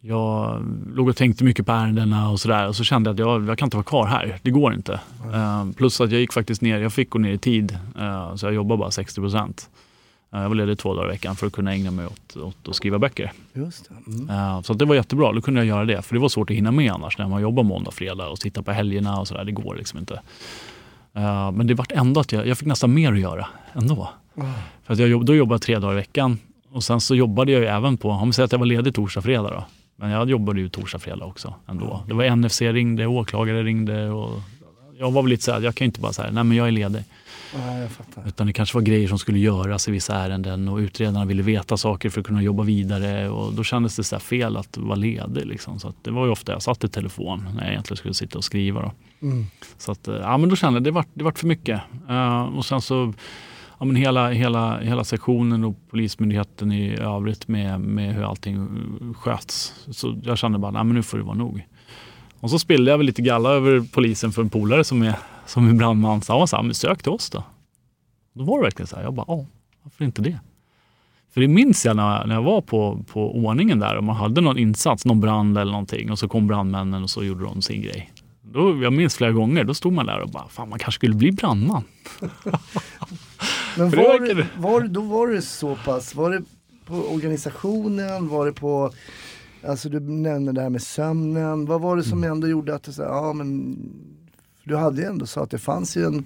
jag 0.00 0.62
låg 0.94 1.08
och 1.08 1.16
tänkte 1.16 1.44
mycket 1.44 1.66
på 1.66 1.72
ärendena 1.72 2.30
och 2.30 2.40
sådär 2.40 2.68
och 2.68 2.76
så 2.76 2.84
kände 2.84 3.10
jag 3.10 3.14
att 3.14 3.18
jag, 3.18 3.48
jag 3.48 3.58
kan 3.58 3.66
inte 3.66 3.76
vara 3.76 3.84
kvar 3.84 4.06
här. 4.06 4.38
Det 4.42 4.50
går 4.50 4.74
inte. 4.74 5.00
Eh, 5.34 5.70
plus 5.76 6.00
att 6.00 6.12
jag 6.12 6.20
gick 6.20 6.32
faktiskt 6.32 6.62
ner, 6.62 6.78
jag 6.78 6.92
fick 6.92 7.10
gå 7.10 7.18
ner 7.18 7.32
i 7.32 7.38
tid 7.38 7.78
eh, 7.98 8.34
så 8.34 8.46
jag 8.46 8.54
jobbade 8.54 8.78
bara 8.78 8.90
60 8.90 9.20
procent. 9.20 9.70
Eh, 10.32 10.40
jag 10.40 10.48
var 10.48 10.56
ledig 10.56 10.78
två 10.78 10.94
dagar 10.94 11.08
i 11.08 11.12
veckan 11.12 11.36
för 11.36 11.46
att 11.46 11.52
kunna 11.52 11.72
ägna 11.72 11.90
mig 11.90 12.06
åt, 12.06 12.36
åt 12.36 12.68
att 12.68 12.76
skriva 12.76 12.98
böcker. 12.98 13.32
Just 13.52 13.88
det. 13.88 14.12
Mm. 14.30 14.62
Så 14.62 14.74
det 14.74 14.84
var 14.84 14.94
jättebra, 14.94 15.32
då 15.32 15.40
kunde 15.40 15.60
jag 15.60 15.66
göra 15.66 15.84
det. 15.84 16.02
För 16.02 16.14
det 16.14 16.20
var 16.20 16.28
svårt 16.28 16.50
att 16.50 16.56
hinna 16.56 16.70
med 16.70 16.92
annars 16.92 17.18
när 17.18 17.28
man 17.28 17.42
jobbar 17.42 17.62
måndag, 17.62 17.90
fredag 17.90 18.28
och 18.28 18.38
sitta 18.38 18.62
på 18.62 18.72
helgerna 18.72 19.20
och 19.20 19.28
sådär. 19.28 19.44
Det 19.44 19.52
går 19.52 19.74
liksom 19.74 19.98
inte. 19.98 20.20
Men 21.52 21.66
det 21.66 21.74
vart 21.74 21.92
ändå 21.92 22.20
att 22.20 22.32
jag, 22.32 22.46
jag 22.46 22.58
fick 22.58 22.68
nästan 22.68 22.94
mer 22.94 23.12
att 23.12 23.20
göra 23.20 23.46
ändå. 23.72 24.08
För 24.84 24.92
att 24.92 24.98
jag 24.98 25.24
då 25.24 25.34
jobbade 25.34 25.54
jag 25.54 25.62
tre 25.62 25.78
dagar 25.78 25.92
i 25.92 25.96
veckan 25.96 26.38
och 26.72 26.84
sen 26.84 27.00
så 27.00 27.14
jobbade 27.14 27.52
jag 27.52 27.60
ju 27.60 27.66
även 27.66 27.96
på, 27.96 28.10
om 28.10 28.28
vi 28.28 28.32
säger 28.32 28.44
att 28.44 28.52
jag 28.52 28.58
var 28.58 28.66
ledig 28.66 28.94
torsdag, 28.94 29.22
fredag 29.22 29.50
då. 29.50 29.64
Men 30.00 30.10
jag 30.10 30.30
jobbade 30.30 30.60
ju 30.60 30.68
torsdag, 30.68 30.98
fredag 30.98 31.24
också 31.24 31.54
ändå. 31.66 32.04
Det 32.06 32.14
var 32.14 32.36
NFC 32.36 32.60
ringde, 32.60 33.06
åklagare 33.06 33.62
ringde 33.62 34.10
och 34.10 34.40
jag 34.98 35.10
var 35.10 35.22
väl 35.22 35.30
lite 35.30 35.42
såhär, 35.42 35.60
jag 35.60 35.74
kan 35.74 35.84
ju 35.84 35.86
inte 35.86 36.00
bara 36.00 36.12
säga 36.12 36.30
nej 36.30 36.44
men 36.44 36.56
jag 36.56 36.68
är 36.68 36.72
ledig. 36.72 37.04
Ja, 37.54 37.78
jag 37.78 37.90
fattar. 37.90 38.28
Utan 38.28 38.46
det 38.46 38.52
kanske 38.52 38.76
var 38.76 38.82
grejer 38.82 39.08
som 39.08 39.18
skulle 39.18 39.38
göras 39.38 39.88
i 39.88 39.90
vissa 39.90 40.14
ärenden 40.14 40.68
och 40.68 40.76
utredarna 40.76 41.24
ville 41.24 41.42
veta 41.42 41.76
saker 41.76 42.10
för 42.10 42.20
att 42.20 42.26
kunna 42.26 42.42
jobba 42.42 42.62
vidare 42.62 43.28
och 43.28 43.52
då 43.52 43.64
kändes 43.64 43.96
det 43.96 44.04
så 44.04 44.18
fel 44.18 44.56
att 44.56 44.76
vara 44.76 44.96
ledig. 44.96 45.46
Liksom. 45.46 45.78
Så 45.78 45.92
det 46.02 46.10
var 46.10 46.24
ju 46.24 46.30
ofta 46.30 46.52
jag 46.52 46.62
satt 46.62 46.84
i 46.84 46.88
telefon 46.88 47.48
när 47.54 47.62
jag 47.62 47.70
egentligen 47.70 47.96
skulle 47.96 48.14
sitta 48.14 48.38
och 48.38 48.44
skriva. 48.44 48.82
Då. 48.82 48.92
Mm. 49.26 49.46
Så 49.78 49.92
att, 49.92 50.08
eh, 50.08 50.14
ja, 50.14 50.38
men 50.38 50.48
då 50.48 50.56
kände 50.56 50.76
jag 50.76 50.84
det 50.84 50.90
vart, 50.90 51.08
det 51.14 51.24
vart 51.24 51.38
för 51.38 51.46
mycket. 51.46 51.80
Eh, 52.08 52.42
och 52.42 52.64
sen 52.64 52.80
så 52.80 53.14
ja, 53.78 53.84
men 53.84 53.96
hela, 53.96 54.30
hela, 54.30 54.80
hela 54.80 55.04
sektionen 55.04 55.64
och 55.64 55.76
Polismyndigheten 55.90 56.72
i 56.72 56.96
övrigt 56.96 57.48
med, 57.48 57.80
med 57.80 58.14
hur 58.14 58.22
allting 58.22 58.68
sköts. 59.16 59.74
Så 59.90 60.20
jag 60.22 60.38
kände 60.38 60.58
bara, 60.58 60.70
nej 60.70 60.84
men 60.84 60.94
nu 60.94 61.02
får 61.02 61.18
det 61.18 61.24
vara 61.24 61.36
nog. 61.36 61.66
Och 62.40 62.50
så 62.50 62.58
spillde 62.58 62.90
jag 62.90 62.98
väl 62.98 63.06
lite 63.06 63.22
galla 63.22 63.50
över 63.50 63.80
polisen 63.92 64.32
för 64.32 64.42
en 64.42 64.50
polare 64.50 64.84
som 64.84 65.02
är, 65.02 65.14
som 65.46 65.68
är 65.68 65.72
brandman. 65.72 66.22
Så 66.22 66.32
han 66.32 66.40
var 66.40 66.46
så 66.46 66.56
här, 66.56 66.62
men 66.62 66.74
sök 66.74 67.02
till 67.02 67.12
oss 67.12 67.30
då. 67.30 67.44
Då 68.32 68.44
var 68.44 68.58
det 68.58 68.64
verkligen 68.64 68.86
så 68.86 68.96
här, 68.96 69.02
jag 69.02 69.14
bara, 69.14 69.24
ja, 69.28 69.46
varför 69.82 70.04
inte 70.04 70.22
det? 70.22 70.38
För 71.34 71.40
det 71.40 71.48
minns 71.48 71.86
jag 71.86 71.96
när, 71.96 72.26
när 72.26 72.34
jag 72.34 72.42
var 72.42 72.60
på, 72.60 73.04
på 73.12 73.36
ordningen 73.36 73.78
där 73.78 73.96
och 73.96 74.04
man 74.04 74.16
hade 74.16 74.40
någon 74.40 74.58
insats, 74.58 75.04
någon 75.04 75.20
brand 75.20 75.58
eller 75.58 75.72
någonting 75.72 76.10
och 76.10 76.18
så 76.18 76.28
kom 76.28 76.46
brandmännen 76.46 77.02
och 77.02 77.10
så 77.10 77.24
gjorde 77.24 77.44
de 77.44 77.62
sin 77.62 77.82
grej. 77.82 78.12
Då, 78.42 78.82
jag 78.82 78.92
minns 78.92 79.16
flera 79.16 79.32
gånger, 79.32 79.64
då 79.64 79.74
stod 79.74 79.92
man 79.92 80.06
där 80.06 80.20
och 80.20 80.30
bara, 80.30 80.48
fan 80.48 80.68
man 80.68 80.78
kanske 80.78 80.98
skulle 80.98 81.14
bli 81.14 81.32
brandman. 81.32 81.84
Men 83.78 83.90
var, 83.90 84.34
det, 84.34 84.46
var, 84.58 84.80
då 84.80 85.00
var 85.00 85.28
det 85.28 85.42
så 85.42 85.76
pass, 85.84 86.14
var 86.14 86.30
det 86.30 86.42
på 86.86 86.94
organisationen, 86.94 88.28
var 88.28 88.46
det 88.46 88.52
på, 88.52 88.92
alltså 89.66 89.88
du 89.88 90.00
nämnde 90.00 90.52
det 90.52 90.60
här 90.62 90.70
med 90.70 90.82
sömnen, 90.82 91.66
vad 91.66 91.80
var 91.80 91.96
det 91.96 92.02
som 92.04 92.18
Mm. 92.18 92.32
ändå 92.32 92.48
gjorde 92.48 92.74
att 92.74 92.82
du 92.82 92.92
sa, 92.92 93.02
ja 93.02 93.32
men, 93.32 93.76
du 94.64 94.76
hade 94.76 95.00
ju 95.02 95.06
ändå 95.08 95.26
så 95.26 95.40
att 95.42 95.50
det 95.50 95.58
fanns 95.58 95.96
ju 95.96 96.04
en, 96.04 96.24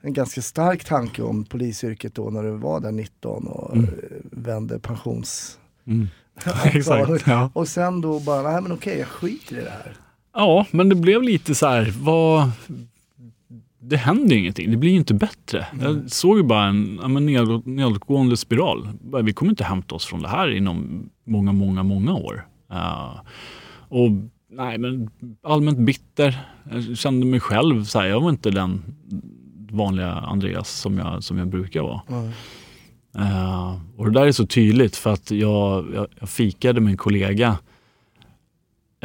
en 0.00 0.12
ganska 0.12 0.42
stark 0.42 0.84
tanke 0.84 1.22
om 1.22 1.44
polisyrket 1.44 2.14
då 2.14 2.30
när 2.30 2.42
du 2.42 2.50
var 2.50 2.80
där 2.80 2.92
19 2.92 3.46
och 3.46 3.76
Mm. 3.76 3.84
eh, 3.84 3.90
vände 4.30 4.78
pensions... 4.78 5.58
Exakt. 6.64 7.26
Ja. 7.26 7.50
Och 7.52 7.68
sen 7.68 8.00
då 8.00 8.20
bara, 8.20 8.52
nej 8.52 8.62
men 8.62 8.72
okej 8.72 8.98
jag 8.98 9.08
skiter 9.08 9.56
i 9.58 9.60
det 9.60 9.70
här. 9.70 9.96
Ja, 10.34 10.66
men 10.70 10.88
det 10.88 10.94
blev 10.94 11.22
lite 11.22 11.54
så 11.54 11.66
här, 11.66 11.94
vad... 12.00 12.50
Det 13.86 13.96
händer 13.96 14.34
ju 14.34 14.40
ingenting, 14.40 14.70
det 14.70 14.76
blir 14.76 14.90
ju 14.90 14.96
inte 14.96 15.14
bättre. 15.14 15.66
Jag 15.80 16.10
såg 16.10 16.36
ju 16.36 16.42
bara 16.42 16.64
en 16.66 17.26
nedåt, 17.26 17.66
nedåtgående 17.66 18.36
spiral. 18.36 18.88
Vi 19.22 19.32
kommer 19.32 19.52
inte 19.52 19.64
hämta 19.64 19.94
oss 19.94 20.06
från 20.06 20.22
det 20.22 20.28
här 20.28 20.50
inom 20.50 21.08
många, 21.24 21.52
många, 21.52 21.82
många 21.82 22.14
år. 22.14 22.46
Eh, 22.72 23.20
och 23.88 24.10
nej, 24.50 24.78
men 24.78 25.10
allmänt 25.42 25.78
bitter. 25.78 26.38
Jag 26.72 26.98
kände 26.98 27.26
mig 27.26 27.40
själv 27.40 27.84
så 27.84 27.98
här, 27.98 28.06
jag 28.06 28.20
var 28.20 28.30
inte 28.30 28.50
den 28.50 28.82
vanliga 29.70 30.12
Andreas 30.12 30.70
som 30.70 30.98
jag, 30.98 31.24
som 31.24 31.38
jag 31.38 31.48
brukar 31.48 31.82
vara. 31.82 32.00
Eh, 33.18 33.80
och 33.96 34.04
det 34.04 34.20
där 34.20 34.26
är 34.26 34.32
så 34.32 34.46
tydligt 34.46 34.96
för 34.96 35.12
att 35.12 35.30
jag, 35.30 35.86
jag, 35.94 36.06
jag 36.20 36.28
fikade 36.28 36.80
med 36.80 36.90
en 36.90 36.96
kollega 36.96 37.58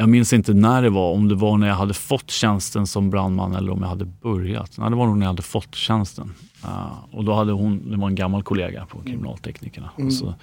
jag 0.00 0.08
minns 0.08 0.32
inte 0.32 0.54
när 0.54 0.82
det 0.82 0.90
var, 0.90 1.12
om 1.12 1.28
det 1.28 1.34
var 1.34 1.56
när 1.56 1.68
jag 1.68 1.74
hade 1.74 1.94
fått 1.94 2.30
tjänsten 2.30 2.86
som 2.86 3.10
brandman 3.10 3.54
eller 3.54 3.72
om 3.72 3.82
jag 3.82 3.88
hade 3.88 4.04
börjat. 4.04 4.78
Nej, 4.78 4.90
det 4.90 4.96
var 4.96 5.06
nog 5.06 5.18
när 5.18 5.26
jag 5.26 5.30
hade 5.30 5.42
fått 5.42 5.74
tjänsten. 5.74 6.34
Uh, 6.64 6.92
och 7.10 7.24
då 7.24 7.34
hade 7.34 7.52
hon, 7.52 7.90
det 7.90 7.96
var 7.96 8.08
en 8.08 8.14
gammal 8.14 8.42
kollega 8.42 8.86
på 8.86 9.02
kriminalteknikerna. 9.02 9.90
Och 9.96 10.12
så, 10.12 10.34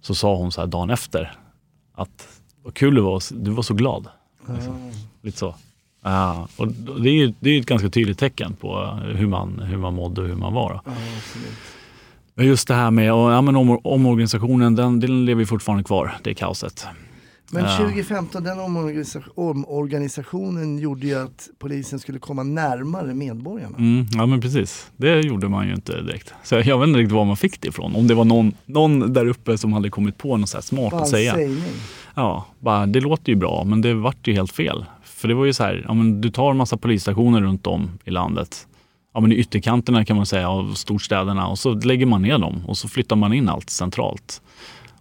så 0.00 0.14
sa 0.14 0.36
hon 0.36 0.52
så 0.52 0.60
här 0.60 0.68
dagen 0.68 0.90
efter 0.90 1.32
att 1.94 2.40
vad 2.62 2.74
kul 2.74 2.94
det 2.94 3.00
var, 3.00 3.22
du 3.44 3.50
var 3.50 3.62
så 3.62 3.74
glad. 3.74 4.08
Liksom. 4.54 4.92
Lite 5.22 5.38
så. 5.38 5.54
Uh, 6.06 6.46
och 6.56 6.68
det 7.02 7.10
är 7.10 7.34
det 7.40 7.50
är 7.50 7.60
ett 7.60 7.66
ganska 7.66 7.88
tydligt 7.88 8.18
tecken 8.18 8.56
på 8.60 8.84
hur 9.14 9.26
man, 9.26 9.58
hur 9.58 9.76
man 9.76 9.94
mådde 9.94 10.20
och 10.20 10.28
hur 10.28 10.36
man 10.36 10.54
var. 10.54 10.80
Ja. 10.84 10.92
Men 12.34 12.46
just 12.46 12.68
det 12.68 12.74
här 12.74 12.90
med 12.90 13.12
och, 13.12 13.30
ja, 13.32 13.40
men 13.40 13.56
om, 13.56 13.80
omorganisationen, 13.84 14.74
den, 14.74 15.00
den 15.00 15.24
lever 15.24 15.44
fortfarande 15.44 15.84
kvar, 15.84 16.16
det 16.22 16.34
kaoset. 16.34 16.86
Men 17.52 17.64
Ja. 17.64 17.76
2015, 17.76 18.44
den 18.44 18.58
omorganisa- 18.60 19.22
omorganisationen 19.34 20.78
gjorde 20.78 21.06
ju 21.06 21.14
att 21.14 21.48
polisen 21.58 21.98
skulle 21.98 22.18
komma 22.18 22.42
närmare 22.42 23.14
medborgarna. 23.14 23.76
Mm, 23.78 24.06
ja 24.12 24.26
men 24.26 24.40
precis, 24.40 24.90
det 24.96 25.20
gjorde 25.20 25.48
man 25.48 25.66
ju 25.68 25.74
inte 25.74 26.02
direkt. 26.02 26.32
Så 26.44 26.54
jag, 26.54 26.66
jag 26.66 26.78
vet 26.78 26.88
inte 26.88 26.98
riktigt 27.00 27.14
var 27.14 27.24
man 27.24 27.36
fick 27.36 27.60
det 27.60 27.68
ifrån. 27.68 27.96
Om 27.96 28.06
det 28.06 28.14
var 28.14 28.24
någon, 28.24 28.52
någon 28.66 29.12
där 29.12 29.26
uppe 29.26 29.58
som 29.58 29.72
hade 29.72 29.90
kommit 29.90 30.18
på 30.18 30.36
något 30.36 30.48
så 30.48 30.62
smart 30.62 30.90
Bara 30.90 31.00
att 31.02 31.08
säga. 31.08 31.34
sägning. 31.34 31.62
Ja, 32.14 32.46
bara, 32.60 32.86
det 32.86 33.00
låter 33.00 33.32
ju 33.32 33.36
bra 33.36 33.64
men 33.64 33.80
det 33.80 33.94
vart 33.94 34.26
ju 34.28 34.32
helt 34.34 34.52
fel. 34.52 34.84
För 35.04 35.28
det 35.28 35.34
var 35.34 35.44
ju 35.44 35.52
så 35.52 35.62
här, 35.64 35.84
ja, 35.88 35.94
men 35.94 36.20
du 36.20 36.30
tar 36.30 36.50
en 36.50 36.56
massa 36.56 36.76
polisstationer 36.76 37.40
runt 37.40 37.66
om 37.66 37.90
i 38.04 38.10
landet. 38.10 38.66
Ja, 39.14 39.20
men 39.20 39.32
I 39.32 39.34
ytterkanterna 39.34 40.04
kan 40.04 40.16
man 40.16 40.26
säga 40.26 40.50
av 40.50 40.74
storstäderna 40.74 41.46
och 41.48 41.58
så 41.58 41.74
lägger 41.74 42.06
man 42.06 42.22
ner 42.22 42.38
dem 42.38 42.62
och 42.66 42.78
så 42.78 42.88
flyttar 42.88 43.16
man 43.16 43.32
in 43.32 43.48
allt 43.48 43.70
centralt. 43.70 44.42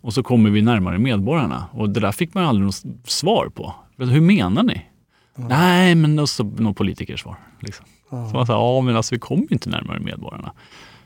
Och 0.08 0.14
så 0.14 0.24
kommer 0.24 0.50
vi 0.50 0.62
närmare 0.62 1.00
medborgarna. 1.00 1.66
Och 1.72 1.90
det 1.90 2.00
där 2.00 2.12
fick 2.12 2.34
man 2.34 2.44
aldrig 2.44 2.66
något 2.66 3.10
svar 3.10 3.50
på. 3.50 3.74
Hur 3.98 4.22
menar 4.22 4.64
ni? 4.64 4.86
Nej, 5.36 5.96
men 5.96 6.20
och 6.20 6.30
så 6.30 6.44
något 6.44 6.78
politikersvar. 6.78 7.36
Liksom. 7.60 7.86
Så 8.10 8.16
man 8.16 8.46
sa, 8.46 8.54
ja 8.54 8.82
men 8.82 8.96
alltså 8.96 9.16
vi 9.16 9.20
kommer 9.20 9.44
ju 9.44 9.48
inte 9.52 9.70
närmare 9.70 10.00
medborgarna. 10.00 10.52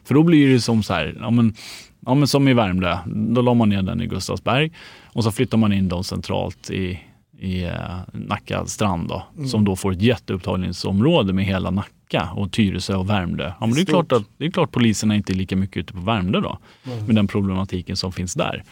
För 0.03 0.13
då 0.13 0.23
blir 0.23 0.53
det 0.53 0.59
som 0.59 0.83
så 0.83 0.93
här, 0.93 1.17
ja 1.19 1.29
men, 1.29 1.53
ja 1.99 2.13
men 2.13 2.27
som 2.27 2.47
i 2.47 2.53
Värmdö, 2.53 2.97
då 3.05 3.41
la 3.41 3.53
man 3.53 3.69
ner 3.69 3.81
den 3.81 4.01
i 4.01 4.07
Gustavsberg 4.07 4.71
och 5.05 5.23
så 5.23 5.31
flyttar 5.31 5.57
man 5.57 5.73
in 5.73 5.87
dem 5.87 6.03
centralt 6.03 6.69
i, 6.69 6.99
i 7.41 7.63
eh, 7.63 7.71
Nacka 8.13 8.65
strand 8.65 9.07
då, 9.09 9.23
som 9.47 9.65
då 9.65 9.75
får 9.75 9.91
ett 9.91 10.01
jätteupptagningsområde 10.01 11.33
med 11.33 11.45
hela 11.45 11.71
Nacka 11.71 12.29
och 12.35 12.51
Tyresö 12.51 12.95
och 12.95 13.09
Värmdö. 13.09 13.43
Ja, 13.59 13.65
men 13.65 13.69
det, 13.73 13.81
är 13.81 13.83
Stort. 13.83 13.89
klart 13.89 14.11
att, 14.11 14.27
det 14.37 14.45
är 14.45 14.51
klart 14.51 14.71
poliserna 14.71 15.15
inte 15.15 15.33
är 15.33 15.35
lika 15.35 15.55
mycket 15.55 15.77
ute 15.77 15.93
på 15.93 15.99
Värmdö 15.99 16.39
då, 16.39 16.57
med 17.05 17.15
den 17.15 17.27
problematiken 17.27 17.95
som 17.97 18.11
finns 18.11 18.33
där. 18.33 18.63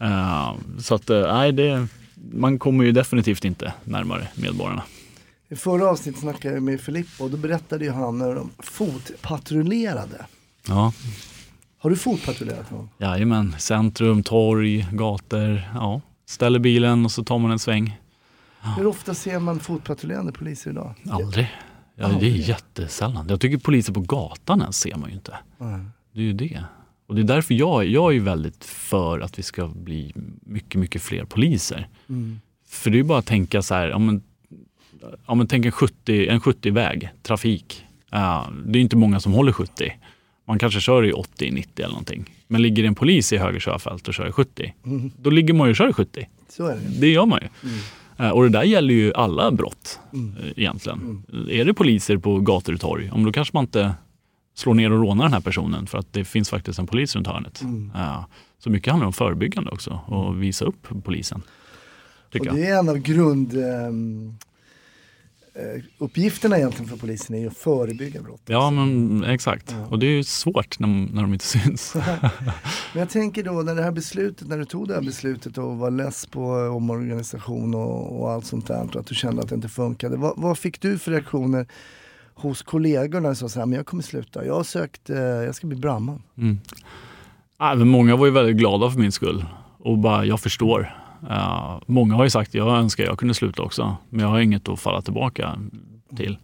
Eh, 0.00 0.54
så 0.78 0.94
att, 0.94 1.10
eh, 1.10 1.20
nej, 1.20 1.52
det, 1.52 1.86
man 2.32 2.58
kommer 2.58 2.84
ju 2.84 2.92
definitivt 2.92 3.44
inte 3.44 3.72
närmare 3.84 4.28
medborgarna. 4.34 4.82
I 5.48 5.56
förra 5.56 5.90
avsnittet 5.90 6.20
snackade 6.20 6.54
jag 6.54 6.62
med 6.62 6.80
Filippo 6.80 7.24
och 7.24 7.30
då 7.30 7.36
berättade 7.36 7.84
ju 7.84 7.90
han 7.90 8.18
när 8.18 8.34
de 8.34 8.50
fotpatrullerade. 8.58 10.26
Ja, 10.68 10.92
Har 11.78 11.90
du 11.90 11.96
fotpatrullerat 11.96 12.70
någon? 12.70 12.88
jajamän. 12.98 13.54
Centrum, 13.58 14.22
torg, 14.22 14.86
gator. 14.92 15.62
Ja. 15.74 16.00
Ställer 16.30 16.58
bilen 16.58 17.04
och 17.04 17.12
så 17.12 17.24
tar 17.24 17.38
man 17.38 17.50
en 17.50 17.58
sväng. 17.58 18.00
Hur 18.76 18.86
ofta 18.86 19.14
ser 19.14 19.38
man 19.38 19.60
fotpatrullerande 19.60 20.32
poliser 20.32 20.70
idag? 20.70 20.94
Aldrig. 21.10 21.50
Ja, 21.94 22.08
det 22.08 22.26
är 22.26 22.48
jättesällan. 22.48 23.26
Jag 23.28 23.40
tycker 23.40 23.58
poliser 23.58 23.92
på 23.92 24.00
gatan 24.00 24.60
ens 24.60 24.80
ser 24.80 24.96
man 24.96 25.08
ju 25.08 25.14
inte. 25.14 25.38
Det 26.12 26.20
är 26.20 26.24
ju 26.24 26.32
det. 26.32 26.64
Och 27.06 27.14
det 27.14 27.20
är 27.20 27.24
därför 27.24 27.54
jag, 27.54 27.86
jag 27.86 28.16
är 28.16 28.20
väldigt 28.20 28.64
för 28.64 29.20
att 29.20 29.38
vi 29.38 29.42
ska 29.42 29.68
bli 29.68 30.12
mycket, 30.42 30.80
mycket 30.80 31.02
fler 31.02 31.24
poliser. 31.24 31.88
För 32.68 32.90
det 32.90 32.96
är 32.96 32.98
ju 32.98 33.04
bara 33.04 33.18
att 33.18 33.26
tänka 33.26 33.62
så 33.62 33.74
här, 33.74 33.88
ja 33.88 33.98
men, 33.98 34.22
ja, 35.26 35.34
men 35.34 35.46
tänk 35.46 35.66
en 35.66 35.72
70, 35.72 36.28
en 36.28 36.40
70-väg, 36.40 37.10
trafik. 37.22 37.86
Ja, 38.10 38.48
det 38.66 38.78
är 38.78 38.80
inte 38.80 38.96
många 38.96 39.20
som 39.20 39.32
håller 39.32 39.52
70. 39.52 39.92
Man 40.50 40.58
kanske 40.58 40.80
kör 40.80 41.04
i 41.06 41.12
80, 41.12 41.50
90 41.50 41.70
eller 41.76 41.88
någonting. 41.88 42.24
Men 42.48 42.62
ligger 42.62 42.82
det 42.82 42.86
en 42.86 42.94
polis 42.94 43.32
i 43.32 43.36
höger 43.36 43.60
körfält 43.60 44.08
och 44.08 44.14
kör 44.14 44.28
i 44.28 44.32
70, 44.32 44.74
då 45.18 45.30
ligger 45.30 45.54
man 45.54 45.66
ju 45.66 45.70
och 45.70 45.76
kör 45.76 45.88
i 45.88 45.92
70. 45.92 46.28
Så 46.48 46.66
är 46.66 46.74
det. 46.74 47.00
Det 47.00 47.08
gör 47.08 47.26
man 47.26 47.38
ju. 47.42 47.68
Eh, 48.24 48.30
Och 48.30 48.42
det 48.42 48.48
där 48.48 48.62
gäller 48.62 48.94
ju 48.94 49.12
alla 49.14 49.50
brott 49.50 49.98
eh, 50.12 50.50
egentligen. 50.56 51.22
Är 51.50 51.64
det 51.64 51.74
poliser 51.74 52.16
på 52.16 52.38
gator 52.40 52.74
och 52.74 52.80
torg, 52.80 53.10
om 53.12 53.24
då 53.24 53.32
kanske 53.32 53.56
man 53.56 53.64
inte 53.64 53.94
slår 54.54 54.74
ner 54.74 54.92
och 54.92 55.00
rånar 55.00 55.24
den 55.24 55.32
här 55.32 55.40
personen 55.40 55.86
för 55.86 55.98
att 55.98 56.12
det 56.12 56.24
finns 56.24 56.50
faktiskt 56.50 56.78
en 56.78 56.86
polis 56.86 57.16
runt 57.16 57.26
hörnet. 57.26 57.62
Ja. 57.94 58.26
Så 58.58 58.70
mycket 58.70 58.90
handlar 58.90 59.06
om 59.06 59.12
förebyggande 59.12 59.70
också 59.70 60.00
och 60.06 60.42
visa 60.42 60.64
upp 60.64 60.86
polisen. 61.04 61.42
Och 62.38 62.46
det 62.56 62.66
är 62.66 62.78
en 62.78 62.88
av 62.88 62.98
grund 62.98 63.54
eh, 63.54 63.62
uppgifterna 65.98 66.58
egentligen 66.58 66.90
för 66.90 66.96
polisen 66.96 67.36
är 67.36 67.40
ju 67.40 67.46
att 67.46 67.56
förebygga 67.56 68.22
brott. 68.22 68.42
Ja 68.46 68.70
men 68.70 69.24
exakt. 69.24 69.74
Och 69.88 69.98
det 69.98 70.06
är 70.06 70.10
ju 70.10 70.24
svårt 70.24 70.78
när, 70.78 70.88
när 70.88 71.22
de 71.22 71.32
inte 71.32 71.44
syns. 71.44 71.94
Men 72.92 73.00
jag 73.00 73.10
tänker 73.10 73.42
då 73.42 73.52
när 73.52 73.74
det 73.74 73.82
här 73.82 73.92
beslutet, 73.92 74.48
när 74.48 74.58
du 74.58 74.64
tog 74.64 74.88
det 74.88 74.94
här 74.94 75.02
beslutet 75.02 75.58
och 75.58 75.76
var 75.76 75.90
less 75.90 76.26
på 76.26 76.40
eh, 76.40 76.76
omorganisation 76.76 77.74
och, 77.74 78.20
och 78.20 78.30
allt 78.30 78.46
sånt 78.46 78.66
där 78.66 78.82
och 78.82 78.96
att 78.96 79.06
du 79.06 79.14
kände 79.14 79.42
att 79.42 79.48
det 79.48 79.54
inte 79.54 79.68
funkade. 79.68 80.16
Vad, 80.16 80.32
vad 80.36 80.58
fick 80.58 80.80
du 80.80 80.98
för 80.98 81.12
reaktioner 81.12 81.66
hos 82.34 82.62
kollegorna 82.62 83.34
som 83.34 83.48
sa 83.48 83.52
så 83.52 83.58
här, 83.58 83.66
men 83.66 83.76
jag 83.76 83.86
kommer 83.86 84.02
sluta, 84.02 84.44
jag 84.44 84.54
har 84.54 84.64
sökt, 84.64 85.10
eh, 85.10 85.18
jag 85.18 85.54
ska 85.54 85.66
bli 85.66 85.76
brandman. 85.76 86.22
Ja, 87.58 87.74
men 87.74 87.88
många 87.88 88.16
var 88.16 88.26
ju 88.26 88.32
väldigt 88.32 88.56
glada 88.56 88.90
för 88.90 89.00
min 89.00 89.12
skull 89.12 89.44
och 89.78 89.98
bara, 89.98 90.24
jag 90.24 90.40
förstår. 90.40 90.96
Ja, 91.28 91.80
många 91.86 92.14
har 92.14 92.24
ju 92.24 92.30
sagt, 92.30 92.54
jag 92.54 92.76
önskar 92.78 93.04
jag 93.04 93.18
kunde 93.18 93.34
sluta 93.34 93.62
också, 93.62 93.96
men 94.10 94.20
jag 94.20 94.28
har 94.28 94.40
inget 94.40 94.68
att 94.68 94.80
falla 94.80 95.02
tillbaka 95.02 95.58
till. 96.16 96.38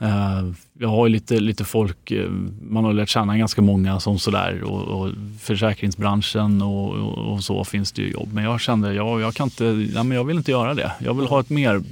Eh, 0.00 0.52
jag 0.78 0.88
har 0.88 1.06
ju 1.06 1.12
lite, 1.12 1.40
lite 1.40 1.64
folk, 1.64 2.10
eh, 2.10 2.30
man 2.62 2.84
har 2.84 2.92
lärt 2.92 3.08
känna 3.08 3.38
ganska 3.38 3.62
många 3.62 4.00
som 4.00 4.18
sådär 4.18 4.62
och, 4.62 4.82
och 4.82 5.10
försäkringsbranschen 5.40 6.62
och, 6.62 6.90
och, 6.94 7.32
och 7.32 7.44
så 7.44 7.64
finns 7.64 7.92
det 7.92 8.02
ju 8.02 8.10
jobb. 8.12 8.28
Men 8.32 8.44
jag 8.44 8.60
kände, 8.60 8.94
jag, 8.94 9.20
jag 9.20 9.34
kan 9.34 9.46
inte, 9.46 9.64
nej, 9.64 10.04
men 10.04 10.10
jag 10.10 10.24
vill 10.24 10.36
inte 10.36 10.50
göra 10.50 10.74
det. 10.74 10.92
Jag 10.98 11.14
vill 11.14 11.26
ha 11.26 11.40
ett 11.40 11.50
mer 11.50 11.82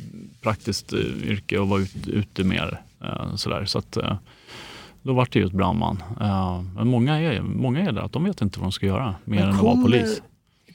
praktiskt 0.43 0.93
yrke 1.25 1.59
och 1.59 1.69
vara 1.69 1.81
ut, 1.81 2.07
ute 2.07 2.45
mer. 2.45 2.81
eh, 3.05 3.35
sådär. 3.35 3.65
Så 3.65 3.79
att, 3.79 3.99
då 5.03 5.13
vart 5.13 5.33
det 5.33 5.39
just 5.39 5.53
brandman. 5.53 6.03
Men 6.75 6.89
många 6.89 7.21
är, 7.21 7.43
många 7.43 7.81
är 7.81 7.93
där 7.93 8.03
att 8.03 8.13
de 8.13 8.25
vet 8.25 8.41
inte 8.43 8.59
vad 8.59 8.65
de 8.67 8.73
ska 8.73 8.87
göra 8.87 9.15
mer 9.25 9.43
än 9.43 9.51
att 9.51 9.61
vara 9.63 9.83
polis. 9.83 10.23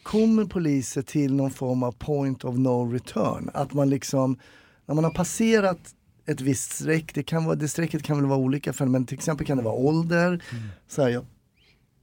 Kommer 0.09 0.45
poliser 0.45 1.01
till 1.01 1.33
någon 1.33 1.51
form 1.51 1.83
av 1.83 1.91
point 1.91 2.43
of 2.43 2.57
no 2.57 2.91
return? 2.93 3.49
Att 3.53 3.73
man 3.73 3.89
liksom, 3.89 4.37
när 4.85 4.95
man 4.95 5.03
har 5.03 5.11
passerat 5.11 5.79
ett 6.25 6.41
visst 6.41 6.71
streck, 6.71 7.13
det, 7.13 7.23
kan 7.23 7.45
vara, 7.45 7.55
det 7.55 7.67
strecket 7.67 8.03
kan 8.03 8.17
väl 8.17 8.25
vara 8.25 8.39
olika 8.39 8.73
för 8.73 8.85
men 8.85 9.05
till 9.05 9.17
exempel 9.17 9.47
kan 9.47 9.57
det 9.57 9.63
vara 9.63 9.75
ålder. 9.75 10.43
Så 10.87 11.01
här, 11.01 11.09
jag, 11.09 11.25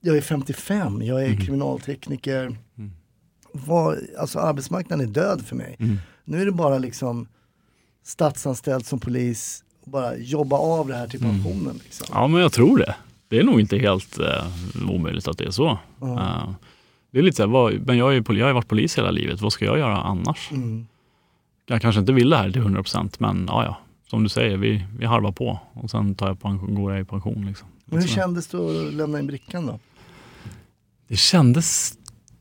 jag 0.01 0.17
är 0.17 0.21
55, 0.21 1.03
jag 1.03 1.25
är 1.25 1.41
kriminaltekniker. 1.41 2.57
Vad, 3.53 3.99
alltså 4.19 4.39
arbetsmarknaden 4.39 5.09
är 5.09 5.13
död 5.13 5.47
för 5.47 5.57
mig. 5.57 5.77
Nu 6.25 6.41
är 6.41 6.47
det 6.47 6.53
bara 6.53 6.79
liksom 6.79 7.29
statsanställd 8.05 8.87
som 8.87 8.99
polis, 8.99 9.65
bara 9.85 10.17
jobba 10.17 10.57
av 10.57 10.89
det 10.89 10.95
här 10.95 11.09
till 11.09 11.21
pensionen. 11.21 11.81
Liksom. 11.85 12.07
Ja, 12.11 12.29
men 12.29 12.41
jag 12.41 12.53
tror 12.53 12.79
det. 12.79 12.95
Det 13.29 13.39
är 13.39 13.45
nog 13.45 13.61
inte 13.61 13.79
helt 13.79 14.19
eh, 14.19 14.47
omöjligt 14.91 15.29
att 15.29 15.39
det 15.39 15.45
är 15.45 15.51
så. 15.51 15.79
Eh, 16.03 16.51
det 17.11 17.19
är 17.19 17.23
lite 17.23 17.37
så 17.37 17.43
här, 17.43 17.51
vad, 17.51 17.87
men 17.87 17.97
jag, 17.97 18.17
är, 18.17 18.33
jag 18.33 18.45
har 18.45 18.49
ju 18.49 18.55
varit 18.55 18.69
polis 18.69 18.99
hela 18.99 19.11
livet, 19.11 19.41
vad 19.41 19.53
ska 19.53 19.65
jag 19.65 19.79
göra 19.79 19.97
annars? 19.97 20.51
Jag 21.67 21.83
kanske 21.83 22.01
inte 22.01 22.13
vill 22.13 22.31
det 22.31 22.37
här 22.37 22.51
till 22.51 22.61
100 22.61 22.83
procent, 22.83 23.21
men 23.21 23.45
ja, 23.49 23.65
ja, 23.65 23.79
som 24.11 24.23
du 24.23 24.29
säger, 24.29 24.57
vi, 24.57 24.85
vi 24.99 25.07
harvar 25.07 25.33
på 25.33 25.61
och 25.73 25.91
sen 25.91 26.15
tar 26.15 26.27
jag 26.27 26.41
pension, 26.41 26.75
går 26.75 26.93
jag 26.93 27.01
i 27.01 27.05
pension. 27.05 27.47
Liksom. 27.47 27.69
Men 27.85 28.01
hur 28.01 28.09
kändes 28.09 28.47
det 28.47 28.59
att 28.59 28.95
lämna 28.95 29.19
in 29.19 29.27
brickan 29.27 29.67
då? 29.67 29.79
Det 31.09 31.17
kändes, 31.17 31.99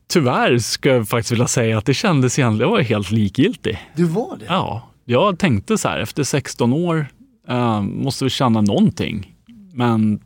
tyvärr 0.08 0.58
ska 0.58 0.88
jag 0.88 1.08
faktiskt 1.08 1.32
vilja 1.32 1.46
säga 1.46 1.78
att 1.78 1.86
det 1.86 1.94
kändes 1.94 2.38
egentligen, 2.38 2.70
jag 2.70 2.76
var 2.76 2.82
helt 2.82 3.10
likgiltig. 3.10 3.78
Du 3.96 4.04
var 4.04 4.36
det? 4.36 4.44
Ja, 4.48 4.90
jag 5.04 5.38
tänkte 5.38 5.78
så 5.78 5.88
här, 5.88 5.98
efter 5.98 6.24
16 6.24 6.72
år 6.72 7.06
eh, 7.48 7.82
måste 7.82 8.24
vi 8.24 8.30
känna 8.30 8.60
någonting. 8.60 9.34
Men 9.72 10.20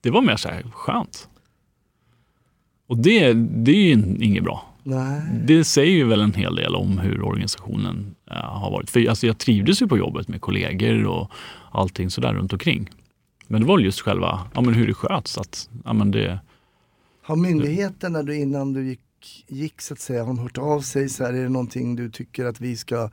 det 0.00 0.10
var 0.10 0.22
mer 0.22 0.36
så 0.36 0.48
här 0.48 0.62
skönt. 0.72 1.28
Och 2.86 2.96
det, 2.96 3.32
det 3.32 3.70
är 3.70 3.96
ju 3.96 4.16
inget 4.20 4.44
bra. 4.44 4.74
Nej. 4.86 5.22
det 5.44 5.64
säger 5.64 5.92
ju 5.92 6.04
väl 6.04 6.20
en 6.20 6.32
hel 6.32 6.54
del 6.54 6.74
om 6.74 6.98
hur 6.98 7.22
organisationen 7.22 8.14
eh, 8.30 8.36
har 8.36 8.70
varit. 8.70 8.90
För 8.90 9.08
alltså, 9.08 9.26
jag 9.26 9.38
trivdes 9.38 9.82
ju 9.82 9.86
på 9.86 9.98
jobbet 9.98 10.28
med 10.28 10.40
kollegor 10.40 11.06
och 11.06 11.30
allting 11.72 12.10
sådär 12.10 12.34
runt 12.34 12.52
omkring. 12.52 12.90
Men 13.46 13.60
det 13.60 13.66
var 13.68 13.78
just 13.78 14.00
själva 14.00 14.40
ja, 14.54 14.60
men 14.60 14.74
hur 14.74 14.86
det 14.86 14.94
sköts. 14.94 15.38
Att, 15.38 15.68
ja, 15.84 15.92
men 15.92 16.10
det, 16.10 16.38
Har 17.22 17.36
myndigheten 17.36 18.12
när 18.12 18.22
du 18.22 18.36
innan 18.36 18.72
du 18.72 18.86
gick, 18.88 19.00
gick 19.48 19.80
så 19.80 19.94
att 19.94 20.00
säga, 20.00 20.20
har 20.20 20.26
de 20.26 20.38
hört 20.38 20.58
av 20.58 20.80
sig? 20.80 21.08
Så 21.08 21.24
här, 21.24 21.32
är 21.32 21.42
det 21.42 21.48
någonting 21.48 21.96
du 21.96 22.10
tycker 22.10 22.44
att 22.44 22.60
vi 22.60 22.76
ska 22.76 23.10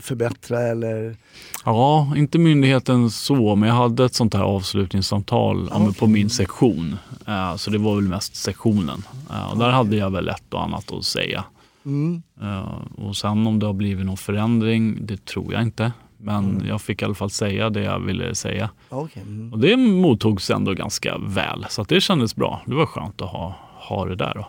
förbättra 0.00 0.60
eller? 0.60 1.16
ja, 1.64 2.12
inte 2.16 2.38
myndigheten 2.38 3.10
så, 3.10 3.56
men 3.56 3.68
jag 3.68 3.76
hade 3.76 4.04
ett 4.04 4.14
sånt 4.14 4.34
här 4.34 4.42
avslutningssamtal 4.42 5.70
men 5.78 5.94
på 5.94 6.06
min 6.06 6.30
sektion. 6.30 6.96
Eh, 7.26 7.56
så 7.56 7.70
det 7.70 7.78
var 7.78 7.94
väl 7.94 8.08
mest 8.08 8.36
sektionen. 8.36 9.02
Eh, 9.30 9.52
och 9.52 9.58
där 9.58 9.70
hade 9.70 9.96
jag 9.96 10.10
väl 10.10 10.28
ett 10.28 10.54
och 10.54 10.62
annat 10.62 10.92
att 10.92 11.04
säga. 11.04 11.44
Mm. 11.84 12.22
Eh, 12.42 13.04
och 13.06 13.16
sen 13.16 13.46
om 13.46 13.58
det 13.58 13.66
har 13.66 13.72
blivit 13.72 14.06
någon 14.06 14.16
förändring, 14.16 15.06
det 15.06 15.24
tror 15.24 15.52
jag 15.52 15.62
inte. 15.62 15.92
Men 16.16 16.62
jag 16.68 16.82
fick 16.82 17.02
i 17.02 17.04
alla 17.04 17.14
fall 17.14 17.30
säga 17.30 17.70
det 17.70 17.82
jag 17.82 18.00
ville 18.00 18.34
säga. 18.34 18.70
Okej. 18.88 19.22
Mm. 19.22 19.52
Och 19.52 19.58
det 19.58 19.76
mottogs 19.76 20.50
ändå 20.50 20.72
ganska 20.74 21.18
väl, 21.18 21.66
så 21.68 21.84
det 21.84 22.00
kändes 22.00 22.36
bra. 22.36 22.62
Det 22.66 22.74
var 22.74 22.86
skönt 22.86 23.22
att 23.22 23.28
ha, 23.28 23.54
ha 23.74 24.04
det 24.04 24.16
där. 24.16 24.34
Då. 24.34 24.46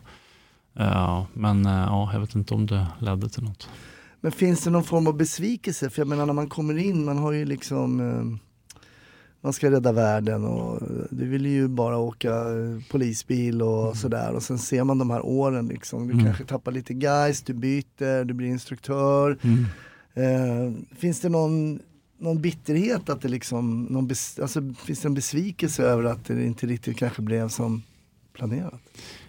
Men 1.34 1.66
ja, 1.66 2.09
jag 2.14 2.20
vet 2.20 2.36
inte 2.36 2.53
om 2.53 2.66
det 2.66 2.88
ledde 2.99 3.30
till 3.30 3.43
något. 3.43 3.70
Men 4.24 4.32
finns 4.32 4.61
det 4.63 4.69
någon 4.69 4.84
form 4.84 5.07
av 5.07 5.17
besvikelse? 5.17 5.89
För 5.89 6.01
jag 6.01 6.07
menar 6.07 6.26
när 6.26 6.34
man 6.34 6.49
kommer 6.49 6.78
in, 6.78 7.05
man 7.05 7.17
har 7.17 7.32
ju 7.32 7.45
liksom 7.45 7.99
eh, 7.99 8.39
man 9.41 9.53
ska 9.53 9.71
rädda 9.71 9.91
världen 9.91 10.45
och 10.45 10.82
eh, 10.82 10.88
du 11.09 11.28
vill 11.28 11.45
ju 11.45 11.67
bara 11.67 11.97
åka 11.97 12.30
eh, 12.30 12.80
polisbil 12.91 13.61
och 13.61 13.97
sådär 13.97 14.34
och 14.34 14.43
sen 14.43 14.59
ser 14.59 14.84
man 14.84 14.97
de 14.97 15.09
här 15.09 15.26
åren 15.26 15.67
liksom. 15.67 16.07
Du 16.07 16.13
Mm. 16.13 16.26
kanske 16.26 16.43
tappar 16.45 16.71
lite 16.71 16.93
geist, 16.93 17.45
du 17.45 17.53
byter, 17.53 18.24
du 18.26 18.34
blir 18.34 18.47
instruktör. 18.47 19.38
Eh, 20.13 20.71
finns 20.97 21.19
det 21.19 21.30
någon, 21.30 21.80
någon 22.19 22.41
bitterhet 22.41 23.09
att 23.09 23.21
det 23.21 23.28
liksom, 23.30 23.84
någon 23.84 24.07
bes, 24.07 24.39
alltså, 24.39 24.74
finns 24.86 24.99
det 24.99 25.07
en 25.07 25.13
besvikelse 25.13 25.84
över 25.84 26.03
att 26.03 26.26
det 26.26 26.45
inte 26.45 26.67
riktigt 26.67 26.97
kanske 26.97 27.21
blev 27.21 27.47
som 27.49 27.84
planerat? 28.34 28.82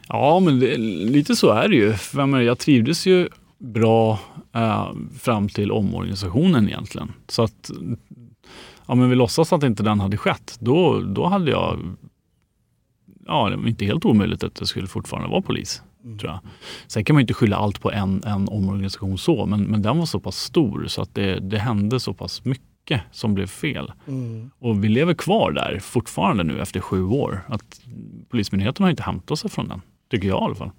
Ja, 0.09 0.41
men 0.41 0.61
det, 0.61 0.77
lite 0.77 1.37
så 1.37 1.51
är 1.53 1.69
det 1.69 1.77
ju. 1.77 1.93
För 1.93 2.19
jag, 2.19 2.29
menar, 2.29 2.43
jag 2.45 2.59
trivdes 2.59 3.07
ju 3.07 3.29
bra 3.73 4.19
eh, 4.53 4.93
fram 5.19 5.49
till 5.49 5.73
omorganisationen 5.73 6.69
egentligen. 6.69 7.13
Så 7.29 7.43
att 7.43 7.71
ja, 8.87 8.95
men 8.95 9.11
vi 9.11 9.17
låtsas 9.17 9.53
att 9.53 9.63
inte 9.63 9.83
den 9.83 10.01
hade 10.01 10.17
skett. 10.17 10.57
Då, 10.61 11.01
då 11.01 11.27
hade 11.27 11.51
jag, 11.51 11.97
ja 13.27 13.51
det 13.51 13.57
var 13.57 13.69
inte 13.69 13.85
helt 13.85 14.05
omöjligt 14.05 14.45
att 14.45 14.57
jag 14.59 14.69
skulle 14.69 14.87
fortfarande 14.87 15.29
vara 15.29 15.43
polis. 15.43 15.83
Tror 16.21 16.31
jag. 16.31 16.39
Sen 16.87 17.05
kan 17.05 17.15
man 17.15 17.21
ju 17.21 17.23
inte 17.23 17.35
skylla 17.35 17.57
allt 17.57 17.81
på 17.81 17.93
en, 17.93 18.23
en 18.25 18.49
omorganisation 18.49 19.19
så, 19.19 19.47
men, 19.47 19.63
men 19.63 19.83
den 19.83 19.99
var 19.99 20.07
så 20.07 20.21
pass 20.21 20.37
stor 20.37 20.87
så 20.87 21.03
att 21.03 21.15
det, 21.15 21.41
det 21.41 21.59
hände 21.59 22.01
så 22.01 22.15
pass 22.15 22.45
mycket 22.45 23.01
som 23.11 23.35
blev 23.35 23.47
fel. 23.47 23.93
Och 24.59 24.85
vi 24.85 24.89
lever 24.89 25.15
kvar 25.15 25.53
där 25.53 25.79
fortfarande 25.79 26.45
nu 26.45 26.61
efter 26.61 26.81
sju 26.81 27.05
år. 27.05 27.41
Att 27.49 27.81
Polismyndigheten 28.29 28.83
har 28.83 28.91
inte 28.91 29.03
hämtat 29.03 29.39
sig 29.39 29.51
från 29.51 29.69
den, 29.69 29.81
tycker 30.15 30.29
jag 30.29 30.43
i 30.43 30.45
alla 30.45 30.55
fall. 30.55 30.71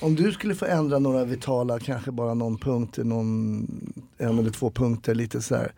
Om 0.00 0.14
du 0.14 0.32
skulle 0.32 0.54
få 0.54 0.64
ändra 0.64 0.98
några 0.98 1.24
vitala, 1.24 1.78
kanske 1.78 2.10
bara 2.10 2.34
någon 2.34 2.58
punkt, 2.58 2.98
någon, 3.04 3.66
en 4.18 4.38
eller 4.38 4.50
två 4.50 4.70
punkter 4.70 5.14
lite 5.14 5.42
så 5.42 5.54
här. 5.54 5.72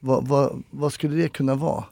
Vad, 0.00 0.28
vad, 0.28 0.62
vad 0.70 0.92
skulle 0.92 1.16
det 1.16 1.28
kunna 1.28 1.54
vara? 1.54 1.84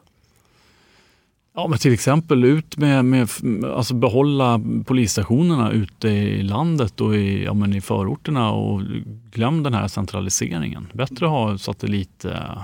Ja, 1.54 1.66
men 1.68 1.78
till 1.78 1.92
exempel 1.92 2.44
ut 2.44 2.76
med, 2.76 3.04
med 3.04 3.28
alltså 3.64 3.94
behålla 3.94 4.60
polisstationerna 4.86 5.70
ute 5.70 6.08
i 6.08 6.42
landet 6.42 7.00
och 7.00 7.16
i, 7.16 7.44
ja, 7.44 7.54
men 7.54 7.74
i 7.74 7.80
förorterna 7.80 8.52
och 8.52 8.82
glöm 9.30 9.62
den 9.62 9.74
här 9.74 9.88
centraliseringen. 9.88 10.86
Bättre 10.92 11.26
att 11.26 11.32
ha 11.32 11.58
satellit 11.58 12.24
eh, 12.24 12.62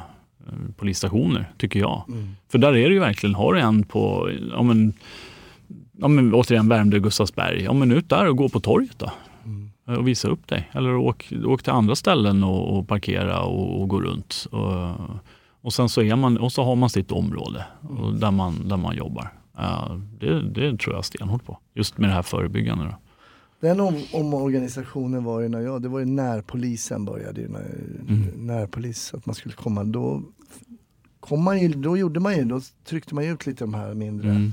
polisstationer, 0.77 1.53
tycker 1.59 1.81
jag. 1.81 2.03
För 2.49 2.59
där 2.59 2.69
är 2.69 2.89
det 2.89 2.95
ju 2.95 3.01
verkligen, 3.01 3.35
har 3.35 3.55
du 3.55 3.61
en 3.61 3.83
på, 3.83 4.31
ja, 4.53 4.63
men, 4.63 4.93
ja, 5.97 6.09
men, 6.09 6.35
återigen 6.35 6.69
Värmdö, 6.69 6.99
Gustavsberg, 6.99 7.63
ja, 7.63 7.73
men 7.73 7.93
ut 7.93 8.09
där 8.09 8.29
och 8.29 8.37
gå 8.37 8.49
på 8.49 8.61
torget 8.61 8.99
då. 8.99 9.13
Och 9.97 10.09
visa 10.09 10.29
upp 10.29 10.49
dig. 10.49 10.71
Eller 10.73 10.97
åk, 10.97 11.33
åk 11.45 11.63
till 11.63 11.73
andra 11.73 11.95
ställen 11.95 12.45
och, 12.45 12.79
och 12.79 12.89
parkera 12.89 13.43
och, 13.43 13.81
och 13.81 13.89
gå 13.89 14.01
runt. 14.01 14.47
Och, 14.51 14.93
och 15.61 15.73
sen 15.73 15.89
så, 15.89 16.03
är 16.03 16.17
man, 16.17 16.39
och 16.39 16.53
så 16.53 16.65
har 16.65 16.77
man 16.77 16.91
sitt 16.91 17.13
område 17.13 17.65
och 17.81 18.15
där, 18.15 18.31
man, 18.31 18.69
där 18.69 18.77
man 18.77 18.97
jobbar. 18.97 19.33
Det, 20.21 20.43
det 20.43 20.79
tror 20.79 20.95
jag 20.95 21.05
stenhårt 21.05 21.45
på. 21.45 21.59
Just 21.75 21.99
med 21.99 22.11
det 22.11 22.15
här 22.15 22.23
förebyggande. 22.23 22.85
Då. 22.85 22.95
Den 23.61 23.81
om, 23.81 24.03
omorganisationen 24.13 25.25
var 25.25 25.41
ju 25.41 25.49
när 25.49 25.61
jag, 25.61 25.83
det 25.83 25.89
var 25.89 25.99
ju 25.99 26.05
närpolisen 26.05 27.05
började 27.05 27.41
ju, 27.41 27.49
när, 27.49 27.65
närpolis, 28.37 29.15
att 29.15 29.27
man 29.27 29.35
skulle 29.35 29.55
komma, 29.55 29.85
då 29.85 30.23
kom 31.21 31.45
man 31.45 31.61
ju, 31.61 31.69
då 31.69 31.97
gjorde 31.97 32.21
man 32.21 32.37
ju, 32.37 32.45
då 32.45 32.61
tryckte 32.89 33.15
man 33.15 33.25
ut 33.25 33.47
lite 33.47 33.65
de 33.65 33.75
här 33.75 33.95
mindre. 33.95 34.31
Mm. 34.31 34.53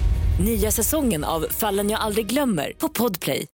Nya 0.45 0.71
säsongen 0.71 1.23
av 1.23 1.45
Fallen 1.49 1.89
jag 1.89 1.99
aldrig 1.99 2.27
glömmer 2.27 2.71
på 2.77 2.89
Podplay. 2.89 3.45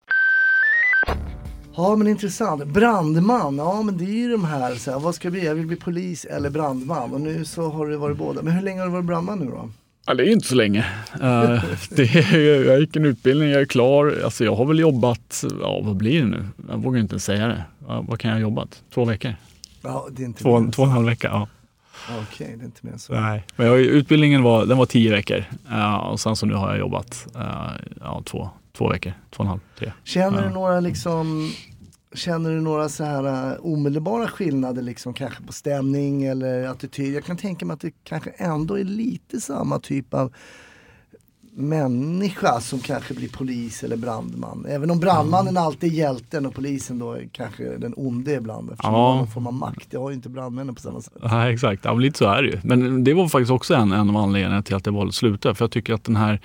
Ja 1.76 1.96
men 1.96 2.08
intressant. 2.08 2.66
Brandman, 2.66 3.58
ja 3.58 3.82
men 3.82 3.98
det 3.98 4.04
är 4.04 4.18
ju 4.18 4.32
de 4.32 4.46
här, 4.46 4.76
så 4.76 4.92
här 4.92 5.00
vad 5.00 5.16
ska 5.16 5.26
jag 5.26 5.34
bli? 5.34 5.46
Jag 5.46 5.56
vill 5.56 5.66
bli 5.66 5.76
polis 5.76 6.26
eller 6.26 6.50
brandman. 6.50 7.14
Och 7.14 7.22
nu 7.22 7.46
så 7.46 7.70
har 7.70 7.88
du 7.88 7.96
varit 7.96 8.18
båda. 8.18 8.42
Men 8.42 8.54
hur 8.54 8.62
länge 8.62 8.80
har 8.80 8.88
du 8.88 8.94
varit 8.94 9.06
brandman 9.06 9.40
nu 9.40 9.46
då? 9.46 9.70
Ja, 10.06 10.14
det 10.14 10.24
är 10.24 10.32
inte 10.32 10.48
så 10.48 10.56
länge. 10.56 10.86
Eh, 11.14 11.64
det 11.90 12.04
är, 12.04 12.66
jag 12.66 12.80
gick 12.80 12.96
en 12.96 13.06
utbildning, 13.06 13.50
jag 13.50 13.62
är 13.62 13.66
klar. 13.66 14.22
Alltså, 14.24 14.44
jag 14.44 14.56
har 14.56 14.66
väl 14.66 14.80
jobbat, 14.80 15.44
ja 15.62 15.82
vad 15.84 15.96
blir 15.96 16.22
det 16.22 16.28
nu? 16.28 16.46
Jag 16.70 16.78
vågar 16.84 17.00
inte 17.00 17.20
säga 17.20 17.48
det. 17.48 17.64
Vad 18.02 18.20
kan 18.20 18.30
jag 18.30 18.36
ha 18.36 18.42
jobbat? 18.42 18.84
Två 18.94 19.06
veckor? 19.06 19.36
Ja, 19.82 20.08
det 20.12 20.22
är 20.22 20.26
inte 20.26 20.44
Två, 20.44 20.72
två 20.72 20.82
och 20.82 20.88
en 20.88 20.94
halv 20.94 21.06
vecka, 21.06 21.28
ja. 21.28 21.48
Okej, 22.22 22.56
det 22.58 22.64
är 22.64 22.66
inte 22.66 22.86
mer 22.86 22.94
än 22.94 23.00
så. 23.00 23.14
Nej. 23.14 23.44
Men 23.56 23.68
jag, 23.68 23.80
utbildningen 23.80 24.44
var, 24.44 24.66
den 24.66 24.78
var 24.78 24.86
tio 24.86 25.12
veckor 25.12 25.46
Eh, 25.72 25.96
och 25.96 26.20
sen 26.20 26.36
så 26.36 26.46
nu 26.46 26.54
har 26.54 26.70
jag 26.70 26.80
jobbat 26.80 27.28
eh, 27.36 27.72
ja, 28.02 28.22
två, 28.26 28.50
två 28.74 28.90
veckor, 28.90 29.14
två 29.32 29.38
och 29.38 29.46
en 29.46 29.48
halv, 29.48 29.60
tre. 29.80 29.92
Känner 30.04 30.42
du 30.42 30.50
några 30.50 30.80
liksom 30.80 31.52
Känner 32.14 32.50
du 32.50 32.62
några 32.62 32.90
så 32.90 33.04
här 33.04 33.54
uh, 33.54 33.66
omedelbara 33.66 34.28
skillnader 34.28 34.82
liksom 34.82 35.14
kanske 35.14 35.44
på 35.44 35.54
stämning 35.54 36.24
eller 36.24 36.68
attityd? 36.68 37.16
Jag 37.16 37.26
kan 37.26 37.38
tänka 37.38 37.66
mig 37.66 37.74
att 37.74 37.82
det 37.82 37.92
kanske 38.04 38.30
ändå 38.30 38.80
är 38.80 38.84
lite 38.84 39.42
samma 39.42 39.80
typ 39.80 40.14
av 40.14 40.34
människa 41.58 42.60
som 42.62 42.80
kanske 42.80 43.14
blir 43.14 43.30
polis 43.30 43.84
eller 43.84 43.98
brandman. 43.98 44.66
Även 44.70 44.92
om 44.92 45.00
brandmannen 45.00 45.58
alltid 45.58 45.92
är 45.94 45.98
hjälten 45.98 46.46
och 46.46 46.54
polisen 46.56 47.00
då 47.00 47.12
är 47.14 47.28
kanske 47.32 47.78
den 47.78 47.94
onde 47.98 48.34
ibland 48.34 48.72
eftersom 48.72 48.94
Ja. 48.94 49.16
någon 49.16 49.28
form 49.28 49.48
av 49.48 49.54
makt. 49.54 49.88
Det 49.92 49.98
har 49.98 50.10
ju 50.10 50.16
inte 50.16 50.30
brandmännen 50.30 50.76
på 50.76 50.82
samma 50.82 51.02
sätt. 51.02 51.14
Ja, 51.22 51.50
exakt, 51.52 51.86
ja, 51.86 51.94
lite 51.94 52.18
så 52.18 52.26
är 52.26 52.44
det 52.44 52.50
ju. 52.50 52.60
Men 52.64 53.04
det 53.04 53.14
var 53.14 53.28
faktiskt 53.28 53.52
också 53.52 53.76
en, 53.76 53.92
en 53.92 54.10
av 54.10 54.18
anledningarna 54.18 54.64
till 54.64 54.76
att 54.76 54.86
jag 54.86 54.94
valde 54.94 55.10
att 55.10 55.16
sluta. 55.16 55.56
För 55.56 55.64
jag 55.66 55.72
tycker 55.72 55.94
att 55.94 56.04
den 56.04 56.16
här 56.16 56.42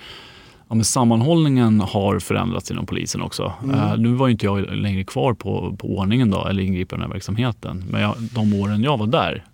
ja, 0.69 0.75
men 0.75 0.83
sammanhållningen 0.83 1.79
har 1.79 2.19
förändrats 2.19 2.71
inom 2.71 2.85
polisen 2.85 3.21
också. 3.21 3.53
Eh, 3.73 3.97
nu 3.97 4.13
var 4.13 4.27
ju 4.27 4.31
inte 4.31 4.45
jag 4.45 4.75
längre 4.75 5.03
kvar 5.03 5.33
på, 5.33 5.75
på 5.79 5.87
ordningen 5.97 6.29
då, 6.31 6.45
eller 6.47 6.63
ingripande 6.63 7.07
verksamheten. 7.07 7.83
Men 7.91 8.01
jag, 8.01 8.15
de 8.19 8.53
åren 8.53 8.83
jag 8.83 8.97
var 8.97 9.07
där 9.07 9.45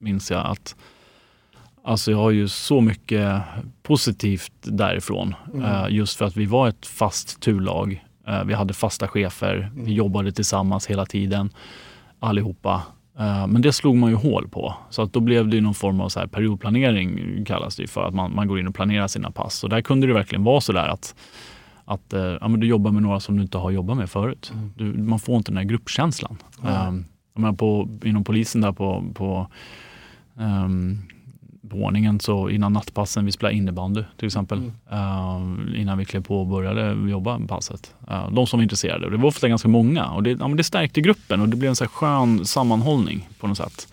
minns 0.00 0.30
jag 0.30 0.46
att 0.46 0.76
Alltså 1.84 2.10
jag 2.10 2.18
har 2.18 2.30
ju 2.30 2.48
så 2.48 2.80
mycket 2.80 3.42
positivt 3.82 4.52
därifrån. 4.62 5.34
Eh, 5.54 5.86
just 5.88 6.18
för 6.18 6.24
att 6.24 6.36
vi 6.36 6.46
var 6.46 6.68
ett 6.68 6.86
fast 6.86 7.40
turlag. 7.40 8.04
Eh, 8.26 8.44
vi 8.44 8.54
hade 8.54 8.74
fasta 8.74 9.08
chefer. 9.08 9.70
Vi 9.74 9.92
jobbade 9.92 10.32
tillsammans 10.32 10.86
hela 10.86 11.06
tiden. 11.06 11.50
Allihopa. 12.20 12.82
Eh, 13.18 13.46
men 13.46 13.62
det 13.62 13.72
slog 13.72 13.96
man 13.96 14.10
ju 14.10 14.16
hål 14.16 14.48
på. 14.48 14.74
Så 14.90 15.02
att 15.02 15.12
då 15.12 15.20
blev 15.20 15.48
det 15.48 15.56
ju 15.56 15.62
någon 15.62 15.74
form 15.74 16.00
av 16.00 16.08
så 16.08 16.20
här 16.20 16.26
periodplanering 16.26 17.44
kallas 17.44 17.76
det 17.76 17.86
för. 17.86 18.08
Att 18.08 18.14
man, 18.14 18.34
man 18.34 18.48
går 18.48 18.60
in 18.60 18.68
och 18.68 18.74
planerar 18.74 19.08
sina 19.08 19.30
pass. 19.30 19.64
Och 19.64 19.70
där 19.70 19.80
kunde 19.80 20.06
det 20.06 20.12
verkligen 20.12 20.44
vara 20.44 20.60
så 20.60 20.72
där 20.72 20.88
att 20.88 21.14
att 21.84 22.14
ja, 22.40 22.48
men 22.48 22.60
du 22.60 22.66
jobbar 22.66 22.90
med 22.90 23.02
några 23.02 23.20
som 23.20 23.36
du 23.36 23.42
inte 23.42 23.58
har 23.58 23.70
jobbat 23.70 23.96
med 23.96 24.10
förut. 24.10 24.52
Du, 24.76 24.84
man 24.84 25.18
får 25.18 25.36
inte 25.36 25.50
den 25.50 25.56
här 25.56 25.64
gruppkänslan. 25.64 26.36
Um, 26.62 27.04
jag 27.34 27.40
menar 27.40 27.52
på, 27.52 27.88
inom 28.04 28.24
polisen 28.24 28.60
där 28.60 28.72
på, 28.72 29.04
på, 29.14 29.46
ehm, 30.38 30.98
på 31.72 31.78
ordningen 31.78 32.20
så 32.20 32.48
innan 32.50 32.72
nattpassen, 32.72 33.24
vi 33.24 33.32
spelade 33.32 33.56
innebandy 33.56 34.02
till 34.16 34.26
exempel. 34.26 34.58
eh, 34.90 35.80
innan 35.80 35.98
vi 35.98 36.04
klev 36.04 36.22
på 36.22 36.40
och 36.40 36.46
började 36.46 37.10
jobba 37.10 37.38
med 37.38 37.48
passet. 37.48 37.94
Eh, 38.10 38.30
de 38.30 38.46
som 38.46 38.58
var 38.58 38.62
intresserade. 38.62 39.04
Och 39.04 39.10
det 39.12 39.16
var 39.18 39.28
ofta 39.28 39.48
ganska 39.48 39.68
många 39.68 40.10
och 40.10 40.22
det, 40.22 40.30
ja, 40.30 40.48
det 40.48 40.64
stärkte 40.64 41.00
gruppen 41.00 41.40
och 41.40 41.48
det 41.48 41.56
blev 41.56 41.68
en 41.68 41.76
så 41.76 41.86
skön 41.86 42.44
sammanhållning 42.46 43.28
på 43.40 43.46
något 43.46 43.56
sätt. 43.56 43.92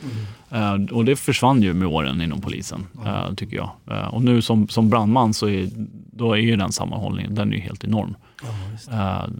Eh, 0.49 0.73
och 0.95 1.05
det 1.05 1.15
försvann 1.15 1.61
ju 1.61 1.73
med 1.73 1.87
åren 1.87 2.21
inom 2.21 2.41
polisen, 2.41 2.87
eh, 3.05 3.33
tycker 3.33 3.57
jag. 3.57 3.69
Och 4.11 4.23
nu 4.23 4.41
som, 4.41 4.67
som 4.67 4.89
brandman 4.89 5.33
så 5.33 5.49
är, 5.49 5.69
då 6.11 6.33
är 6.33 6.37
ju 6.37 6.55
den 6.55 6.71
sammanhållningen 6.71 7.35
den 7.35 7.51
är 7.51 7.55
ju 7.55 7.61
helt 7.61 7.83
enorm. 7.83 8.15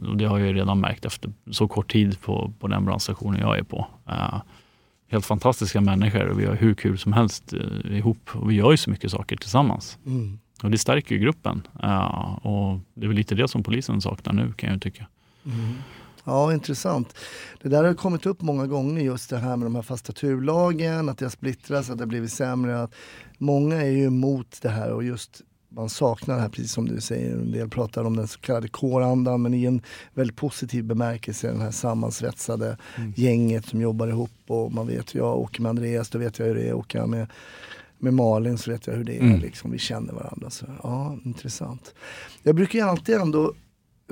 Och 0.09 0.17
det 0.17 0.25
har 0.25 0.39
jag 0.39 0.47
ju 0.47 0.53
redan 0.53 0.79
märkt 0.79 1.05
efter 1.05 1.31
så 1.51 1.67
kort 1.67 1.91
tid 1.91 2.21
på, 2.21 2.53
på 2.59 2.67
den 2.67 2.85
brandstationen 2.85 3.39
jag 3.39 3.57
är 3.59 3.63
på. 3.63 3.87
Helt 5.09 5.25
fantastiska 5.25 5.81
människor 5.81 6.27
och 6.27 6.39
vi 6.39 6.45
har 6.45 6.55
hur 6.55 6.73
kul 6.73 6.97
som 6.97 7.13
helst 7.13 7.53
eh, 7.53 7.97
ihop. 7.97 8.29
Och 8.33 8.49
vi 8.49 8.55
gör 8.55 8.71
ju 8.71 8.77
så 8.77 8.89
mycket 8.89 9.11
saker 9.11 9.35
tillsammans. 9.35 9.97
Mm. 10.05 10.39
Och 10.63 10.71
det 10.71 10.77
stärker 10.77 11.15
ju 11.15 11.21
gruppen. 11.21 11.67
Eh, 11.83 12.45
och 12.45 12.79
det 12.93 13.05
är 13.05 13.07
väl 13.07 13.17
lite 13.17 13.35
det 13.35 13.47
som 13.47 13.63
polisen 13.63 14.01
saknar 14.01 14.33
nu 14.33 14.53
kan 14.53 14.67
jag 14.67 14.75
ju 14.75 14.79
tycka. 14.79 15.07
Ja, 16.23 16.53
intressant. 16.53 17.15
Det 17.61 17.69
där 17.69 17.83
har 17.83 17.93
kommit 17.93 18.25
upp 18.25 18.41
många 18.41 18.67
gånger 18.67 19.03
just 19.03 19.29
det 19.29 19.37
här 19.37 19.57
med 19.57 19.65
de 19.65 19.75
här 19.75 19.81
fasta 19.81 20.13
turlagen, 20.13 21.09
att 21.09 21.17
det 21.17 21.25
har 21.25 21.29
splittrats, 21.29 21.89
att 21.89 21.97
det 21.97 22.01
har 22.01 22.07
blivit 22.07 22.31
sämre. 22.31 22.83
Att 22.83 22.95
många 23.37 23.75
är 23.75 23.89
ju 23.89 24.05
emot 24.05 24.59
det 24.61 24.69
här 24.69 24.91
och 24.91 25.03
just 25.03 25.41
man 25.69 25.89
saknar 25.89 26.35
det 26.35 26.41
här, 26.41 26.49
precis 26.49 26.71
som 26.71 26.87
du 26.87 27.01
säger. 27.01 27.33
En 27.33 27.51
del 27.51 27.69
pratar 27.69 28.03
om 28.03 28.15
den 28.15 28.27
så 28.27 28.39
kallade 28.39 28.67
kårandan, 28.67 29.41
men 29.41 29.53
i 29.53 29.65
en 29.65 29.81
väldigt 30.13 30.35
positiv 30.35 30.83
bemärkelse, 30.83 31.47
den 31.47 31.61
här 31.61 31.71
sammansvetsade 31.71 32.77
gänget 33.15 33.65
som 33.65 33.81
jobbar 33.81 34.07
ihop. 34.07 34.31
Och 34.47 34.71
man 34.71 34.87
vet, 34.87 35.15
jag 35.15 35.37
åker 35.37 35.61
med 35.61 35.69
Andreas, 35.69 36.09
då 36.09 36.19
vet 36.19 36.39
jag 36.39 36.45
hur 36.45 36.55
det 36.55 36.69
är. 36.69 36.73
Åker 36.73 36.99
jag 36.99 37.09
med, 37.09 37.27
med 37.97 38.13
Malin 38.13 38.57
så 38.57 38.71
vet 38.71 38.87
jag 38.87 38.93
hur 38.93 39.03
det 39.03 39.17
är. 39.17 39.21
Mm. 39.21 39.39
Liksom, 39.39 39.71
vi 39.71 39.79
känner 39.79 40.13
varandra. 40.13 40.49
Så, 40.49 40.65
ja, 40.83 41.17
intressant. 41.25 41.93
Jag 42.43 42.55
brukar 42.55 42.79
ju 42.79 42.85
alltid 42.85 43.15
ändå 43.15 43.53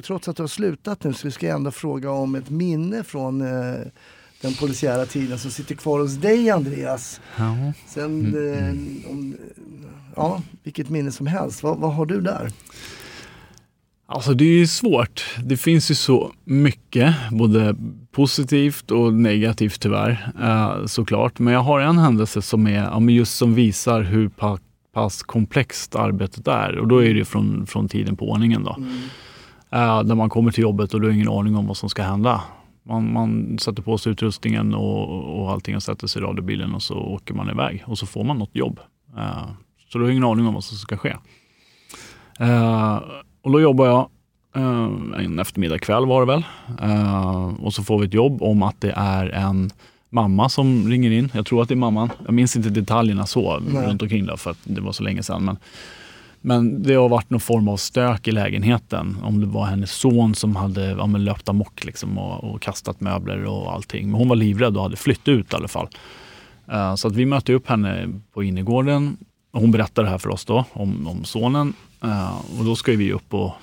trots 0.04 0.28
att 0.28 0.36
du 0.36 0.44
har 0.44 0.48
slutat 0.48 1.04
nu 1.04 1.14
så 1.14 1.32
ska 1.32 1.48
jag 1.48 1.56
ändå 1.56 1.72
fråga 1.72 2.12
om 2.12 2.36
ett 2.36 2.50
minne 2.50 3.04
från 3.04 3.42
eh, 3.42 3.80
den 4.42 4.54
polisiära 4.54 5.06
tiden 5.06 5.40
som 5.40 5.52
sitter 5.52 5.76
kvar 5.76 6.00
hos 6.00 6.16
dig 6.16 6.50
Andreas. 6.50 7.22
Ja. 7.38 7.74
Sen, 7.88 8.26
eh, 8.36 9.12
om, 9.12 9.36
ja, 10.18 10.42
vilket 10.64 10.90
minne 10.90 11.12
som 11.12 11.28
helst. 11.28 11.64
Vad, 11.64 11.78
vad 11.78 11.94
har 11.94 12.06
du 12.06 12.22
där? 12.22 12.50
Alltså 14.10 14.34
det 14.34 14.44
är 14.44 14.58
ju 14.58 14.68
svårt. 14.68 15.36
Det 15.44 15.58
finns 15.58 15.92
ju 15.92 15.96
så 15.96 16.32
mycket, 16.44 17.16
både 17.32 17.76
positivt 18.12 18.92
och 18.92 19.14
negativt 19.14 19.82
tyvärr, 19.82 20.32
eh, 20.42 20.86
såklart. 20.86 21.40
Men 21.40 21.54
jag 21.54 21.62
har 21.62 21.80
en 21.80 21.98
händelse 21.98 22.42
som 22.42 22.68
är, 22.68 22.84
ja, 22.84 23.02
just 23.02 23.38
som 23.38 23.54
visar 23.54 24.02
hur 24.02 24.30
pa 24.30 24.58
pass 24.94 25.24
komplext 25.24 25.96
arbetet 25.96 26.48
är. 26.48 26.78
Och 26.78 26.88
då 26.88 27.04
är 27.04 27.14
det 27.14 27.26
från, 27.26 27.66
från 27.68 27.88
tiden 27.88 28.16
på 28.16 28.30
ordningen 28.30 28.64
då. 28.64 28.78
Eh, 29.72 30.04
när 30.04 30.16
man 30.16 30.30
kommer 30.30 30.52
till 30.52 30.62
jobbet 30.62 30.94
och 30.94 31.02
du 31.02 31.08
har 31.08 31.14
ingen 31.14 31.30
aning 31.30 31.56
om 31.56 31.68
vad 31.68 31.78
som 31.78 31.90
ska 31.90 32.04
hända. 32.04 32.42
Man, 32.84 33.14
man 33.14 33.60
sätter 33.60 33.82
på 33.82 33.98
sig 33.98 34.12
utrustningen 34.12 34.74
och, 34.74 35.40
och 35.40 35.52
allting 35.52 35.76
och 35.76 35.84
sätter 35.84 36.08
sig 36.08 36.22
i 36.22 36.26
radiobilen 36.26 36.74
och 36.74 36.84
så 36.84 36.96
åker 36.96 37.34
man 37.34 37.50
iväg 37.50 37.84
och 37.88 37.98
så 37.98 38.06
får 38.06 38.24
man 38.24 38.38
något 38.38 38.56
jobb. 38.56 38.80
Eh, 39.18 39.50
så 39.90 39.98
du 39.98 40.04
har 40.04 40.12
ingen 40.12 40.24
aning 40.24 40.48
om 40.48 40.54
vad 40.54 40.64
som 40.64 40.78
ska 40.78 40.98
ske. 40.98 41.16
Eh, 42.40 43.00
och 43.42 43.52
då 43.52 43.62
jobbar 43.62 43.86
jag 43.86 44.10
eh, 44.56 45.24
en 45.26 45.40
eftermiddag 45.40 45.80
kväll 45.80 46.06
var 46.06 46.26
det 46.26 46.28
väl. 46.28 46.44
Eh, 46.82 47.54
och 47.64 47.74
så 47.74 47.84
får 47.84 48.00
vi 48.00 48.08
ett 48.08 48.14
jobb 48.14 48.42
om 48.42 48.64
att 48.64 48.82
det 48.82 48.94
är 48.96 49.30
en 49.30 49.72
mamma 50.10 50.50
som 50.50 50.90
ringer 50.90 51.12
in. 51.12 51.32
Jag 51.34 51.46
tror 51.46 51.62
att 51.62 51.68
det 51.68 51.74
är 51.74 51.76
mamman. 51.76 52.10
Jag 52.26 52.34
minns 52.34 52.56
inte 52.56 52.70
detaljerna 52.70 53.26
så 53.26 53.60
Nej. 53.60 53.88
runt 53.88 54.02
omkring 54.02 54.26
det 54.26 54.38
för 54.38 54.52
att 54.52 54.60
det 54.64 54.82
var 54.82 54.92
så 54.92 55.04
länge 55.04 55.24
sedan. 55.24 55.46
Men, 55.46 55.58
men 56.42 56.84
det 56.84 56.94
har 56.94 57.10
varit 57.10 57.30
någon 57.30 57.40
form 57.40 57.68
av 57.68 57.78
stök 57.78 58.28
i 58.28 58.32
lägenheten. 58.32 59.18
Om 59.24 59.40
det 59.40 59.46
var 59.46 59.66
hennes 59.66 59.92
son 59.92 60.36
som 60.36 60.56
hade 60.56 60.86
ja, 60.86 61.08
men 61.08 61.26
löpt 61.26 61.50
amok 61.50 61.86
liksom 61.86 62.18
och, 62.18 62.44
och 62.44 62.62
kastat 62.62 63.02
möbler 63.02 63.46
och 63.46 63.74
allting. 63.74 64.12
Men 64.12 64.20
hon 64.20 64.30
var 64.30 64.36
livrädd 64.36 64.78
och 64.78 64.84
hade 64.84 64.96
flytt 64.96 65.28
ut 65.28 65.54
i 65.54 65.56
alla 65.56 65.68
fall. 65.68 65.88
Eh, 66.72 66.96
så 66.96 67.08
att 67.08 67.16
vi 67.16 67.26
mötte 67.26 67.54
upp 67.54 67.68
henne 67.70 68.20
på 68.34 68.44
innergården. 68.44 69.18
Hon 69.52 69.72
berättade 69.72 70.08
det 70.08 70.12
här 70.12 70.18
för 70.18 70.30
oss 70.30 70.46
då 70.46 70.66
om, 70.74 71.08
om 71.08 71.24
sonen. 71.24 71.74
Eh, 72.04 72.60
och 72.60 72.66
då 72.66 72.76
ska 72.76 72.92
vi 72.92 73.12
upp 73.12 73.34
och 73.34 73.54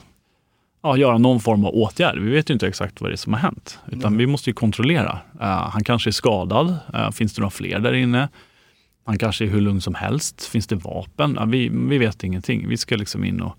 ja, 0.83 0.97
göra 0.97 1.19
någon 1.19 1.41
form 1.41 1.65
av 1.65 1.75
åtgärd. 1.75 2.19
Vi 2.19 2.31
vet 2.31 2.51
ju 2.51 2.55
inte 2.55 2.67
exakt 2.67 3.01
vad 3.01 3.11
det 3.11 3.15
är 3.15 3.17
som 3.17 3.33
har 3.33 3.41
hänt. 3.41 3.79
Utan 3.87 4.17
vi 4.17 4.27
måste 4.27 4.51
ju 4.51 4.55
kontrollera. 4.55 5.19
Eh, 5.41 5.47
han 5.47 5.85
kanske 5.85 6.11
är 6.11 6.13
skadad. 6.13 6.77
Eh, 6.95 7.11
finns 7.11 7.35
det 7.35 7.41
några 7.41 7.51
fler 7.51 7.79
där 7.79 7.93
inne? 7.93 8.29
Han 9.07 9.19
kanske 9.19 9.45
är 9.45 9.49
hur 9.49 9.61
lugn 9.61 9.81
som 9.81 9.95
helst. 9.95 10.45
Finns 10.45 10.67
det 10.67 10.77
vapen? 10.77 11.37
Ja, 11.39 11.45
vi, 11.45 11.69
vi 11.69 11.99
vet 11.99 12.25
ingenting. 12.25 12.69
Vi 12.69 12.77
ska 12.77 12.97
liksom 12.97 13.25
in 13.25 13.41
och, 13.41 13.59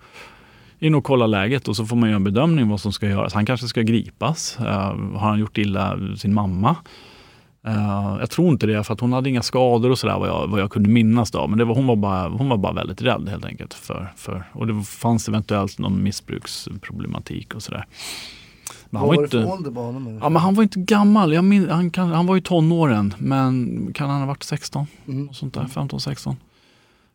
in 0.80 0.96
och 0.96 1.04
kolla 1.04 1.28
läget 1.28 1.68
och 1.68 1.76
så 1.76 1.86
får 1.86 1.96
man 1.96 2.10
göra 2.10 2.16
en 2.16 2.24
bedömning 2.24 2.70
vad 2.70 2.82
som 2.82 2.94
ska 2.94 3.08
göras. 3.08 3.34
Han 3.34 3.46
kanske 3.46 3.68
ska 3.68 3.82
gripas. 3.82 4.58
Eh, 4.60 4.98
har 5.16 5.30
han 5.30 5.40
gjort 5.40 5.58
illa 5.58 6.00
sin 6.18 6.34
mamma? 6.34 6.76
Eh, 7.66 8.18
jag 8.20 8.30
tror 8.30 8.50
inte 8.50 8.68
det, 8.68 8.84
för 8.84 8.94
att 8.94 9.00
hon 9.00 9.14
hade 9.14 9.30
inga 9.30 9.42
skador 9.42 9.90
och 9.90 10.00
sådär 10.00 10.20
vad 10.20 10.30
jag, 10.30 10.48
vad 10.48 10.60
jag 10.60 10.72
kunde 10.72 10.90
minnas. 10.90 11.32
Då. 11.32 11.48
Men 11.48 11.58
det 11.58 11.66
var, 11.66 11.76
hon, 11.76 11.88
var 11.88 11.96
bara, 11.96 12.30
hon 12.30 12.50
var 12.50 12.58
bara 12.58 12.74
väldigt 12.74 13.02
rädd 13.02 13.30
helt 13.30 13.46
enkelt. 13.46 13.74
För, 13.74 14.14
för, 14.16 14.44
och 14.52 14.68
det 14.68 14.84
fanns 14.84 15.28
eventuellt 15.28 15.80
någon 15.80 16.04
missbruksproblematik 16.04 17.56
och 17.56 17.64
sådär. 17.64 17.86
Men 18.90 19.00
han 19.00 19.08
var 19.08 19.16
var 19.16 19.24
inte, 19.24 19.42
för 19.42 19.52
ålder 19.52 19.72
på 19.72 19.82
honom? 19.82 20.20
ja, 20.22 20.30
men 20.30 20.42
han 20.42 20.54
var 20.54 20.64
inte 20.64 20.80
gammal. 20.80 21.42
Min, 21.42 21.70
han, 21.70 21.92
kan, 21.92 22.12
han 22.12 22.28
var 22.28 22.38
i 22.38 22.42
tonåren, 22.42 23.14
men 23.18 23.88
kan 23.94 24.10
han 24.10 24.20
ha 24.20 24.28
varit 24.28 24.44
16? 24.44 24.88
Mm. 25.08 25.34
Sånt 25.34 25.54
där, 25.54 25.64
15-16. 25.64 26.36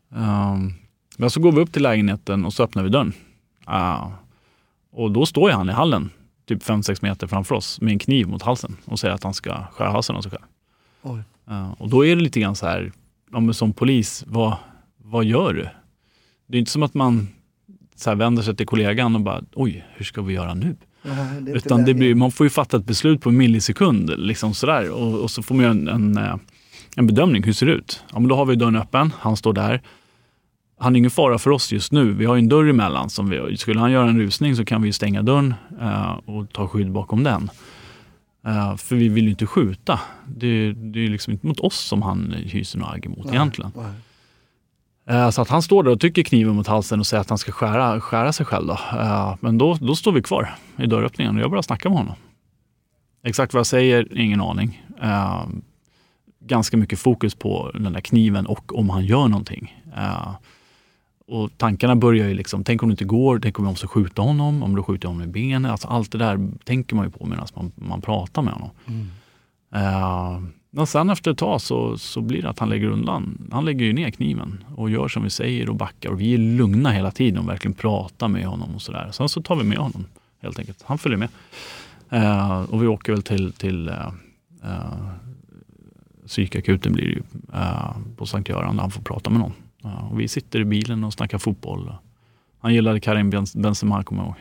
Um, 0.09 0.73
men 1.17 1.29
så 1.29 1.39
går 1.39 1.51
vi 1.51 1.61
upp 1.61 1.71
till 1.73 1.83
lägenheten 1.83 2.45
och 2.45 2.53
så 2.53 2.63
öppnar 2.63 2.83
vi 2.83 2.89
dörren. 2.89 3.13
Ah, 3.65 4.07
och 4.93 5.11
då 5.11 5.25
står 5.25 5.49
han 5.49 5.69
i 5.69 5.73
hallen, 5.73 6.09
typ 6.45 6.63
5-6 6.63 6.99
meter 7.01 7.27
framför 7.27 7.55
oss, 7.55 7.81
med 7.81 7.91
en 7.91 7.99
kniv 7.99 8.27
mot 8.27 8.41
halsen 8.41 8.77
och 8.85 8.99
säger 8.99 9.13
att 9.13 9.23
han 9.23 9.33
ska 9.33 9.63
skära 9.71 9.89
halsen 9.89 10.15
av 10.15 10.21
sig 10.21 10.31
själv. 10.31 10.43
Uh, 11.49 11.71
och 11.77 11.89
då 11.89 12.05
är 12.05 12.15
det 12.15 12.21
lite 12.21 12.39
grann 12.39 12.55
så 12.55 12.65
här, 12.65 12.91
ja, 13.31 13.53
som 13.53 13.73
polis, 13.73 14.23
vad, 14.27 14.55
vad 14.97 15.25
gör 15.25 15.53
du? 15.53 15.67
Det 16.47 16.57
är 16.57 16.59
inte 16.59 16.71
som 16.71 16.83
att 16.83 16.93
man 16.93 17.27
så 17.95 18.09
här 18.09 18.17
vänder 18.17 18.43
sig 18.43 18.55
till 18.55 18.65
kollegan 18.65 19.15
och 19.15 19.21
bara, 19.21 19.41
oj, 19.53 19.85
hur 19.93 20.05
ska 20.05 20.21
vi 20.21 20.33
göra 20.33 20.53
nu? 20.53 20.75
Nej, 21.01 21.41
det 21.41 21.51
Utan 21.51 21.85
det 21.85 21.93
blir, 21.93 22.15
man 22.15 22.31
får 22.31 22.45
ju 22.45 22.49
fatta 22.49 22.77
ett 22.77 22.85
beslut 22.85 23.21
på 23.21 23.29
en 23.29 23.37
millisekund. 23.37 24.11
Liksom 24.17 24.53
sådär. 24.53 24.91
Och, 24.91 25.19
och 25.19 25.31
så 25.31 25.43
får 25.43 25.55
man 25.55 25.63
göra 25.63 25.71
en, 25.71 25.87
en, 25.87 26.17
eh, 26.17 26.35
en 26.95 27.07
bedömning. 27.07 27.43
Hur 27.43 27.53
ser 27.53 27.65
det 27.65 27.71
ut? 27.71 28.03
Ja, 28.13 28.19
men 28.19 28.29
då 28.29 28.35
har 28.35 28.45
vi 28.45 28.55
dörren 28.55 28.75
öppen. 28.75 29.13
Han 29.19 29.37
står 29.37 29.53
där. 29.53 29.81
Han 30.81 30.95
är 30.95 30.97
ingen 30.97 31.11
fara 31.11 31.37
för 31.37 31.49
oss 31.49 31.71
just 31.71 31.91
nu. 31.91 32.13
Vi 32.13 32.25
har 32.25 32.35
ju 32.35 32.39
en 32.39 32.49
dörr 32.49 32.69
emellan. 32.69 33.09
Som 33.09 33.29
vi, 33.29 33.57
skulle 33.57 33.79
han 33.79 33.91
göra 33.91 34.09
en 34.09 34.19
rusning 34.19 34.55
så 34.55 34.65
kan 34.65 34.81
vi 34.81 34.93
stänga 34.93 35.21
dörren 35.21 35.53
eh, 35.81 36.11
och 36.11 36.53
ta 36.53 36.67
skydd 36.67 36.91
bakom 36.91 37.23
den. 37.23 37.49
Eh, 38.45 38.75
för 38.75 38.95
vi 38.95 39.07
vill 39.09 39.23
ju 39.23 39.29
inte 39.29 39.45
skjuta. 39.45 39.99
Det, 40.27 40.73
det 40.73 40.99
är 41.05 41.07
liksom 41.09 41.33
inte 41.33 41.47
mot 41.47 41.59
oss 41.59 41.79
som 41.79 42.01
han 42.01 42.31
hyser 42.37 42.79
något 42.79 42.89
agg 42.93 43.05
emot 43.05 43.27
egentligen. 43.27 43.71
Nej. 43.75 45.17
Eh, 45.17 45.29
Så 45.29 45.41
att 45.41 45.49
han 45.49 45.61
står 45.61 45.83
där 45.83 45.91
och 45.91 45.99
trycker 45.99 46.23
kniven 46.23 46.55
mot 46.55 46.67
halsen 46.67 46.99
och 46.99 47.07
säger 47.07 47.21
att 47.21 47.29
han 47.29 47.37
ska 47.37 47.51
skära, 47.51 48.01
skära 48.01 48.33
sig 48.33 48.45
själv. 48.45 48.67
Då. 48.67 48.73
Eh, 48.99 49.35
Men 49.39 49.57
då, 49.57 49.73
då 49.81 49.95
står 49.95 50.11
vi 50.11 50.21
kvar 50.21 50.49
i 50.77 50.85
dörröppningen 50.85 51.35
och 51.35 51.41
jag 51.41 51.49
börjar 51.49 51.61
snacka 51.61 51.89
med 51.89 51.97
honom. 51.97 52.15
Exakt 53.23 53.53
vad 53.53 53.59
jag 53.59 53.67
säger, 53.67 54.17
ingen 54.17 54.41
aning. 54.41 54.85
Eh, 55.01 55.45
Ganska 56.43 56.77
mycket 56.77 56.99
fokus 56.99 57.35
på 57.35 57.71
den 57.73 57.93
där 57.93 58.01
kniven 58.01 58.45
och 58.45 58.75
om 58.79 58.89
han 58.89 59.05
gör 59.05 59.27
någonting. 59.27 59.83
Och 61.31 61.57
tankarna 61.57 61.95
börjar 61.95 62.27
ju 62.27 62.33
liksom, 62.33 62.63
tänk 62.63 62.83
om 62.83 62.89
det 62.89 62.93
inte 62.93 63.05
går, 63.05 63.39
tänk 63.39 63.59
om 63.59 63.65
jag 63.65 63.71
måste 63.71 63.87
skjuta 63.87 64.21
honom, 64.21 64.63
om 64.63 64.75
du 64.75 64.83
skjuter 64.83 65.07
honom 65.07 65.23
i 65.23 65.27
benet. 65.27 65.71
Alltså 65.71 65.87
allt 65.87 66.11
det 66.11 66.17
där 66.17 66.49
tänker 66.63 66.95
man 66.95 67.05
ju 67.05 67.11
på 67.11 67.25
medan 67.25 67.47
man, 67.55 67.71
man 67.75 68.01
pratar 68.01 68.41
med 68.41 68.53
honom. 68.53 68.69
Eh, 69.75 70.41
men 70.71 70.87
sen 70.87 71.09
efter 71.09 71.31
ett 71.31 71.37
tag 71.37 71.61
så, 71.61 71.97
så 71.97 72.21
blir 72.21 72.41
det 72.41 72.49
att 72.49 72.59
han 72.59 72.69
lägger 72.69 72.87
undan. 72.87 73.49
Han 73.51 73.65
lägger 73.65 73.85
ju 73.85 73.93
ner 73.93 74.09
kniven 74.09 74.63
och 74.75 74.89
gör 74.89 75.07
som 75.07 75.23
vi 75.23 75.29
säger 75.29 75.69
och 75.69 75.75
backar. 75.75 76.09
Och 76.09 76.21
vi 76.21 76.33
är 76.33 76.37
lugna 76.37 76.91
hela 76.91 77.11
tiden 77.11 77.39
och 77.39 77.49
verkligen 77.49 77.73
pratar 77.73 78.27
med 78.27 78.45
honom 78.45 78.75
och 78.75 78.81
sådär. 78.81 79.09
Sen 79.11 79.29
så 79.29 79.41
tar 79.41 79.55
vi 79.55 79.63
med 79.63 79.77
honom 79.77 80.05
helt 80.41 80.59
enkelt. 80.59 80.83
Han 80.85 80.97
följer 80.97 81.17
med. 81.17 81.29
Eh, 82.09 82.61
och 82.61 82.83
vi 82.83 82.87
åker 82.87 83.11
väl 83.11 83.23
till, 83.23 83.53
till 83.53 83.87
eh, 83.89 84.07
eh, 84.63 85.07
psykakuten 86.27 86.93
blir 86.93 87.05
det 87.05 87.11
ju, 87.11 87.23
på 88.15 88.25
Sankt 88.25 88.49
Göran 88.49 88.75
där 88.75 88.81
han 88.81 88.91
får 88.91 89.01
prata 89.01 89.29
med 89.29 89.39
någon. 89.39 89.53
Eh, 89.83 90.11
och 90.11 90.19
vi 90.19 90.27
sitter 90.27 90.59
i 90.59 90.65
bilen 90.65 91.03
och 91.03 91.13
snackar 91.13 91.37
fotboll. 91.37 91.93
Han 92.59 92.73
gillade 92.73 92.99
Karim 92.99 93.29
Benzema 93.53 94.03
kommer 94.03 94.21
jag 94.21 94.27
ihåg. 94.27 94.35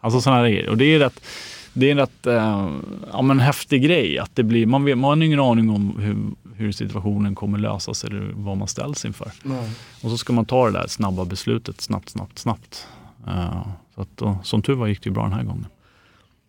Alltså 0.00 0.20
sådana 0.20 0.42
grejer. 0.42 0.68
Och 0.68 0.76
det 0.76 0.84
är 0.84 0.98
rätt, 0.98 1.24
det 1.72 1.86
är 1.86 1.90
en 1.90 1.98
rätt 1.98 2.26
eh, 2.26 2.70
ja, 3.12 3.22
men 3.22 3.40
häftig 3.40 3.82
grej. 3.82 4.18
Att 4.18 4.36
det 4.36 4.42
blir, 4.42 4.66
man, 4.66 4.84
vet, 4.84 4.98
man 4.98 5.18
har 5.18 5.26
ingen 5.26 5.40
aning 5.40 5.70
om 5.70 5.98
hur, 5.98 6.16
hur 6.56 6.72
situationen 6.72 7.34
kommer 7.34 7.58
lösas 7.58 8.04
eller 8.04 8.32
vad 8.34 8.56
man 8.56 8.68
ställs 8.68 9.04
inför. 9.04 9.32
Nej. 9.42 9.70
Och 10.02 10.10
så 10.10 10.18
ska 10.18 10.32
man 10.32 10.44
ta 10.44 10.66
det 10.66 10.72
där 10.72 10.86
snabba 10.86 11.24
beslutet 11.24 11.80
snabbt, 11.80 12.08
snabbt, 12.08 12.38
snabbt. 12.38 12.86
Eh, 13.26 13.66
så 13.94 14.00
att, 14.00 14.16
då, 14.16 14.38
som 14.42 14.62
tur 14.62 14.74
var 14.74 14.86
gick 14.86 15.02
det 15.02 15.08
ju 15.08 15.14
bra 15.14 15.22
den 15.22 15.32
här 15.32 15.44
gången. 15.44 15.66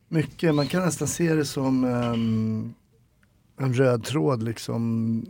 Mycket, 0.09 0.55
man 0.55 0.67
kan 0.67 0.85
nästan 0.85 1.07
se 1.07 1.33
det 1.33 1.45
som 1.45 1.83
ehm, 1.83 2.73
en 3.59 3.73
röd 3.73 4.03
tråd 4.03 4.43
liksom. 4.43 5.25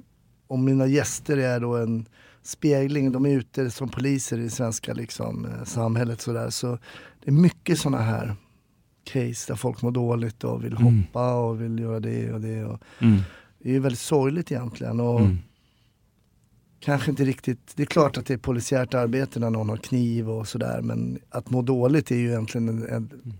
Om 0.47 0.65
mina 0.65 0.87
gäster 0.87 1.37
är 1.37 1.59
då 1.59 1.77
en 1.77 2.05
spegling. 2.43 3.11
De 3.11 3.25
är 3.25 3.29
ute 3.29 3.71
som 3.71 3.89
poliser 3.89 4.37
i 4.39 4.43
det 4.43 4.49
svenska 4.49 4.93
liksom, 4.93 5.45
eh, 5.45 5.63
samhället. 5.63 6.21
Sådär. 6.21 6.49
Så 6.49 6.67
det 7.23 7.29
är 7.29 7.31
mycket 7.31 7.79
sådana 7.79 8.03
här 8.03 8.35
case 9.03 9.51
där 9.51 9.55
folk 9.55 9.81
mår 9.81 9.91
dåligt 9.91 10.43
och 10.43 10.63
vill 10.63 10.77
Mm. 10.77 10.83
hoppa 11.03 11.33
och 11.35 11.61
vill 11.61 11.79
göra 11.79 11.99
det 11.99 12.33
och 12.33 12.41
det. 12.41 12.65
Och 12.65 12.79
Mm. 12.99 13.19
det 13.59 13.69
är 13.69 13.73
ju 13.73 13.79
väldigt 13.79 13.99
sorgligt 13.99 14.51
egentligen. 14.51 14.99
Och 14.99 15.19
Mm. 15.19 15.37
Kanske 16.79 17.11
inte 17.11 17.25
riktigt, 17.25 17.71
det 17.75 17.83
är 17.83 17.87
klart 17.87 18.17
att 18.17 18.25
det 18.25 18.33
är 18.33 18.37
polisiärt 18.37 18.93
arbete 18.93 19.39
när 19.39 19.49
någon 19.49 19.69
har 19.69 19.77
kniv 19.77 20.29
och 20.29 20.47
sådär 20.47 20.81
men 20.81 21.19
att 21.29 21.49
må 21.49 21.61
dåligt 21.61 22.11
är 22.11 22.15
ju 22.15 22.27
egentligen 22.29 22.69
en, 22.69 22.87
en, 22.89 23.33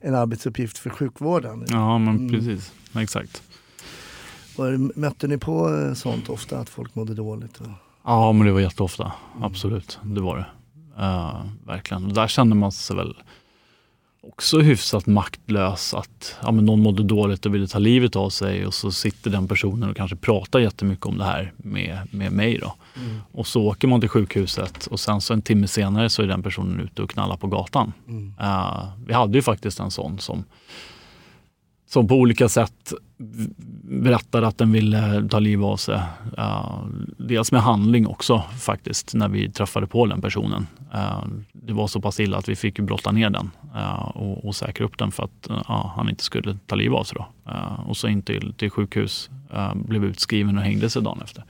en 0.00 0.14
arbetsuppgift 0.14 0.78
för 0.78 0.90
sjukvården. 0.90 1.64
Ja, 1.68 1.98
men 1.98 2.16
Mm. 2.16 2.30
precis. 2.30 2.72
Exakt. 2.94 3.42
Var, 4.56 4.98
mötte 5.00 5.26
ni 5.28 5.38
på 5.38 5.74
eh, 5.74 5.94
sånt 5.94 6.28
ofta, 6.28 6.58
att 6.58 6.68
folk 6.68 6.94
mådde 6.94 7.14
dåligt? 7.14 7.60
Och... 7.60 7.66
Ja, 8.04 8.32
men 8.32 8.46
det 8.46 8.52
var 8.52 8.60
jätteofta. 8.60 9.12
Absolut, 9.40 9.98
det 10.02 10.20
var 10.20 10.36
det. 10.36 10.46
Eh, 11.02 11.40
verkligen. 11.66 12.04
Och 12.06 12.12
där 12.12 12.28
kände 12.28 12.54
man 12.54 12.72
sig 12.72 12.96
väl 12.96 13.16
också 14.28 14.58
hyfsat 14.58 15.06
maktlös. 15.06 15.94
Att 15.94 16.36
ja, 16.42 16.52
men 16.52 16.64
någon 16.64 16.82
mådde 16.82 17.02
dåligt 17.02 17.46
och 17.46 17.54
ville 17.54 17.66
ta 17.66 17.78
livet 17.78 18.16
av 18.16 18.30
sig 18.30 18.66
och 18.66 18.74
så 18.74 18.92
sitter 18.92 19.30
den 19.30 19.48
personen 19.48 19.90
och 19.90 19.96
kanske 19.96 20.16
pratar 20.16 20.58
jättemycket 20.58 21.06
om 21.06 21.18
det 21.18 21.24
här 21.24 21.52
med, 21.56 21.98
med 22.10 22.32
mig. 22.32 22.58
Då. 22.58 22.74
Mm. 22.96 23.20
Och 23.32 23.46
så 23.46 23.62
åker 23.62 23.88
man 23.88 24.00
till 24.00 24.08
sjukhuset 24.08 24.86
och 24.86 25.00
sen 25.00 25.20
så 25.20 25.34
en 25.34 25.42
timme 25.42 25.68
senare 25.68 26.10
så 26.10 26.22
är 26.22 26.26
den 26.26 26.42
personen 26.42 26.80
ute 26.80 27.02
och 27.02 27.10
knallar 27.10 27.36
på 27.36 27.46
gatan. 27.46 27.92
Mm. 28.08 28.34
Eh, 28.40 28.88
vi 29.06 29.12
hade 29.12 29.38
ju 29.38 29.42
faktiskt 29.42 29.80
en 29.80 29.90
sån 29.90 30.18
som, 30.18 30.44
som 31.86 32.08
på 32.08 32.14
olika 32.14 32.48
sätt 32.48 32.92
berättade 33.82 34.46
att 34.46 34.58
den 34.58 34.72
ville 34.72 35.28
ta 35.30 35.38
livet 35.38 35.64
av 35.64 35.76
sig. 35.76 36.00
Dels 37.16 37.52
med 37.52 37.62
handling 37.62 38.06
också 38.06 38.42
faktiskt 38.60 39.14
när 39.14 39.28
vi 39.28 39.50
träffade 39.50 39.86
på 39.86 40.06
den 40.06 40.20
personen. 40.20 40.66
Det 41.52 41.72
var 41.72 41.86
så 41.86 42.00
pass 42.00 42.20
illa 42.20 42.36
att 42.38 42.48
vi 42.48 42.56
fick 42.56 42.80
brotta 42.80 43.12
ner 43.12 43.30
den 43.30 43.50
och, 44.14 44.44
och 44.44 44.56
säkra 44.56 44.84
upp 44.84 44.98
den 44.98 45.12
för 45.12 45.24
att 45.24 45.48
han 45.96 46.08
inte 46.08 46.24
skulle 46.24 46.58
ta 46.66 46.74
livet 46.74 46.98
av 46.98 47.04
sig. 47.04 47.18
Då. 47.18 47.26
Och 47.86 47.96
så 47.96 48.08
in 48.08 48.22
till, 48.22 48.54
till 48.56 48.70
sjukhus, 48.70 49.30
blev 49.74 50.04
utskriven 50.04 50.58
och 50.58 50.64
hängde 50.64 50.90
sig 50.90 51.02
dagen 51.02 51.20
efter. 51.24 51.44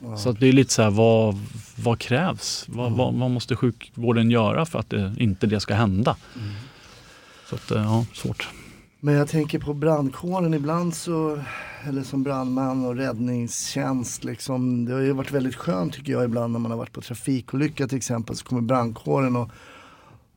Ja. 0.00 0.16
Så 0.16 0.30
att 0.30 0.40
det 0.40 0.48
är 0.48 0.52
lite 0.52 0.72
så 0.72 0.82
här, 0.82 0.90
vad, 0.90 1.38
vad 1.76 1.98
krävs? 1.98 2.64
Vad, 2.68 2.92
vad, 2.92 3.14
vad 3.14 3.30
måste 3.30 3.56
sjukvården 3.56 4.30
göra 4.30 4.66
för 4.66 4.78
att 4.78 4.90
det, 4.90 5.14
inte 5.18 5.46
det 5.46 5.60
ska 5.60 5.74
hända? 5.74 6.16
Så 7.48 7.54
att, 7.54 7.70
ja, 7.70 8.04
svårt. 8.12 8.48
Men 9.04 9.14
jag 9.14 9.28
tänker 9.28 9.58
på 9.58 9.74
brandkåren 9.74 10.54
ibland 10.54 10.94
så, 10.94 11.38
eller 11.84 12.02
som 12.02 12.22
brandman 12.22 12.84
och 12.84 12.96
räddningstjänst 12.96 14.24
liksom. 14.24 14.84
Det 14.84 14.92
har 14.92 15.00
ju 15.00 15.12
varit 15.12 15.32
väldigt 15.32 15.54
skönt 15.54 15.92
tycker 15.92 16.12
jag 16.12 16.24
ibland 16.24 16.52
när 16.52 16.60
man 16.60 16.70
har 16.70 16.78
varit 16.78 16.92
på 16.92 17.00
trafikolycka 17.00 17.88
till 17.88 17.98
exempel 17.98 18.36
så 18.36 18.44
kommer 18.44 18.62
brandkåren 18.62 19.36
och 19.36 19.50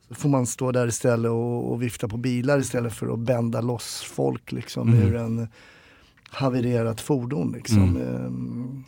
så 0.08 0.14
får 0.14 0.28
man 0.28 0.46
stå 0.46 0.72
där 0.72 0.86
istället 0.86 1.30
och, 1.30 1.72
och 1.72 1.82
vifta 1.82 2.08
på 2.08 2.16
bilar 2.16 2.58
istället 2.58 2.92
för 2.92 3.12
att 3.12 3.18
bända 3.18 3.60
loss 3.60 4.02
folk 4.02 4.52
liksom 4.52 4.88
Mm. 4.88 5.02
ur 5.02 5.16
en 5.16 5.48
havererat 6.30 7.00
fordon 7.00 7.52
liksom. 7.52 7.96
Mm. 7.96 8.02
Ehm, 8.02 8.84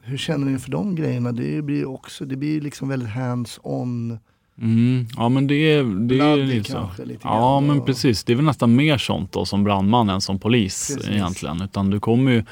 hur 0.00 0.16
känner 0.16 0.46
ni 0.46 0.58
för 0.58 0.70
de 0.70 0.94
grejerna? 0.94 1.32
Det 1.32 1.62
blir 1.62 1.88
också, 1.88 2.24
det 2.24 2.36
blir 2.36 2.60
liksom 2.60 2.88
väldigt 2.88 3.08
hands-on. 3.08 4.18
Mm, 4.58 5.06
ja 5.16 5.28
men 5.28 5.46
det 5.46 5.54
är, 5.54 5.82
det 5.82 6.14
är 6.18 6.36
Bloody 6.36 6.42
lite 6.46 6.70
så. 6.70 6.90
lite 7.04 7.20
Ja 7.22 7.60
men 7.60 7.80
och- 7.80 7.86
precis. 7.86 8.24
Det 8.24 8.32
är 8.32 8.36
väl 8.36 8.44
nästan 8.44 8.76
mer 8.76 8.98
sånt 8.98 9.32
då 9.32 9.44
som 9.44 9.64
brandman 9.64 10.08
än 10.10 10.20
som 10.20 10.38
polis 10.38 10.92
Precis. 10.94 11.10
egentligen. 11.10 11.62
Utan 11.62 11.90
du 11.90 12.00
kommer 12.00 12.30
ju 12.32 12.44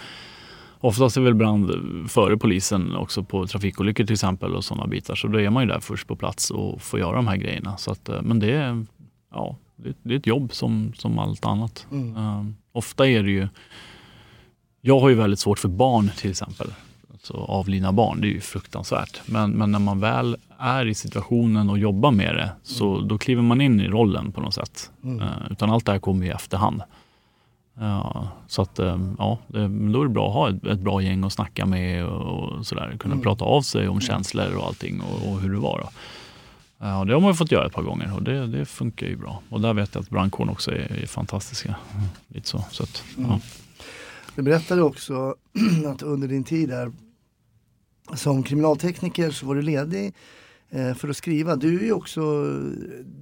Oftast 0.85 1.17
är 1.17 1.21
väl 1.21 1.35
brand 1.35 1.71
före 2.09 2.37
polisen 2.37 2.97
också 2.97 3.25
på 3.25 3.47
trafikolyckor 3.47 4.05
till 4.05 4.13
exempel 4.13 4.55
och 4.55 4.65
sådana 4.65 4.87
bitar. 4.87 5.15
Så 5.15 5.29
då 5.29 5.41
är 5.41 5.51
man 5.51 5.63
ju 5.63 5.69
där 5.69 5.81
först 5.81 6.07
på 6.07 6.17
plats 6.17 6.51
och 6.51 6.83
får 6.83 7.01
göra 7.01 7.17
de 7.17 7.27
här 7.27 7.37
grejerna. 7.37 7.77
Så 7.77 7.93
att, 7.93 8.09
eh, 8.09 8.23
men 8.23 8.39
det 8.39 8.53
är, 8.53 8.87
ja, 9.33 9.57
det, 10.03 10.15
är 10.15 10.19
ett 10.19 10.27
jobb 10.27 10.55
som, 10.55 10.93
som 10.97 11.19
allt 11.19 11.47
annat. 11.47 11.87
Mm. 11.93 12.17
Um, 12.17 12.57
ofta 12.73 13.09
är 13.09 13.23
det 13.23 13.31
ju, 13.31 13.49
jag 14.81 15.01
har 15.01 15.09
ju 15.09 15.15
väldigt 15.15 15.39
svårt 15.39 15.59
för 15.59 15.69
barn 15.69 16.11
till 16.17 16.31
exempel. 16.31 16.73
Alltså 17.13 17.35
avlidna 17.35 17.93
barn, 17.93 18.21
det 18.21 18.27
är 18.27 18.33
ju 18.33 18.41
fruktansvärt. 18.41 19.21
Men, 19.27 19.51
men 19.51 19.73
när 19.73 19.79
man 19.79 20.01
väl 20.01 20.37
är 20.63 20.87
i 20.87 20.95
situationen 20.95 21.71
och 21.71 21.79
jobbar 21.79 22.11
med 22.11 22.35
det, 22.35 22.53
så 22.63 23.01
då 23.01 23.19
kliver 23.19 23.43
man 23.43 23.61
in 23.61 23.81
i 23.81 23.89
rollen 23.89 24.33
på 24.33 24.41
något 24.41 24.55
sätt. 24.55 24.91
Mm. 25.05 25.21
Uh, 25.21 25.29
utan 25.51 25.71
allt 25.71 25.87
det 25.87 25.93
här 25.93 25.99
kommer 25.99 26.27
i 26.27 26.29
efterhand. 26.29 26.83
Ja, 27.75 28.29
så 28.47 28.63
att, 28.63 28.79
eh, 28.79 28.99
ja, 29.19 29.39
då 29.93 30.01
är 30.01 30.03
det 30.05 30.09
bra 30.11 30.29
att 30.29 30.35
ha 30.35 30.51
ett, 30.51 30.67
ett 30.67 30.79
bra 30.81 31.03
gäng 31.03 31.25
att 31.25 31.33
snacka 31.33 31.67
med 31.67 32.07
och, 32.07 32.67
sådär. 32.67 32.97
Kunna 32.99 33.15
Mm. 33.15 33.23
prata 33.23 33.45
av 33.45 33.63
sig 33.63 33.89
om 33.89 34.01
känslor 34.01 34.57
och 34.57 34.67
allting 34.67 35.01
och, 35.01 35.33
och 35.33 35.41
hur 35.41 35.53
det 35.53 35.59
var. 35.59 35.79
Då. 35.79 35.89
Ja, 36.79 37.05
det 37.05 37.13
har 37.13 37.21
man 37.21 37.31
ju 37.31 37.35
fått 37.35 37.53
göra 37.53 37.67
ett 37.67 37.73
par 37.73 37.83
gånger 37.83 38.15
och 38.15 38.23
det, 38.23 38.47
det 38.47 38.65
funkar 38.65 39.07
ju 39.07 39.17
bra. 39.17 39.43
Och 39.49 39.61
där 39.61 39.75
vet 39.75 39.95
jag 39.95 40.03
att 40.03 40.11
brandkåren 40.11 40.51
också 40.51 40.71
är, 40.71 41.03
är 41.03 41.07
fantastiska. 41.07 41.75
Lite 42.29 42.49
så. 42.49 42.65
så 42.71 42.83
att, 42.83 43.05
Mm. 43.19 43.31
ja. 43.31 43.41
Du 44.37 44.43
berättade 44.43 44.83
också 44.83 45.35
att 45.87 46.03
under 46.03 46.29
din 46.29 46.45
tid 46.45 46.69
där 46.69 46.93
som 48.15 48.43
kriminaltekniker 48.43 49.31
så 49.31 49.47
var 49.47 49.55
du 49.55 49.63
ledig 49.63 50.07
eh, 50.07 50.13
för 50.99 51.09
att 51.09 51.17
skriva. 51.17 51.57
Du 51.57 51.79
är 51.81 51.85
ju 51.85 51.93
också 51.93 52.21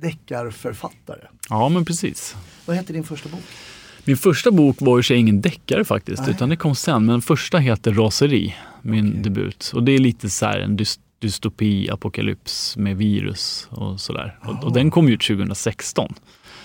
deckarförfattare. 0.00 1.20
ja, 1.48 1.68
men 1.68 1.84
precis. 1.84 2.36
Vad 2.66 2.76
heter 2.76 2.94
din 2.94 3.04
första 3.04 3.28
bok? 3.28 3.40
Min 4.04 4.16
första 4.16 4.50
bok 4.50 4.76
var 4.80 4.92
och 4.92 4.98
för 4.98 5.02
sig 5.02 5.16
ingen 5.16 5.40
deckare 5.40 5.84
faktiskt, 5.84 6.22
Nej. 6.22 6.30
utan 6.30 6.48
det 6.48 6.56
kom 6.56 6.74
sen. 6.74 7.06
Men 7.06 7.12
den 7.12 7.22
första 7.22 7.58
heter 7.58 7.92
Raseri, 7.92 8.54
min 8.82 9.08
Okej. 9.10 9.20
debut. 9.22 9.70
Och 9.74 9.82
det 9.84 9.92
är 9.92 9.98
lite 9.98 10.30
så 10.30 10.46
här 10.46 10.58
en 10.60 10.76
dys- 10.78 11.00
dystopi, 11.18 11.90
apokalyps 11.90 12.76
med 12.76 12.96
virus 12.96 13.68
och 13.70 14.00
sådär. 14.00 14.38
Och, 14.42 14.46
Jaha. 14.48 14.60
och 14.62 14.72
den 14.72 14.90
kom 14.90 15.08
ut 15.08 15.20
2016. 15.20 16.14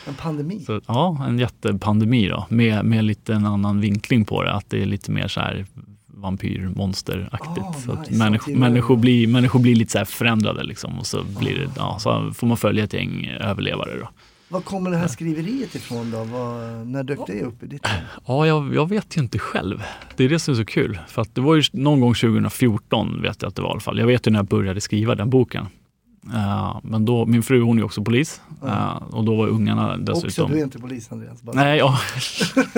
En 0.08 0.14
pandemi? 0.14 0.60
Så, 0.66 0.82
ja, 0.88 1.26
en 1.28 1.40
jättepandemi 1.40 2.28
då, 2.28 2.46
med, 2.50 2.86
med 2.86 3.04
lite 3.04 3.34
en 3.34 3.46
annan 3.46 3.80
vinkling 3.82 4.26
på 4.26 4.44
det. 4.44 4.54
Att 4.54 4.70
det 4.70 4.82
är 4.82 4.86
lite 4.86 5.12
mer 5.12 5.28
så 5.28 5.40
här 5.40 5.66
vampyrmonsteraktigt. 6.26 7.66
Ah, 7.66 7.74
så 7.74 7.92
att 7.92 8.10
nice. 8.10 8.24
människor, 8.24 8.56
människor, 8.56 8.96
blir, 8.96 9.28
människor 9.28 9.60
blir 9.60 9.76
lite 9.76 9.92
så 9.92 9.98
här 9.98 10.06
förändrade 10.06 10.64
liksom. 10.64 11.00
Och 11.00 11.08
så, 11.08 11.24
blir 11.40 11.60
det, 11.60 11.72
ja, 11.78 11.98
så 12.00 12.32
får 12.34 12.48
man 12.48 12.58
följa 12.58 12.84
ett 12.84 12.94
gäng 12.94 13.28
överlevare. 13.40 14.00
Då. 14.00 14.10
Var 14.48 14.62
kommer 14.62 14.92
det 14.92 14.98
här 14.98 15.08
skriveriet 15.08 15.76
ifrån 15.76 16.12
då? 16.12 16.24
Vad, 16.24 16.88
när 16.88 17.04
dök 17.04 17.20
det 17.28 17.42
upp 17.42 17.64
i 17.64 17.68
ditt? 17.68 17.88
Ja, 18.26 18.48
jag, 18.48 18.76
jag 18.76 18.90
vet 18.90 19.18
ju 19.18 19.22
inte 19.22 19.40
själv. 19.40 19.84
Det 20.16 20.24
är 20.24 20.30
det 20.30 20.40
som 20.40 20.54
är 20.54 20.56
så 20.56 20.66
kul. 20.66 21.00
För 21.08 21.22
att 21.22 21.36
det 21.36 21.42
var 21.42 21.56
ju 21.56 21.64
någon 21.72 22.02
gång 22.02 22.14
2014 22.14 23.22
vet 23.22 23.42
jag 23.42 23.50
att 23.50 23.56
det 23.56 23.62
var 23.62 23.70
i 23.70 23.72
alla 23.72 23.80
fall. 23.80 24.00
Jag 24.00 24.08
vet 24.08 24.28
ju 24.28 24.32
när 24.32 24.40
jag 24.40 24.46
började 24.46 24.82
skriva 24.82 25.16
den 25.16 25.30
boken. 25.30 25.68
Eh, 26.34 26.78
men 26.84 27.06
då, 27.06 27.26
min 27.26 27.44
fru 27.44 27.62
hon 27.62 27.80
är 27.80 27.84
också 27.84 28.04
polis 28.04 28.42
Ja. 28.62 28.68
Eh, 28.68 29.16
och 29.16 29.24
då 29.24 29.36
var 29.36 29.48
ungarna 29.48 29.98
dessutom... 29.98 30.28
Också, 30.28 30.46
du 30.46 30.60
är 30.60 30.64
inte 30.64 30.80
polis 30.80 31.12
Andreas. 31.12 31.42
Bara. 31.42 31.56
Nej, 31.56 31.78
ja. 31.78 32.00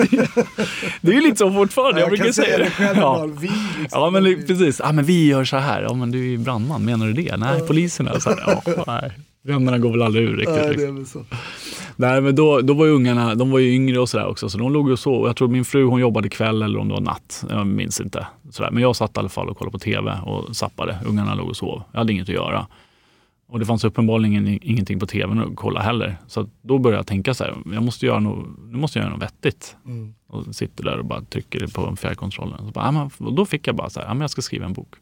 det 1.00 1.10
är 1.10 1.14
ju 1.14 1.20
lite 1.20 1.36
så 1.36 1.52
fortfarande. 1.52 2.00
Jag, 2.00 2.08
brukar 2.08 2.24
kan 2.24 2.34
säga 2.34 2.58
det. 2.58 2.70
själv 2.70 2.98
Ja. 2.98 3.02
bara, 3.02 3.26
vi 3.26 3.50
liksom. 3.80 4.00
Ja 4.00 4.10
men 4.10 4.24
precis, 4.46 4.80
ja, 4.84 4.92
men 4.92 5.04
vi 5.04 5.26
gör 5.26 5.44
så 5.44 5.56
här. 5.56 5.82
Ja 5.82 5.94
men 5.94 6.10
du 6.10 6.18
är 6.18 6.28
ju 6.30 6.38
brandman, 6.38 6.84
menar 6.84 7.06
du 7.06 7.12
det? 7.12 7.36
Nej, 7.36 7.60
polisen 7.66 8.08
är 8.08 8.18
så 8.18 8.30
här. 8.30 8.60
Ja, 8.66 8.84
nej. 9.00 9.12
Vännerna 9.42 9.78
går 9.78 9.90
väl 9.90 10.02
aldrig 10.02 10.24
ur 10.24 10.36
riktigt. 10.36 10.56
Ja, 10.56 10.62
det 10.62 10.68
liksom. 10.68 10.88
är 10.88 10.92
väl 10.92 11.06
så. 11.06 11.24
Nej 11.96 12.20
men 12.20 12.34
då, 12.34 12.60
då 12.60 12.74
var 12.74 12.86
ju 12.86 12.92
ungarna, 12.92 13.34
de 13.34 13.50
var 13.50 13.58
ju 13.58 13.74
yngre 13.74 13.98
och 13.98 14.08
sådär 14.08 14.26
också, 14.26 14.48
så 14.48 14.58
de 14.58 14.72
låg 14.72 14.90
och 14.90 14.98
sov. 14.98 15.26
Jag 15.26 15.36
tror 15.36 15.48
min 15.48 15.64
fru 15.64 15.84
hon 15.84 16.00
jobbade 16.00 16.28
kväll 16.28 16.62
eller 16.62 16.78
om 16.78 16.88
det 16.88 16.94
var 16.94 17.00
natt, 17.00 17.44
jag 17.50 17.66
minns 17.66 18.00
inte. 18.00 18.26
Sådär. 18.50 18.70
Men 18.70 18.82
jag 18.82 18.96
satt 18.96 19.16
i 19.16 19.20
alla 19.20 19.28
fall 19.28 19.48
och 19.48 19.58
kollade 19.58 19.72
på 19.72 19.78
TV 19.78 20.12
och 20.24 20.56
zappade. 20.56 20.98
Ungarna 21.06 21.34
låg 21.34 21.48
och 21.48 21.56
sov. 21.56 21.82
Jag 21.92 21.98
hade 21.98 22.12
inget 22.12 22.28
att 22.28 22.34
göra. 22.34 22.66
Och 23.48 23.58
det 23.58 23.66
fanns 23.66 23.84
uppenbarligen 23.84 24.48
ing- 24.48 24.58
ingenting 24.62 24.98
på 25.00 25.06
TVn 25.06 25.38
att 25.40 25.56
kolla 25.56 25.80
heller. 25.80 26.16
Så 26.26 26.48
då 26.62 26.78
började 26.78 26.98
jag 26.98 27.06
tänka 27.06 27.34
så 27.34 27.44
här, 27.44 27.54
jag 27.72 27.82
måste 27.82 28.06
göra 28.06 28.20
något, 28.20 28.46
nu 28.70 28.76
måste 28.78 28.98
jag 28.98 29.04
göra 29.06 29.14
något 29.14 29.22
vettigt. 29.22 29.76
Mm. 29.86 30.14
Och 30.28 30.54
sitter 30.54 30.84
där 30.84 30.98
och 30.98 31.04
bara 31.04 31.22
trycker 31.22 31.66
på 31.66 31.96
fjärrkontrollen. 31.96 32.58
Så 32.58 32.70
bara, 32.72 32.92
men, 32.92 33.10
och 33.18 33.32
då 33.32 33.46
fick 33.46 33.66
jag 33.66 33.76
bara 33.76 33.90
så 33.90 34.00
här, 34.00 34.08
men 34.08 34.20
jag 34.20 34.30
ska 34.30 34.42
skriva 34.42 34.66
en 34.66 34.72
bok. 34.72 34.94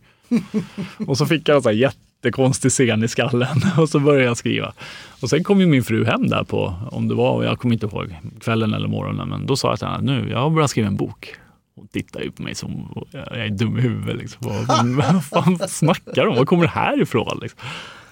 och 1.06 1.18
så 1.18 1.26
fick 1.26 1.48
jag 1.48 1.56
en 1.56 1.62
så 1.62 1.68
här 1.68 1.76
jättekonstig 1.76 2.70
scen 2.70 3.04
i 3.04 3.08
skallen 3.08 3.56
och 3.78 3.88
så 3.88 4.00
började 4.00 4.24
jag 4.24 4.36
skriva. 4.36 4.72
Och 5.22 5.30
sen 5.30 5.44
kom 5.44 5.60
ju 5.60 5.66
min 5.66 5.84
fru 5.84 6.04
hem 6.04 6.28
där 6.28 6.44
på, 6.44 6.74
om 6.90 7.08
det 7.08 7.14
var, 7.14 7.44
jag 7.44 7.58
kommer 7.58 7.74
inte 7.74 7.86
ihåg, 7.86 8.16
kvällen 8.40 8.74
eller 8.74 8.88
morgonen, 8.88 9.28
men 9.28 9.46
då 9.46 9.56
sa 9.56 9.68
jag 9.68 9.78
till 9.78 9.88
henne, 9.88 10.12
nu, 10.12 10.30
jag 10.30 10.38
har 10.38 10.50
börjat 10.50 10.70
skriva 10.70 10.88
en 10.88 10.96
bok. 10.96 11.34
Hon 11.76 11.88
tittar 11.88 12.20
ju 12.20 12.30
på 12.30 12.42
mig 12.42 12.54
som 12.54 12.88
jag 13.12 13.38
är 13.46 13.48
dum 13.48 13.78
i 13.78 13.80
huvudet. 13.80 14.16
Liksom. 14.16 14.38
Vad, 14.40 14.86
vad 14.88 15.24
fan 15.24 15.58
snackar 15.68 16.24
de 16.24 16.28
om? 16.28 16.36
Var 16.36 16.44
kommer 16.44 16.62
det 16.62 16.68
här 16.70 17.02
ifrån? 17.02 17.38
Liksom? 17.42 17.60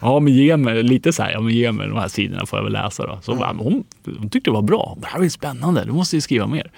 Ja, 0.01 0.21
men 0.21 0.33
ge 0.33 0.57
mig 0.57 0.83
lite 0.83 1.13
så 1.13 1.23
här, 1.23 1.33
ja, 1.33 1.41
men 1.41 1.55
ge 1.55 1.73
mig 1.73 1.89
de 1.89 1.99
här 1.99 2.09
sidorna 2.09 2.47
får 2.47 2.59
jag 2.59 2.65
väl 2.65 2.73
läsa 2.73 3.07
då. 3.07 3.19
Så 3.23 3.35
bara, 3.35 3.53
men 3.53 3.65
hon, 3.65 3.85
hon 4.19 4.31
tyckte 4.31 4.51
det 4.51 4.55
var 4.55 4.63
bra. 4.63 4.97
Det 5.01 5.07
här 5.07 5.23
ju 5.23 5.31
spännande, 5.31 5.85
du 5.85 5.93
måste 5.93 6.17
ju 6.17 6.21
skriva 6.21 6.47
mer. 6.47 6.71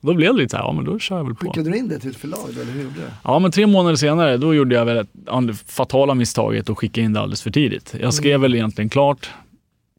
Då 0.00 0.14
blev 0.14 0.34
det 0.34 0.38
lite 0.38 0.50
så 0.50 0.56
här, 0.56 0.64
ja 0.64 0.72
men 0.72 0.84
då 0.84 0.98
kör 0.98 1.16
jag 1.16 1.24
väl 1.24 1.34
på. 1.34 1.46
Skickade 1.46 1.70
du 1.70 1.76
in 1.76 1.88
det 1.88 1.98
till 1.98 2.10
ett 2.10 2.16
förlag 2.16 2.50
eller 2.60 2.72
hur 2.72 2.82
gjorde 2.82 2.94
du? 2.94 3.06
Ja, 3.24 3.38
men 3.38 3.50
tre 3.50 3.66
månader 3.66 3.96
senare 3.96 4.36
då 4.36 4.54
gjorde 4.54 4.74
jag 4.74 4.84
väl 4.84 5.06
det 5.46 5.54
fatala 5.66 6.14
misstaget 6.14 6.70
att 6.70 6.78
skicka 6.78 7.00
in 7.00 7.12
det 7.12 7.20
alldeles 7.20 7.42
för 7.42 7.50
tidigt. 7.50 7.94
Jag 8.00 8.14
skrev 8.14 8.40
väl 8.40 8.54
egentligen 8.54 8.88
klart, 8.88 9.30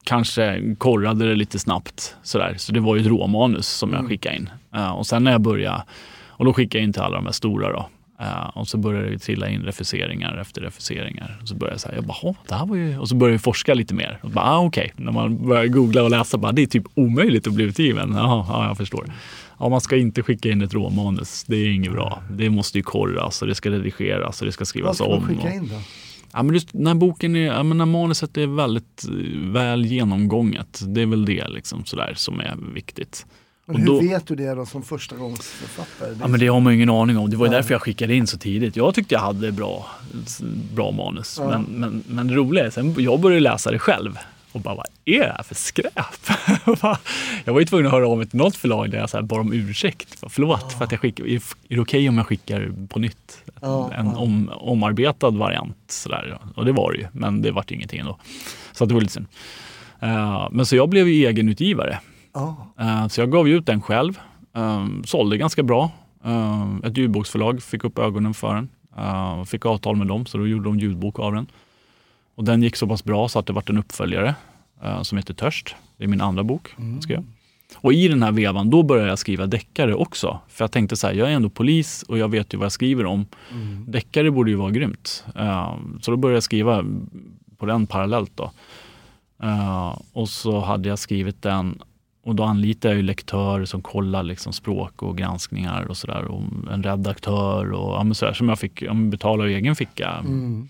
kanske 0.04 0.76
korrade 0.78 1.30
det 1.30 1.36
lite 1.36 1.60
snabbt 1.60 2.16
sådär. 2.24 2.56
Så 2.58 2.72
det 2.72 2.80
var 2.80 2.96
ju 2.96 3.02
ett 3.02 3.08
råmanus 3.08 3.68
som 3.68 3.94
jag 3.94 4.08
skickade 4.08 4.36
in. 4.36 4.50
Eh, 4.76 4.92
och 4.92 5.08
sen 5.08 5.24
när 5.24 5.32
jag 5.32 5.42
började, 5.42 5.84
och 6.28 6.46
då 6.46 6.54
skickade 6.54 6.78
jag 6.78 6.84
in 6.84 6.94
till 6.94 7.02
alla 7.02 7.16
de 7.16 7.26
här 7.26 7.34
stora 7.34 7.72
då. 7.72 7.90
Eh, 8.22 8.44
och 8.58 8.68
så 8.68 8.78
började 8.78 9.10
det 9.10 9.20
trilla 9.20 9.50
in 9.50 9.62
refuseringar 9.62 10.38
efter 10.38 10.62
refuseringar. 10.62 11.40
Och 11.42 11.48
så 11.48 11.56
började 11.56 11.74
jag 11.74 11.82
säga, 11.82 11.96
jag 11.96 12.04
bara, 12.04 12.18
"Åh, 12.24 12.36
det 12.48 12.56
här 12.56 12.66
var 12.66 12.76
ju... 12.76 12.98
Och 13.00 13.10
så 13.10 13.16
började 13.16 13.34
jag 13.34 13.42
forska 13.42 13.74
lite 13.74 13.94
mer. 13.94 14.20
Och 14.24 14.30
bara, 14.30 14.46
ah, 14.46 14.60
okej. 14.60 14.94
När 14.96 15.12
man 15.12 15.48
börjar 15.48 15.66
googla 15.68 16.04
och 16.04 16.10
läsa, 16.12 16.38
bara, 16.38 16.52
det 16.52 16.62
är 16.62 16.66
typ 16.66 16.84
omöjligt 16.96 17.48
att 17.48 17.54
bli 17.54 17.64
utgiven. 17.66 18.12
Jaha, 18.16 18.46
ja, 18.50 18.68
jag 18.68 18.78
förstår. 18.78 19.06
Ja, 19.60 19.70
man 19.70 19.82
ska 19.82 19.98
inte 19.98 20.24
skicka 20.24 20.50
in 20.50 20.62
ett 20.62 20.74
råmanus. 20.74 21.44
Det 21.48 21.56
är 21.56 21.72
inget 21.72 21.92
bra. 21.92 22.24
Det 22.32 22.50
måste 22.50 22.78
ju 22.78 22.84
korras 22.84 23.42
och 23.42 23.48
det 23.48 23.56
ska 23.56 23.70
redigeras 23.72 24.42
och 24.42 24.46
det 24.46 24.52
ska 24.52 24.62
Vad 24.62 24.68
skrivas 24.68 24.96
ska 24.96 25.06
om. 25.06 25.12
man 25.22 25.28
skicka 25.30 25.48
och- 25.48 25.54
in 25.54 25.68
då? 25.68 25.76
Ja, 26.34 26.44
men 26.44 26.54
just 26.54 26.74
när 26.74 26.96
boken 26.96 27.36
är, 27.36 27.46
ja, 27.46 27.64
men 27.64 27.78
när 27.78 27.86
manuset 27.86 28.38
är 28.38 28.48
väldigt 28.48 29.06
eh, 29.10 29.52
väl 29.52 29.86
genomgånget. 29.86 30.80
Det 30.88 31.02
är 31.02 31.06
väl 31.06 31.26
det 31.26 31.48
liksom, 31.48 31.86
sådär, 31.86 32.14
som 32.16 32.40
är 32.40 32.56
viktigt. 32.74 33.26
Men 33.72 33.82
hur 33.82 33.88
då- 33.88 34.00
vet 34.02 34.28
du 34.28 34.36
det 34.36 34.54
då 34.56 34.66
som 34.66 34.84
förstagångsförfattare? 34.84 36.16
Ja, 36.22 36.28
men 36.28 36.40
det 36.40 36.48
har 36.48 36.60
man 36.60 36.74
ju 36.74 36.78
ingen 36.78 36.90
aning 36.90 37.18
om. 37.18 37.30
Det 37.30 37.38
var 37.38 37.46
ju 37.46 37.52
Ja. 37.52 37.58
därför 37.58 37.74
jag 37.74 37.82
skickade 37.82 38.16
in 38.16 38.28
så 38.28 38.38
tidigt. 38.38 38.76
Jag 38.76 38.96
tyckte 38.96 39.16
jag 39.16 39.22
hade 39.22 39.52
bra, 39.52 39.86
bra 40.74 40.92
manus. 40.92 41.38
Ja. 41.40 41.48
Men, 41.50 41.64
men, 41.64 42.04
men 42.08 42.28
det 42.28 42.34
roliga 42.34 42.66
är, 42.66 42.70
sen 42.70 42.96
jag 42.98 43.20
började 43.20 43.40
läsa 43.42 43.72
det 43.72 43.80
själv 43.80 44.18
och 44.52 44.62
bara, 44.62 44.76
vad 44.76 44.86
är 45.06 45.20
det 45.20 45.34
här 45.38 45.44
för 45.44 45.56
skräp? 45.56 45.92
jag 47.46 47.54
var 47.54 47.60
ju 47.60 47.66
tvungen 47.66 47.86
att 47.86 47.92
höra 47.92 48.08
av 48.08 48.18
mig 48.18 48.28
till 48.28 48.38
något 48.40 48.56
förlag 48.56 48.92
där 48.92 48.98
jag 48.98 49.10
så 49.10 49.18
här 49.18 49.24
bad 49.24 49.40
om 49.40 49.54
ursäkt. 49.54 50.24
Förlåt 50.30 50.74
för 50.74 50.84
att 50.86 50.92
jag 50.92 51.02
skickar, 51.02 51.26
är 51.26 51.42
det 51.68 51.80
okej 51.80 52.10
om 52.10 52.18
jag 52.18 52.28
skickar 52.28 52.72
på 52.90 53.00
nytt? 53.00 53.38
Ja, 53.62 53.92
en 53.94 54.06
ja. 54.06 54.16
om, 54.18 54.50
omarbetad 54.56 55.30
variant. 55.30 55.78
Sådär. 55.88 56.38
Och 56.56 56.66
det 56.66 56.72
var 56.72 56.92
det 56.92 56.98
ju, 56.98 57.08
men 57.12 57.42
det 57.42 57.52
vart 57.52 57.72
ingenting 57.72 58.00
ändå. 58.00 58.18
Så 58.74 58.86
det 58.86 58.94
var 58.94 59.02
lite 59.02 59.14
synd. 59.14 59.26
Eh, 60.00 60.48
men 60.52 60.66
så 60.66 60.76
jag 60.76 60.90
blev 60.90 61.08
ju 61.08 61.26
egenutgivare. 61.28 62.00
Eh, 62.80 63.08
Så 63.08 63.22
jag 63.22 63.32
gav 63.32 63.48
ut 63.50 63.66
den 63.66 63.82
själv. 63.82 64.20
Um, 64.54 65.04
sålde 65.06 65.38
ganska 65.38 65.64
bra. 65.64 65.92
Um, 66.24 66.82
ett 66.86 66.98
ljudboksförlag 66.98 67.64
fick 67.64 67.84
upp 67.84 68.00
ögonen 68.00 68.34
för 68.34 68.56
den. 68.56 68.70
Fick 69.46 69.66
avtal 69.66 69.96
med 69.96 70.08
dem 70.08 70.26
så 70.26 70.38
då 70.38 70.48
gjorde 70.48 70.64
de 70.66 70.80
ljudbok 70.80 71.20
av 71.20 71.34
den. 71.34 71.48
Och 72.36 72.44
den 72.44 72.64
gick 72.64 72.76
så 72.76 72.88
pass 72.88 73.04
bra 73.04 73.30
så 73.30 73.40
att 73.40 73.46
det 73.46 73.54
vart 73.54 73.70
en 73.70 73.78
uppföljare 73.78 74.36
eh, 74.84 75.02
som 75.02 75.18
heter 75.18 75.34
Törst. 75.34 75.76
Det 75.98 76.04
är 76.04 76.08
min 76.08 76.22
andra 76.22 76.44
bok. 76.44 76.70
jag 76.94 77.04
skrev. 77.04 77.24
Och 77.76 77.94
i 77.94 78.08
den 78.08 78.24
här 78.24 78.32
vevan, 78.32 78.70
då 78.70 78.84
började 78.84 79.10
jag 79.10 79.20
skriva 79.20 79.46
deckare 79.46 79.94
också. 79.96 80.40
För 80.48 80.64
jag 80.64 80.72
tänkte 80.72 80.96
så 80.96 81.08
här, 81.08 81.14
jag 81.14 81.32
är 81.32 81.34
ändå 81.36 81.50
polis 81.50 82.04
och 82.04 82.18
jag 82.18 82.30
vet 82.30 82.54
ju 82.54 82.58
vad 82.58 82.66
jag 82.66 82.72
skriver 82.72 83.06
om. 83.06 83.26
Deckare 83.88 84.32
borde 84.32 84.52
ju 84.52 84.58
vara 84.58 84.72
grymt. 84.72 85.26
Eh, 85.36 85.76
så 86.02 86.12
då 86.12 86.18
började 86.18 86.36
jag 86.36 86.44
skriva 86.44 86.86
på 87.58 87.66
den 87.66 87.88
parallellt 87.88 88.32
då. 88.36 88.52
Eh, 89.44 89.98
och 90.14 90.30
så 90.30 90.60
hade 90.60 90.90
jag 90.90 91.00
skrivit 91.00 91.42
den 91.42 91.82
och 92.24 92.36
då 92.36 92.44
anlitar 92.44 92.90
jag 92.90 92.96
ju 92.96 93.02
lektörer 93.02 93.66
som 93.66 93.82
kollar 93.82 94.24
liksom 94.24 94.54
språk 94.54 95.04
och 95.04 95.18
granskningar 95.18 95.84
och 95.84 95.98
sådär. 95.98 96.26
Och 96.26 96.44
en 96.74 96.84
redaktör 96.84 97.72
och 97.72 97.96
ja, 97.96 98.04
men 98.04 98.16
sådär, 98.16 98.34
som 98.34 98.50
jag 98.50 98.60
fick 98.60 98.82
jag 98.82 98.96
betalar 98.96 99.46
ur 99.46 99.56
egen 99.56 99.76
ficka. 99.76 100.10
Mm. 100.10 100.70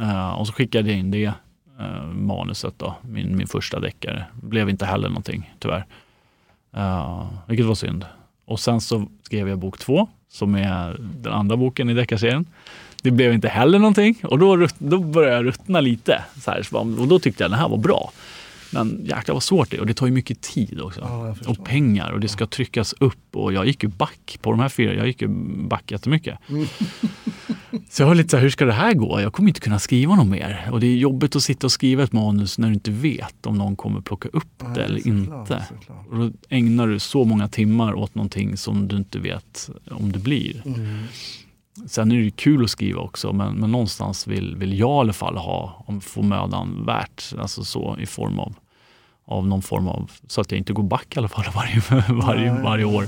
Eh, 0.00 0.30
och 0.30 0.46
så 0.46 0.52
skickade 0.52 0.90
jag 0.90 0.98
in 0.98 1.10
det 1.10 1.32
eh, 1.80 2.04
manuset 2.04 2.74
då, 2.76 2.94
min, 3.02 3.36
min 3.36 3.46
första 3.46 3.80
deckare. 3.80 4.24
Blev 4.42 4.70
inte 4.70 4.86
heller 4.86 5.08
någonting 5.08 5.54
tyvärr. 5.58 5.86
Uh, 6.76 7.26
vilket 7.46 7.66
var 7.66 7.74
synd. 7.74 8.06
Och 8.44 8.60
sen 8.60 8.80
så 8.80 9.06
skrev 9.22 9.48
jag 9.48 9.58
bok 9.58 9.78
två 9.78 10.08
som 10.28 10.54
är 10.54 10.96
den 11.00 11.32
andra 11.32 11.56
boken 11.56 11.90
i 11.90 11.94
deckarserien. 11.94 12.46
Det 13.02 13.10
blev 13.10 13.32
inte 13.32 13.48
heller 13.48 13.78
någonting 13.78 14.18
och 14.22 14.38
då, 14.38 14.68
då 14.78 14.98
började 14.98 15.36
jag 15.36 15.44
ruttna 15.44 15.80
lite. 15.80 16.24
Så 16.40 16.50
här, 16.50 16.62
så 16.62 16.78
och 16.78 17.08
då 17.08 17.18
tyckte 17.18 17.44
jag 17.44 17.50
den 17.50 17.58
här 17.58 17.68
var 17.68 17.78
bra. 17.78 18.12
Men 18.74 19.04
jäklar 19.04 19.34
vad 19.34 19.42
svårt 19.42 19.70
det 19.70 19.76
är 19.76 19.80
och 19.80 19.86
det 19.86 19.94
tar 19.94 20.06
ju 20.06 20.12
mycket 20.12 20.40
tid 20.40 20.80
också. 20.80 21.00
Ja, 21.00 21.36
och 21.46 21.64
pengar 21.64 22.10
och 22.10 22.20
det 22.20 22.28
ska 22.28 22.46
tryckas 22.46 22.92
upp 22.92 23.36
och 23.36 23.52
jag 23.52 23.66
gick 23.66 23.82
ju 23.82 23.88
back 23.88 24.38
på 24.42 24.50
de 24.50 24.60
här 24.60 24.68
fyra. 24.68 24.94
Jag 24.94 25.06
gick 25.06 25.22
ju 25.22 25.28
back 25.68 25.90
jättemycket. 25.90 26.38
Så 27.90 28.02
jag 28.02 28.06
var 28.06 28.14
lite 28.14 28.28
så 28.28 28.36
här, 28.36 28.42
hur 28.42 28.50
ska 28.50 28.64
det 28.64 28.72
här 28.72 28.94
gå? 28.94 29.20
Jag 29.20 29.32
kommer 29.32 29.48
inte 29.48 29.60
kunna 29.60 29.78
skriva 29.78 30.14
något 30.14 30.26
mer. 30.26 30.68
Och 30.72 30.80
det 30.80 30.86
är 30.86 30.96
jobbigt 30.96 31.36
att 31.36 31.42
sitta 31.42 31.66
och 31.66 31.72
skriva 31.72 32.02
ett 32.02 32.12
manus 32.12 32.58
när 32.58 32.68
du 32.68 32.74
inte 32.74 32.90
vet 32.90 33.46
om 33.46 33.58
någon 33.58 33.76
kommer 33.76 34.00
plocka 34.00 34.28
upp 34.28 34.58
det 34.58 34.66
Nej, 34.68 34.84
eller 34.84 34.98
såklart, 34.98 35.50
inte. 35.50 35.66
såklart. 35.68 36.06
Och 36.10 36.18
då 36.18 36.30
ägnar 36.48 36.86
du 36.86 36.98
så 36.98 37.24
många 37.24 37.48
timmar 37.48 37.94
åt 37.94 38.14
någonting 38.14 38.56
som 38.56 38.88
du 38.88 38.96
inte 38.96 39.18
vet 39.18 39.70
om 39.90 40.12
det 40.12 40.18
blir. 40.18 40.62
Mm. 40.66 41.04
Sen 41.86 42.12
är 42.12 42.16
det 42.16 42.22
ju 42.22 42.30
kul 42.30 42.64
att 42.64 42.70
skriva 42.70 43.00
också, 43.00 43.32
men, 43.32 43.54
men 43.54 43.72
någonstans 43.72 44.26
vill, 44.26 44.56
vill 44.56 44.78
jag 44.78 44.96
i 44.96 45.00
alla 45.00 45.12
fall 45.12 45.36
ha, 45.36 45.84
om 45.86 46.00
få 46.00 46.22
mödan 46.22 46.84
värt, 46.86 47.32
alltså 47.38 47.64
så 47.64 47.96
i 48.00 48.06
form 48.06 48.38
av, 48.38 48.54
av 49.26 49.46
någon 49.46 49.62
form 49.62 49.88
av, 49.88 50.10
så 50.26 50.40
att 50.40 50.50
jag 50.50 50.58
inte 50.58 50.72
går 50.72 50.82
back 50.82 51.16
i 51.16 51.18
alla 51.18 51.28
fall 51.28 51.44
varje, 51.54 51.82
varje, 52.08 52.62
varje 52.62 52.84
år. 52.84 53.02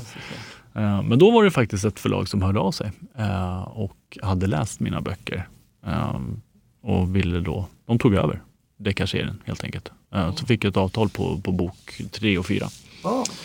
Eh, 0.75 1.03
Men 1.03 1.19
då 1.19 1.31
var 1.31 1.45
det 1.45 1.51
faktiskt 1.51 1.85
ett 1.85 2.01
förlag 2.01 2.29
som 2.29 2.43
hörde 2.43 2.61
av 2.61 2.73
sig 2.73 2.91
eh, 3.19 3.63
och 3.63 4.19
hade 4.23 4.47
läst 4.47 4.81
mina 4.81 5.01
böcker 5.01 5.49
eh, 5.87 6.21
och 6.83 7.17
ville 7.17 7.41
då, 7.41 7.67
de 7.87 7.99
tog 7.99 8.15
över 8.15 8.43
deckarserien 8.77 9.43
helt 9.45 9.65
enkelt. 9.65 9.93
Så 10.37 10.47
fick 10.47 10.65
jag 10.65 10.71
ett 10.71 10.77
avtal 10.77 11.09
på, 11.09 11.41
på 11.41 11.53
bok 11.53 12.01
tre 12.13 12.39
och 12.39 12.47
fyra. 12.47 12.69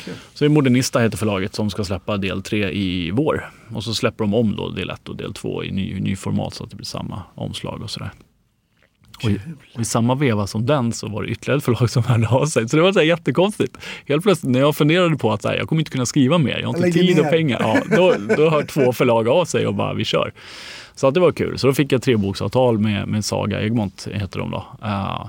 Kul. 0.05 0.13
Så 0.33 0.49
Modernista 0.49 0.99
heter 0.99 1.17
förlaget 1.17 1.55
som 1.55 1.69
ska 1.69 1.83
släppa 1.83 2.17
del 2.17 2.43
tre 2.43 2.71
i 2.71 3.11
vår. 3.11 3.51
Och 3.75 3.83
så 3.83 3.93
släpper 3.93 4.23
de 4.23 4.33
om 4.33 4.55
då 4.55 4.69
del 4.69 4.89
ett 4.89 5.09
och 5.09 5.15
del 5.15 5.33
två 5.33 5.63
i 5.63 5.71
ny, 5.71 5.99
ny 5.99 6.15
format 6.15 6.53
så 6.53 6.63
att 6.63 6.69
det 6.69 6.75
blir 6.75 6.85
samma 6.85 7.23
omslag 7.35 7.81
och 7.81 7.89
sådär. 7.89 8.11
Och 9.23 9.29
i, 9.31 9.39
och 9.73 9.81
i 9.81 9.85
samma 9.85 10.15
veva 10.15 10.47
som 10.47 10.65
den 10.65 10.93
så 10.93 11.07
var 11.07 11.23
det 11.23 11.29
ytterligare 11.29 11.57
ett 11.57 11.63
förlag 11.63 11.89
som 11.89 12.03
hörde 12.03 12.27
av 12.27 12.45
sig. 12.45 12.69
Så 12.69 12.75
det 12.75 12.83
var 12.83 12.93
så 12.93 12.99
här 12.99 13.05
jättekonstigt. 13.05 13.77
Helt 14.07 14.23
plötsligt 14.23 14.51
när 14.51 14.59
jag 14.59 14.75
funderade 14.75 15.17
på 15.17 15.31
att 15.31 15.41
så 15.41 15.47
här, 15.47 15.57
jag 15.57 15.69
kommer 15.69 15.81
inte 15.81 15.91
kunna 15.91 16.05
skriva 16.05 16.37
mer, 16.37 16.59
jag 16.59 16.67
har 16.67 16.85
inte 16.85 16.99
tid 16.99 17.19
och 17.19 17.29
pengar. 17.29 17.59
Ja, 17.59 17.95
då, 17.97 18.35
då 18.35 18.49
hör 18.49 18.63
två 18.63 18.93
förlag 18.93 19.27
av 19.27 19.45
sig 19.45 19.67
och 19.67 19.75
bara 19.75 19.93
vi 19.93 20.05
kör. 20.05 20.33
Så 20.95 21.07
att 21.07 21.13
det 21.13 21.19
var 21.19 21.31
kul. 21.31 21.59
Så 21.59 21.67
då 21.67 21.73
fick 21.73 21.91
jag 21.91 22.01
treboksavtal 22.01 22.79
med, 22.79 23.07
med 23.07 23.25
Saga 23.25 23.61
Egmont, 23.61 24.07
heter 24.11 24.39
de 24.39 24.51
då. 24.51 24.65
Eh, 24.83 25.25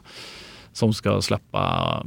som 0.73 0.95
ska 0.95 1.23
släppa 1.23 2.03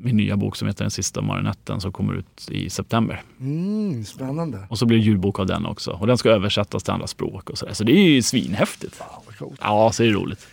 min 0.00 0.16
nya 0.16 0.36
bok 0.36 0.56
som 0.56 0.68
heter 0.68 0.84
Den 0.84 0.90
sista 0.90 1.20
marionetten 1.20 1.80
som 1.80 1.92
kommer 1.92 2.14
ut 2.14 2.48
i 2.50 2.70
september. 2.70 3.22
Mm, 3.40 4.04
spännande. 4.04 4.58
Och 4.68 4.78
så 4.78 4.86
blir 4.86 4.98
det 4.98 5.04
ljudbok 5.04 5.38
av 5.38 5.46
den 5.46 5.66
också. 5.66 5.90
Och 5.90 6.06
den 6.06 6.18
ska 6.18 6.30
översättas 6.30 6.82
till 6.82 6.92
andra 6.92 7.06
språk 7.06 7.50
och 7.50 7.58
sådär. 7.58 7.74
Så 7.74 7.84
det 7.84 7.92
är 7.92 8.02
ju 8.02 8.22
svinhäftigt. 8.22 9.02
Coolt. 9.38 9.60
Ja, 9.62 9.92
så 9.92 10.02
är 10.02 10.06
det 10.06 10.12
roligt. 10.12 10.46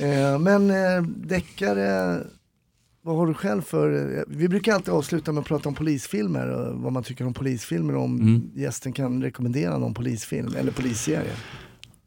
Eh, 0.00 0.38
men 0.38 0.70
eh, 0.70 1.02
deckare, 1.02 2.18
vad 3.02 3.16
har 3.16 3.26
du 3.26 3.34
själv 3.34 3.62
för... 3.62 4.16
Eh, 4.18 4.22
vi 4.28 4.48
brukar 4.48 4.72
alltid 4.74 4.94
avsluta 4.94 5.32
med 5.32 5.40
att 5.40 5.46
prata 5.46 5.68
om 5.68 5.74
polisfilmer 5.74 6.48
och 6.48 6.80
vad 6.80 6.92
man 6.92 7.02
tycker 7.02 7.26
om 7.26 7.34
polisfilmer. 7.34 7.96
Om 7.96 8.20
Mm. 8.20 8.42
gästen 8.54 8.92
kan 8.92 9.22
rekommendera 9.22 9.78
någon 9.78 9.94
polisfilm 9.94 10.54
eller 10.58 10.72
polisserie. 10.72 11.32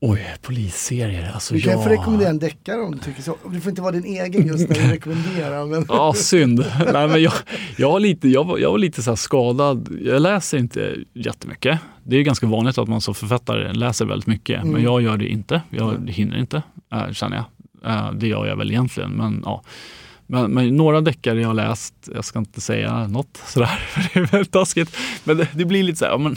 Oj, 0.06 0.36
polisserier. 0.42 1.32
Alltså 1.34 1.54
Du 1.54 1.62
kan 1.62 1.72
jag... 1.72 1.84
få 1.84 1.90
rekommendera 1.90 2.30
en 2.30 2.40
deckare 2.40 2.82
om 2.82 2.92
du 2.92 2.98
tycker 2.98 3.22
så. 3.22 3.38
Det 3.52 3.60
får 3.60 3.70
inte 3.70 3.82
vara 3.82 3.92
din 3.92 4.06
egen 4.06 4.48
just 4.48 4.70
när 4.70 4.76
du 4.76 4.82
rekommenderar. 4.94 5.66
Men... 5.66 5.86
Ja, 5.90 6.14
synd. 6.14 6.60
Nej, 6.94 7.08
men 7.08 7.22
jag, 7.22 7.34
jag, 7.78 7.92
var 7.92 8.00
lite, 8.00 8.28
jag, 8.30 8.44
var, 8.44 8.58
jag 8.58 8.72
var 8.72 8.78
lite 8.78 9.04
så 9.04 9.16
skadad. 9.16 9.90
Jag 10.02 10.22
läser 10.22 10.58
inte 10.58 10.96
jättemycket. 11.14 11.80
Det 12.04 12.18
är 12.18 12.22
ganska 12.24 12.48
vanligt 12.48 12.78
att 12.78 12.88
man 12.88 13.02
som 13.02 13.16
författare 13.16 13.74
läser 13.74 14.06
väldigt 14.06 14.28
mycket. 14.28 14.62
Mm. 14.62 14.74
Men 14.74 14.84
jag 14.84 15.02
gör 15.02 15.18
det 15.18 15.28
inte. 15.28 15.62
Jag 15.70 16.10
hinner 16.10 16.38
inte, 16.40 16.64
äh, 16.94 17.12
känner 17.12 17.36
jag. 17.38 17.46
Äh, 17.86 18.12
det 18.12 18.28
gör 18.28 18.46
jag 18.46 18.56
väl 18.56 18.72
egentligen. 18.72 19.12
Men, 19.12 19.42
ja. 19.46 19.62
men, 20.28 20.52
men 20.52 20.76
några 20.78 21.02
deckare 21.02 21.42
jag 21.42 21.48
har 21.50 21.54
läst, 21.54 21.94
jag 22.16 22.26
ska 22.26 22.40
inte 22.40 22.62
säga 22.62 23.08
något 23.08 23.42
sådär, 23.48 23.66
för 23.88 24.02
det 24.14 24.20
är 24.20 24.26
väldigt 24.32 24.52
taskigt. 24.52 24.98
Men 25.24 25.38
det, 25.38 25.48
det 25.54 25.66
blir 25.66 25.84
lite 25.84 25.98
så 26.00 26.06
här, 26.06 26.12
ja, 26.12 26.18
men, 26.18 26.36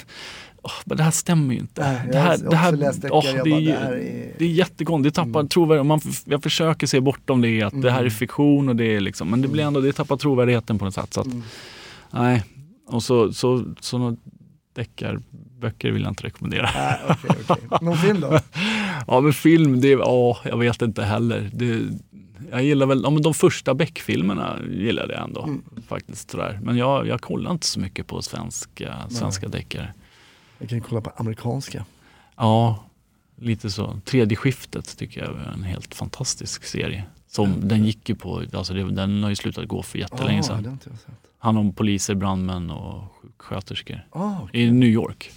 men 0.85 0.97
det 0.97 1.03
här 1.03 1.11
stämmer 1.11 1.55
ju 1.55 1.61
inte. 1.61 1.81
Jag 2.05 2.13
det 2.13 2.19
här, 2.19 2.39
det 2.51 2.57
här, 2.57 2.73
deckare, 2.73 3.43
det, 3.45 3.51
bara, 3.51 3.61
är, 3.61 3.65
det 3.65 3.73
här 3.73 3.93
är- 3.93 4.33
det 4.39 4.45
är 4.45 4.49
jättekonstigt, 4.49 5.15
det 5.17 5.23
tappar 5.25 5.45
trovärdighet. 5.45 5.87
Man, 5.87 6.01
f- 6.05 6.23
jag 6.25 6.43
försöker 6.43 6.87
se 6.87 7.01
bortom 7.01 7.41
det, 7.43 7.63
att 7.63 7.83
det 7.83 7.91
här 7.91 8.05
är 8.05 8.11
fiktion 8.11 8.69
och 8.69 8.77
det 8.77 8.97
är 8.97 9.01
liksom, 9.01 9.31
men 9.31 9.43
det 9.43 9.49
blir 9.49 9.65
ändå, 9.65 9.81
det 9.81 9.93
tappar 9.93 10.17
trovärdigheten 10.17 10.79
på 10.79 10.85
något 10.85 10.95
sätt. 10.95 11.15
Så 11.15 11.21
att, 11.21 11.27
Nej, 12.11 12.43
och 12.89 13.03
så, 13.03 13.33
så, 13.33 13.65
sådana 13.81 14.17
deckarböcker 14.77 15.91
vill 15.93 16.03
jag 16.03 16.11
inte 16.11 16.25
rekommendera. 16.25 16.71
Nej, 16.75 16.99
okej, 17.09 17.31
okej. 17.49 17.79
Någon 17.81 17.97
film 17.97 18.21
då? 18.21 18.39
Ja 19.07 19.21
men 19.21 19.33
film, 19.33 19.81
det, 19.81 19.89
ja, 19.89 20.39
jag 20.45 20.59
vet 20.59 20.83
inte 20.83 21.03
heller. 21.03 21.51
Det, 21.53 21.83
jag 22.51 22.65
gillar 22.65 22.87
väl, 22.87 23.01
ja, 23.05 23.11
men 23.11 23.23
de 23.23 23.35
första 23.35 23.75
Beck-filmerna 23.75 24.59
gillade 24.71 25.15
jag 25.15 25.25
ändå. 25.25 25.49
Faktiskt 25.89 26.31
sådär. 26.31 26.61
Men 26.63 26.77
jag, 26.77 27.07
jag 27.07 27.21
kollar 27.21 27.51
inte 27.51 27.67
så 27.67 27.81
mycket 27.81 28.07
på 28.07 28.23
svenska, 28.23 28.95
svenska 29.11 29.49
deckare. 29.49 29.93
Jag 30.59 30.69
kan 30.69 30.81
kolla 30.81 31.01
på 31.01 31.11
amerikanska. 31.17 31.85
Ja, 32.37 32.85
lite 33.37 33.71
så. 33.71 34.01
Tredje 34.05 34.37
skiftet 34.37 34.99
tycker 34.99 35.21
jag 35.21 35.31
är 35.31 35.53
en 35.53 35.63
helt 35.63 35.95
fantastisk 35.95 36.65
serie. 36.65 37.05
Som, 37.29 37.69
Den 37.69 37.85
gick 37.85 38.09
ju 38.09 38.15
på, 38.15 38.43
alltså 38.53 38.75
det, 38.75 38.91
den 38.91 39.23
har 39.23 39.31
ju 39.31 39.37
slutat 39.37 39.69
gå 39.69 39.83
för 39.83 39.99
jättelänge 39.99 40.43
sedan. 40.43 40.79
sett. 40.85 41.17
Han 41.39 41.57
om 41.57 41.73
poliser, 41.73 42.15
brandmän 42.15 42.71
och 42.71 43.16
sjuksköterskor. 43.47 44.01
Ah, 44.11 44.33
okej. 44.43 44.61
I 44.61 44.71
New 44.71 44.89
York. 44.89 45.33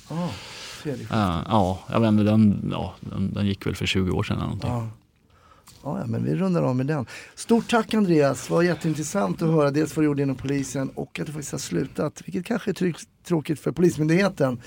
skiftet. 0.84 1.12
Uh, 1.12 1.44
ja, 1.48 1.80
jag 1.90 2.00
vet 2.00 2.08
inte, 2.08 2.24
den, 2.24 2.70
ja, 2.72 2.94
den, 3.00 3.34
den 3.34 3.48
gick 3.48 3.68
väl 3.68 3.76
för 3.76 3.86
20 3.86 4.12
år 4.12 4.24
sedan 4.24 4.38
eller 4.38 4.46
någonting. 4.46 4.70
Ja. 4.70 6.06
Men 6.06 6.24
vi 6.24 6.36
rundar 6.36 6.62
av 6.64 6.76
med 6.76 6.86
den. 6.86 7.06
Stort 7.36 7.70
tack 7.70 7.94
Andreas, 7.94 8.48
det 8.48 8.54
var 8.54 8.64
jätteintressant 8.64 9.42
att 9.42 9.50
höra 9.50 9.72
dels 9.72 9.96
vad 9.96 10.04
du 10.04 10.06
gjorde 10.06 10.22
inom 10.22 10.36
polisen 10.36 10.90
och 10.90 11.20
att 11.20 11.26
du 11.26 11.32
faktiskt 11.34 11.52
har 11.52 11.60
slutat, 11.60 12.22
vilket 12.26 12.46
kanske 12.46 12.72
är 12.72 12.94
tråkigt 13.28 13.60
för 13.60 13.72
Polismyndigheten. 13.72 14.62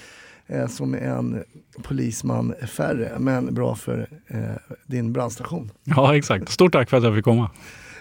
eh, 0.47 0.69
som 0.69 0.95
en 0.95 1.45
polisman 1.83 2.55
färre, 2.69 3.19
men 3.19 3.55
bra 3.55 3.75
för 3.75 4.09
eh, 4.27 4.41
din 4.87 5.13
brandstation. 5.13 5.71
Ja, 5.85 6.17
exakt. 6.17 6.49
Stort 6.49 6.73
tack 6.73 6.91
för 6.91 6.97
att 6.97 7.05
jag 7.05 7.15
fick 7.15 7.25
komma. 7.25 7.51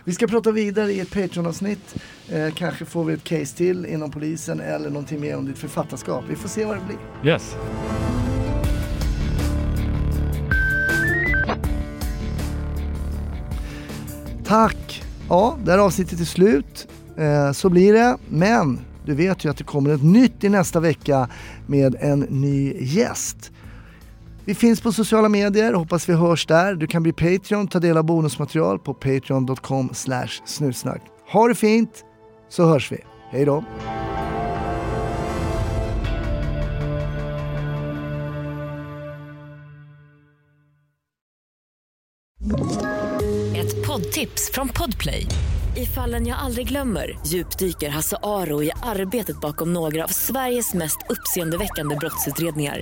Vi 0.03 0.13
ska 0.13 0.27
prata 0.27 0.51
vidare 0.51 0.91
i 0.91 0.99
ett 0.99 1.11
Patreon-avsnitt. 1.11 1.95
Eh, 2.29 2.53
kanske 2.53 2.85
får 2.85 3.03
vi 3.03 3.13
ett 3.13 3.23
case 3.23 3.57
till 3.57 3.85
inom 3.85 4.11
polisen 4.11 4.59
eller 4.59 4.89
någonting 4.89 5.21
mer 5.21 5.37
om 5.37 5.45
ditt 5.45 5.57
författarskap. 5.57 6.23
Vi 6.29 6.35
får 6.35 6.49
se 6.49 6.65
vad 6.65 6.77
det 6.77 6.81
blir. 6.85 7.31
Yes. 7.31 7.55
Tack! 14.45 15.03
Ja, 15.29 15.57
det 15.63 15.71
här 15.71 15.79
avsnittet 15.79 16.19
är 16.19 16.25
slut. 16.25 16.87
Eh, 17.17 17.51
så 17.51 17.69
blir 17.69 17.93
det. 17.93 18.17
Men 18.29 18.79
du 19.05 19.15
vet 19.15 19.45
ju 19.45 19.49
att 19.49 19.57
det 19.57 19.63
kommer 19.63 19.93
ett 19.93 20.03
nytt 20.03 20.43
i 20.43 20.49
nästa 20.49 20.79
vecka 20.79 21.29
med 21.67 21.95
en 21.99 22.19
ny 22.19 22.73
gäst. 22.79 23.51
Vi 24.51 24.55
finns 24.55 24.81
på 24.81 24.91
sociala 24.91 25.29
medier, 25.29 25.73
hoppas 25.73 26.09
vi 26.09 26.13
hörs 26.13 26.45
där. 26.45 26.75
Du 26.75 26.87
kan 26.87 27.03
bli 27.03 27.13
Patreon, 27.13 27.67
ta 27.67 27.79
del 27.79 27.97
av 27.97 28.03
bonusmaterial 28.03 28.79
på 28.79 28.93
patreon.com 28.93 29.89
snutsnack. 30.45 31.01
Ha 31.31 31.47
det 31.47 31.55
fint, 31.55 32.05
så 32.49 32.65
hörs 32.65 32.91
vi. 32.91 32.97
Hej 33.29 33.45
då! 33.45 33.63
Ett 43.55 43.87
poddtips 43.87 44.51
från 44.53 44.69
Podplay. 44.69 45.27
I 45.77 45.85
fallen 45.85 46.27
jag 46.27 46.39
aldrig 46.39 46.67
glömmer 46.67 47.19
djupdyker 47.25 47.89
Hasse 47.89 48.17
Aro 48.23 48.63
i 48.63 48.71
arbetet 48.83 49.41
bakom 49.41 49.73
några 49.73 50.03
av 50.03 50.07
Sveriges 50.07 50.73
mest 50.73 50.97
uppseendeväckande 51.09 51.95
brottsutredningar. 51.95 52.81